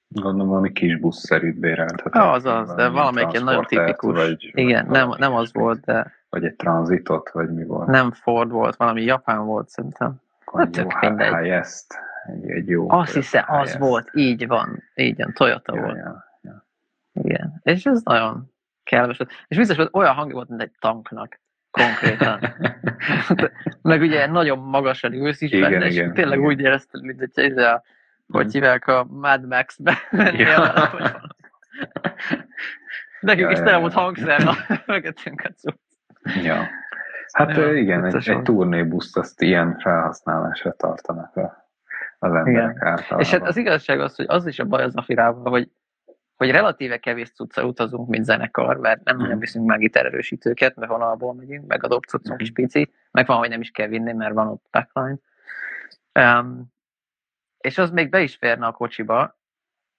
Gondolom 0.09 0.49
valami 0.49 0.72
kis 0.72 0.97
buszszerűt 0.97 1.59
béreltet. 1.59 2.14
Az 2.14 2.45
az, 2.45 2.74
de 2.74 2.89
valamelyik 2.89 3.33
ilyen 3.33 3.45
nagyon 3.45 3.64
tipikus. 3.64 4.16
Vagy, 4.16 4.51
Igen, 4.53 4.87
vagy 4.87 4.97
nem, 4.97 5.14
nem 5.18 5.35
az 5.35 5.53
volt, 5.53 5.81
de... 5.81 6.12
Vagy 6.29 6.45
egy 6.45 6.57
tranzitot, 6.57 7.31
vagy 7.31 7.55
mi 7.55 7.64
volt? 7.64 7.87
Nem 7.87 8.12
Ford 8.12 8.51
volt, 8.51 8.76
valami 8.76 9.03
japán 9.03 9.45
volt 9.45 9.68
szerintem. 9.68 10.20
Hát 10.55 10.70
tök 10.70 11.01
mindegy. 11.01 11.49
ezt. 11.49 11.95
Egy, 12.26 12.51
egy 12.51 12.68
jó 12.68 12.91
Azt 12.91 13.14
hiszem, 13.14 13.45
az 13.47 13.79
volt, 13.79 14.11
így 14.12 14.47
van. 14.47 14.83
Így 14.95 15.16
van, 15.16 15.33
Toyota 15.33 15.74
ja, 15.74 15.83
volt. 15.83 15.97
Ja, 15.97 16.24
ja. 16.41 16.66
Igen, 17.12 17.61
és 17.62 17.87
ez 17.87 18.03
nagyon 18.03 18.53
kellemes 18.83 19.16
volt. 19.16 19.31
És 19.49 19.57
biztos 19.57 19.76
volt 19.76 19.95
olyan 19.95 20.14
hangja 20.14 20.35
volt, 20.35 20.49
mint 20.49 20.62
egy 20.62 20.72
tanknak 20.79 21.41
konkrétan. 21.71 22.55
Meg 23.83 24.01
ugye 24.01 24.27
nagyon 24.27 24.59
magasan 24.59 25.12
ülsz 25.12 25.41
is 25.41 25.53
igen, 25.53 25.71
benne, 25.71 25.87
és 25.87 25.95
igen, 25.95 26.14
tényleg 26.14 26.39
igen. 26.39 26.51
úgy 26.51 26.61
érezted, 26.61 27.03
mint 27.03 27.19
hogy 27.19 27.45
ez 27.45 27.57
a, 27.57 27.83
hogy 28.29 28.45
mhm. 28.45 28.53
hívják 28.53 28.87
a 28.87 29.07
Mad 29.11 29.47
Max-be 29.47 29.99
mennél. 30.11 30.91
Nekünk 33.21 33.47
ja, 33.47 33.51
is 33.51 33.59
tele 33.59 33.77
volt 33.77 33.93
hangszer, 33.93 34.43
mögöttünk 34.87 35.41
a 35.41 35.49
cucc. 35.49 35.79
Ja. 36.43 36.69
Hát 37.33 37.57
ja, 37.57 37.75
igen, 37.75 38.05
egy, 38.05 38.29
egy 38.29 38.43
turnébuszt 38.43 39.16
azt 39.16 39.43
ilyen 39.43 39.79
felhasználásra 39.79 40.73
tartanak 40.73 41.37
a, 41.37 41.71
az 42.19 42.33
emberek 42.35 42.75
igen. 42.75 42.89
általában. 42.89 43.21
És 43.21 43.31
hát 43.31 43.43
az 43.43 43.57
igazság 43.57 44.01
az, 44.01 44.16
hogy 44.16 44.27
az 44.29 44.47
is 44.47 44.59
a 44.59 44.64
baj 44.64 44.83
az 44.83 44.97
Afirával, 44.97 45.51
hogy 45.51 45.71
hogy 46.39 46.51
relatíve 46.51 46.99
kevés 46.99 47.30
cucca 47.30 47.64
utazunk, 47.64 48.09
mint 48.09 48.24
zenekar, 48.24 48.76
mert 48.76 49.05
nem 49.05 49.16
nagyon 49.16 49.36
mm. 49.36 49.41
viszünk 49.41 49.66
meg 49.66 49.82
itt 49.82 49.97
erősítőket, 49.97 50.76
mert 50.76 50.91
vonalból 50.91 51.34
megyünk, 51.34 51.66
meg 51.66 51.84
a 51.84 51.89
dobcuccunk 51.89 52.41
is 52.41 52.51
pici, 52.51 52.93
meg 53.11 53.26
van, 53.26 53.36
hogy 53.36 53.49
nem 53.49 53.61
is 53.61 53.70
kell 53.70 53.86
vinni, 53.86 54.12
mert 54.12 54.34
van 54.34 54.49
ott 54.49 54.66
backline. 54.70 55.16
Um, 56.14 56.72
és 57.59 57.78
az 57.78 57.91
még 57.91 58.11
be 58.11 58.20
is 58.20 58.36
férne 58.36 58.66
a 58.66 58.72
kocsiba, 58.72 59.39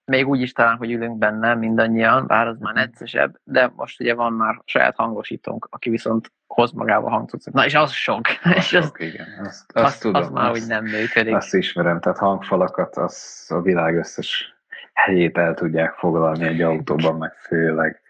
még 0.04 0.28
úgy 0.28 0.40
is 0.40 0.52
talán, 0.52 0.76
hogy 0.76 0.90
ülünk 0.90 1.18
benne 1.18 1.54
mindannyian, 1.54 2.26
bár 2.26 2.46
az 2.46 2.58
már 2.58 2.74
neccesebb, 2.74 3.40
de 3.44 3.72
most 3.76 4.00
ugye 4.00 4.14
van 4.14 4.32
már 4.32 4.60
saját 4.64 4.96
hangosítónk, 4.96 5.66
aki 5.70 5.90
viszont 5.90 6.32
hoz 6.46 6.72
magával 6.72 7.10
hangcuccot. 7.10 7.54
Na 7.54 7.64
és 7.64 7.74
az 7.74 7.90
sok. 7.90 8.20
Az 8.42 8.52
és 8.56 8.66
sok, 8.66 8.82
az, 8.82 9.06
igen. 9.06 9.26
Azt, 9.44 9.72
azt, 9.72 9.84
azt 9.84 10.00
tudom. 10.00 10.22
Az 10.22 10.28
már 10.30 10.50
azt, 10.50 10.60
úgy 10.60 10.68
nem 10.68 10.84
működik. 10.84 11.34
Azt 11.34 11.54
ismerem, 11.54 12.00
tehát 12.00 12.18
hangfalakat 12.18 12.96
az 12.96 13.46
a 13.48 13.60
világ 13.60 13.96
összes 13.96 14.59
helyét 14.92 15.38
el 15.38 15.54
tudják 15.54 15.94
foglalni 15.94 16.46
egy 16.46 16.62
autóban, 16.62 17.18
meg 17.18 17.32
főleg. 17.32 18.00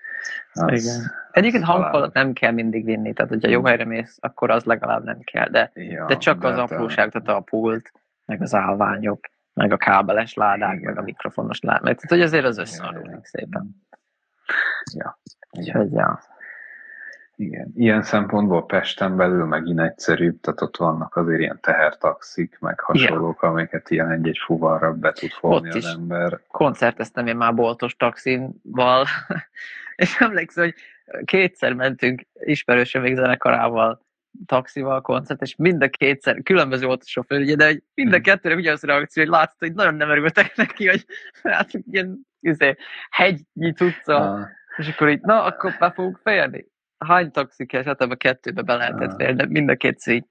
Az, 0.53 0.85
Igen. 0.85 1.19
Egyébként 1.31 1.65
hangfalat 1.65 2.15
nem 2.15 2.33
kell 2.33 2.53
mindig 2.53 2.85
vinni, 2.85 3.13
tehát 3.13 3.31
hogyha 3.31 3.51
jó 3.51 3.65
helyre 3.65 3.85
mész, 3.85 4.19
akkor 4.21 4.51
az 4.51 4.65
legalább 4.65 5.05
nem 5.05 5.21
kell, 5.21 5.49
de, 5.49 5.71
ja, 5.75 6.07
de 6.07 6.17
csak 6.17 6.39
de 6.39 6.49
az 6.49 6.57
hát 6.57 6.71
apróság, 6.71 7.11
tehát 7.11 7.29
a 7.29 7.41
pult, 7.41 7.93
meg 8.27 8.43
az 8.43 8.55
állványok, 8.55 9.27
meg 9.53 9.73
a 9.73 9.77
kábeles 9.77 10.35
ládák, 10.35 10.75
Igen. 10.75 10.85
meg 10.85 10.99
a 10.99 11.03
mikrofonos 11.03 11.61
ládák, 11.61 11.83
tehát 11.83 12.09
hogy 12.09 12.21
azért 12.21 12.45
az 12.45 12.59
összeadódik 12.59 13.25
szépen. 13.25 13.85
Ja. 14.95 15.19
Úgyhogy, 15.51 15.93
ja. 15.93 16.21
Igen, 17.41 17.73
ilyen 17.77 18.03
szempontból 18.03 18.67
Pesten 18.67 19.17
belül 19.17 19.45
megint 19.45 19.81
egyszerűbb, 19.81 20.41
tehát 20.41 20.61
ott 20.61 20.77
vannak 20.77 21.17
azért 21.17 21.41
ilyen 21.41 21.59
tehertaxik, 21.61 22.59
meg 22.59 22.81
hasonlók, 22.81 23.37
Igen. 23.39 23.51
amiket 23.51 23.91
ilyen 23.91 24.11
egy-egy 24.11 24.39
fuvarra 24.45 24.93
be 24.93 25.13
tud 25.13 25.31
fogni 25.31 25.69
ott 25.69 25.75
az 25.75 25.85
ember. 25.85 26.41
koncerteztem 26.49 27.27
én 27.27 27.37
már 27.37 27.55
boltos 27.55 27.97
taxival, 27.97 29.07
és 29.97 30.17
emlékszem, 30.19 30.65
hogy 30.65 30.75
kétszer 31.25 31.73
mentünk 31.73 32.23
ismerősöm 32.41 33.03
még 33.03 33.17
zenekarával 33.17 34.07
taxival 34.47 35.01
koncert, 35.01 35.43
és 35.43 35.57
mind 35.57 35.83
a 35.83 35.89
kétszer, 35.89 36.43
különböző 36.43 36.87
volt 36.87 37.03
a 37.03 37.09
sofőr, 37.09 37.41
ugye, 37.41 37.55
de 37.55 37.67
hogy 37.67 37.83
mind 37.95 38.13
a 38.13 38.15
hmm. 38.15 38.23
kettőre 38.23 38.55
ugyanaz 38.55 38.85
a 38.85 38.87
reakció, 38.87 39.23
hogy 39.23 39.33
látszott, 39.33 39.59
hogy 39.59 39.73
nagyon 39.73 39.95
nem 39.95 40.11
örültek 40.11 40.57
neki, 40.63 40.89
hogy 40.89 41.05
hát 41.43 41.71
ilyen 41.91 42.27
izé, 42.41 42.77
hegynyi 43.11 43.73
tudca, 43.73 44.33
ah. 44.33 44.47
és 44.77 44.89
akkor 44.89 45.09
így, 45.09 45.21
na, 45.21 45.43
akkor 45.43 45.77
be 45.79 45.91
fogunk 45.91 46.21
férni 46.23 46.69
hány 47.07 47.31
taxi 47.31 47.67
esetben 47.69 48.11
a 48.11 48.17
kettőbe 48.17 48.63
be 48.63 48.75
lehetett 48.75 49.15
férni, 49.15 49.35
de 49.35 49.47
mind 49.47 49.69
a 49.69 49.77
két 49.77 49.99
szígy. 49.99 50.25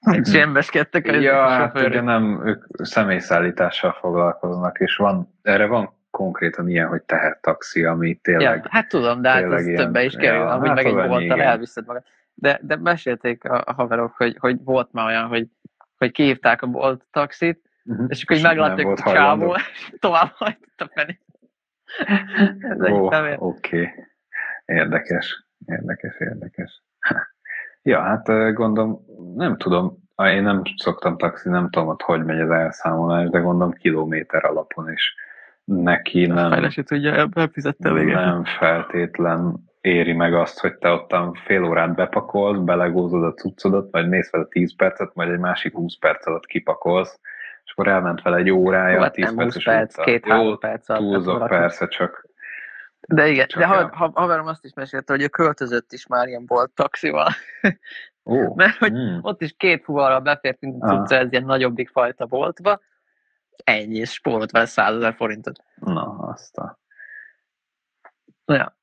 Egy 0.00 0.26
sembeskedtek 0.26 1.06
a 1.06 1.12
Ja, 1.12 1.48
hát 1.48 1.78
ugye 1.78 2.00
nem, 2.00 2.46
ők 2.46 2.64
személyszállítással 2.82 3.92
foglalkoznak, 3.92 4.78
és 4.78 4.96
van, 4.96 5.38
erre 5.42 5.66
van 5.66 5.94
konkrétan 6.10 6.68
ilyen, 6.68 6.88
hogy 6.88 7.02
taxi, 7.40 7.84
ami 7.84 8.14
tényleg... 8.14 8.60
Ja, 8.62 8.68
hát 8.70 8.88
tudom, 8.88 9.22
de 9.22 9.28
hát 9.28 9.52
ez 9.52 9.66
ilyen, 9.66 9.84
többe 9.84 10.04
is 10.04 10.14
kerül, 10.14 10.38
ja, 10.38 10.50
amúgy 10.50 10.66
hát 10.66 10.76
meg 10.76 10.86
egy 10.86 10.94
voltal 10.94 11.42
elviszed 11.42 11.86
magad. 11.86 12.02
De, 12.34 12.58
de 12.62 12.76
mesélték 12.76 13.44
a, 13.44 13.62
a 13.66 13.72
haverok, 13.72 14.14
hogy, 14.16 14.36
hogy 14.38 14.64
volt 14.64 14.92
már 14.92 15.06
olyan, 15.06 15.26
hogy, 15.26 15.46
hogy 15.96 16.10
kihívták 16.10 16.62
a 16.62 16.66
Bolt 16.66 17.06
taxit, 17.10 17.60
uh-huh. 17.84 18.06
és 18.08 18.24
akkor 18.24 18.42
meglátták 18.42 18.86
a 18.86 18.96
csávó, 18.96 19.54
és 19.54 19.92
tovább 19.98 20.30
hajtott 20.34 20.80
a 20.80 20.90
felé. 20.94 21.20
Oké, 23.36 23.36
okay. 23.36 23.90
érdekes. 24.64 25.45
Érdekes, 25.66 26.14
érdekes. 26.18 26.82
ja, 27.82 28.00
hát 28.00 28.54
gondolom, 28.54 29.04
nem 29.34 29.56
tudom, 29.56 30.04
én 30.16 30.42
nem 30.42 30.62
szoktam 30.76 31.16
taxi, 31.16 31.48
nem 31.48 31.70
tudom, 31.70 31.88
hogy 31.88 32.02
hogy 32.02 32.24
megy 32.24 32.40
az 32.40 32.50
elszámolás, 32.50 33.28
de 33.28 33.38
gondolom 33.38 33.72
kilométer 33.72 34.44
alapon 34.44 34.92
is 34.92 35.14
neki 35.64 36.26
nem... 36.26 36.50
Fejlesi 36.50 36.82
tudja, 36.82 37.26
befizette 37.26 37.92
végén. 37.92 38.14
Nem 38.14 38.44
feltétlen 38.44 39.64
éri 39.80 40.12
meg 40.12 40.34
azt, 40.34 40.60
hogy 40.60 40.74
te 40.74 40.90
ottan 40.90 41.34
fél 41.44 41.64
órát 41.64 41.94
bepakolsz, 41.94 42.58
belegózod 42.58 43.24
a 43.24 43.34
cuccodat, 43.34 43.92
majd 43.92 44.08
mész 44.08 44.30
vele 44.30 44.44
10 44.44 44.76
percet, 44.76 45.14
majd 45.14 45.30
egy 45.30 45.38
másik 45.38 45.74
20 45.74 45.98
perc 45.98 46.26
alatt 46.26 46.46
kipakolsz, 46.46 47.20
és 47.64 47.72
akkor 47.72 47.88
elment 47.88 48.22
vele 48.22 48.36
egy 48.36 48.50
órája, 48.50 49.00
hát 49.00 49.12
10 49.12 49.34
perces 49.34 49.64
perc, 49.64 50.02
két-három 50.02 50.58
perc 50.58 50.88
alatt. 50.88 51.02
Túlzok 51.02 51.46
persze, 51.46 51.88
csak 51.88 52.28
de 53.06 53.28
igen, 53.28 53.46
Csak 53.46 53.60
de 53.60 53.66
ha, 53.66 53.96
ha, 53.96 54.10
haverom 54.14 54.46
azt 54.46 54.64
is 54.64 54.72
mesélte, 54.72 55.12
hogy 55.12 55.22
ő 55.22 55.28
költözött 55.28 55.92
is 55.92 56.06
már 56.06 56.28
ilyen 56.28 56.46
bolt 56.46 56.70
taxival. 56.70 57.28
Oh, 58.22 58.54
Mert 58.60 58.76
hogy 58.76 58.92
mm. 58.92 59.18
ott 59.20 59.42
is 59.42 59.54
két 59.56 59.84
fuvarral 59.84 60.20
befértünk 60.20 60.84
ah. 60.84 60.90
cucca, 60.90 61.16
ez 61.16 61.32
ilyen 61.32 61.44
nagyobbik 61.44 61.88
fajta 61.88 62.26
boltba, 62.26 62.80
ennyi, 63.64 63.96
és 63.96 64.12
spórolt 64.12 64.50
vele 64.50 64.66
100 64.66 64.96
ezer 64.96 65.14
forintot. 65.14 65.62
Na, 65.74 66.02
azt 66.02 66.56
a... 66.56 66.78
Ja. 68.44 68.76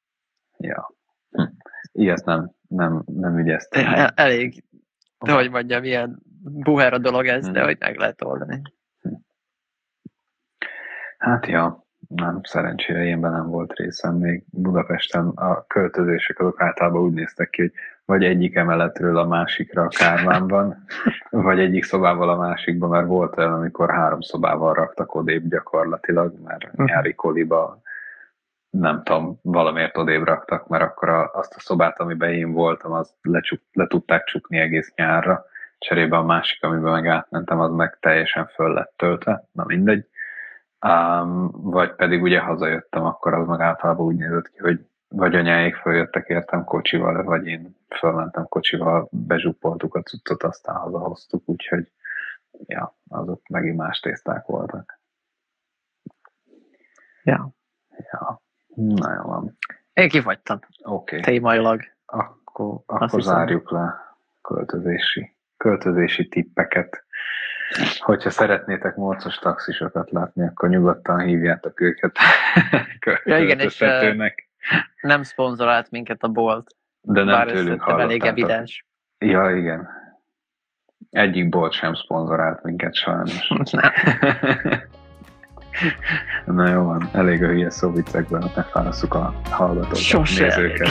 Ja. 0.58 0.94
Hm. 1.32 1.44
Ilyet 1.92 2.26
nem, 2.26 2.52
nem, 2.68 3.04
nem 3.06 3.40
ügyeztem. 3.40 3.82
Ja, 3.82 4.08
elég, 4.08 4.64
de 5.20 5.34
hogy 5.34 5.50
mondjam, 5.50 5.84
ilyen 5.84 6.22
buher 6.44 6.94
a 6.94 6.98
dolog 6.98 7.28
ez, 7.28 7.44
hmm. 7.44 7.54
de 7.54 7.64
hogy 7.64 7.78
meg 7.80 7.98
lehet 7.98 8.24
oldani. 8.24 8.62
Hm. 9.02 9.14
Hát 11.18 11.46
ja, 11.46 11.83
nem, 12.16 12.40
szerencsére 12.44 13.04
ilyenben 13.04 13.32
nem 13.32 13.50
volt 13.50 13.74
részem. 13.74 14.16
Még 14.16 14.44
Budapesten 14.52 15.28
a 15.28 15.66
költözések 15.68 16.40
azok 16.40 16.62
általában 16.62 17.02
úgy 17.02 17.14
néztek 17.14 17.50
ki, 17.50 17.62
hogy 17.62 17.72
vagy 18.06 18.24
egyik 18.24 18.56
emeletről 18.56 19.18
a 19.18 19.28
másikra 19.28 19.84
a 19.84 19.88
kárvánban, 19.88 20.86
vagy 21.30 21.60
egyik 21.60 21.84
szobával 21.84 22.30
a 22.30 22.38
másikban, 22.38 22.90
mert 22.90 23.08
volt 23.08 23.38
olyan, 23.38 23.54
amikor 23.54 23.92
három 23.92 24.22
szobával 24.22 24.74
raktak 24.74 25.16
odébb 25.16 25.50
gyakorlatilag, 25.50 26.34
mert 26.44 26.64
uh-huh. 26.64 26.86
nyári 26.86 27.14
koliba 27.14 27.82
nem 28.70 29.04
tudom, 29.04 29.40
valamiért 29.42 29.98
odébb 29.98 30.24
raktak, 30.24 30.68
mert 30.68 30.84
akkor 30.84 31.10
a, 31.10 31.32
azt 31.34 31.56
a 31.56 31.60
szobát, 31.60 32.00
amiben 32.00 32.34
én 32.34 32.52
voltam, 32.52 32.92
az 32.92 33.14
lecsuk, 33.22 33.62
le 33.72 33.88
tudták 33.88 34.24
csukni 34.24 34.58
egész 34.58 34.94
nyárra, 34.96 35.46
cserébe 35.78 36.18
a 36.18 36.24
másik, 36.24 36.64
amiben 36.64 36.92
meg 36.92 37.08
átmentem, 37.08 37.60
az 37.60 37.72
meg 37.72 37.98
teljesen 38.00 38.48
föl 38.48 38.74
lett 38.74 38.94
töltve, 38.96 39.48
na 39.52 39.64
mindegy. 39.68 40.06
Um, 40.84 41.52
vagy 41.52 41.96
pedig 41.96 42.22
ugye 42.22 42.40
hazajöttem, 42.40 43.06
akkor 43.06 43.34
az 43.34 43.48
meg 43.48 43.60
általában 43.60 44.06
úgy 44.06 44.16
nézett 44.16 44.50
ki, 44.50 44.60
hogy 44.60 44.86
vagy 45.16 45.36
anyáik 45.36 45.76
följöttek 45.76 46.28
értem 46.28 46.64
kocsival, 46.64 47.24
vagy 47.24 47.48
én 47.48 47.76
fölmentem 48.00 48.48
kocsival, 48.48 49.08
bezsupoltuk 49.12 49.96
a 49.96 50.02
cuccot, 50.02 50.44
aztán 50.44 50.76
hazahoztuk, 50.76 51.42
úgyhogy 51.46 51.92
ja, 52.66 52.96
azok 53.08 53.48
megint 53.48 53.78
más 53.78 54.00
tészták 54.00 54.46
voltak. 54.46 55.00
Ja. 57.24 57.50
Ja, 58.12 58.42
na 58.76 59.14
jó 59.14 59.22
van. 59.22 59.58
Én 59.94 60.10
kifagytam. 60.10 60.60
Oké. 60.84 61.18
Okay. 61.18 61.34
Témailag. 61.34 61.82
Akkor, 62.06 62.80
akkor 62.86 63.22
zárjuk 63.22 63.72
le 63.72 64.16
költözési, 64.42 65.36
költözési 65.58 66.28
tippeket. 66.28 67.03
Hogyha 68.00 68.30
szeretnétek 68.30 68.96
morcos 68.96 69.36
taxisokat 69.36 70.12
látni, 70.12 70.48
akkor 70.48 70.70
nyugodtan 70.70 71.20
hívjátok 71.20 71.82
őket 71.82 72.18
ja, 73.24 73.38
igen, 73.38 73.60
és 73.60 73.84
nem 75.02 75.24
szponzorált 75.24 75.92
minket 75.92 76.24
a 76.24 76.28
bolt. 76.28 76.76
De 77.02 77.24
nem 77.24 77.48
tőlünk 77.48 77.84
elég 77.88 78.24
evidens. 78.24 78.86
Ja, 79.18 79.56
igen. 79.56 79.90
Egyik 81.10 81.50
bolt 81.50 81.74
sem 81.74 81.94
szponzorált 81.94 82.64
minket 82.64 82.96
sajnos. 82.96 83.48
Na 86.46 86.70
jó 86.70 86.84
van, 86.84 87.10
elég 87.14 87.44
a 87.44 87.48
hülye 87.48 87.70
szó 87.70 87.92
viccekben, 87.92 88.52
megfárasztjuk 88.56 89.14
a 89.14 89.34
hallgatókat, 89.50 89.98
Sose 89.98 90.44
nézőket. 90.44 90.88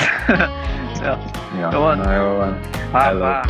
ja. 1.03 1.19
ja. 1.59 1.69
Jó 1.73 1.81
van. 1.81 1.99
Na 1.99 2.13
jó 2.13 2.37
van. 2.37 2.59
Pá, 2.93 3.13
pá. 3.19 3.43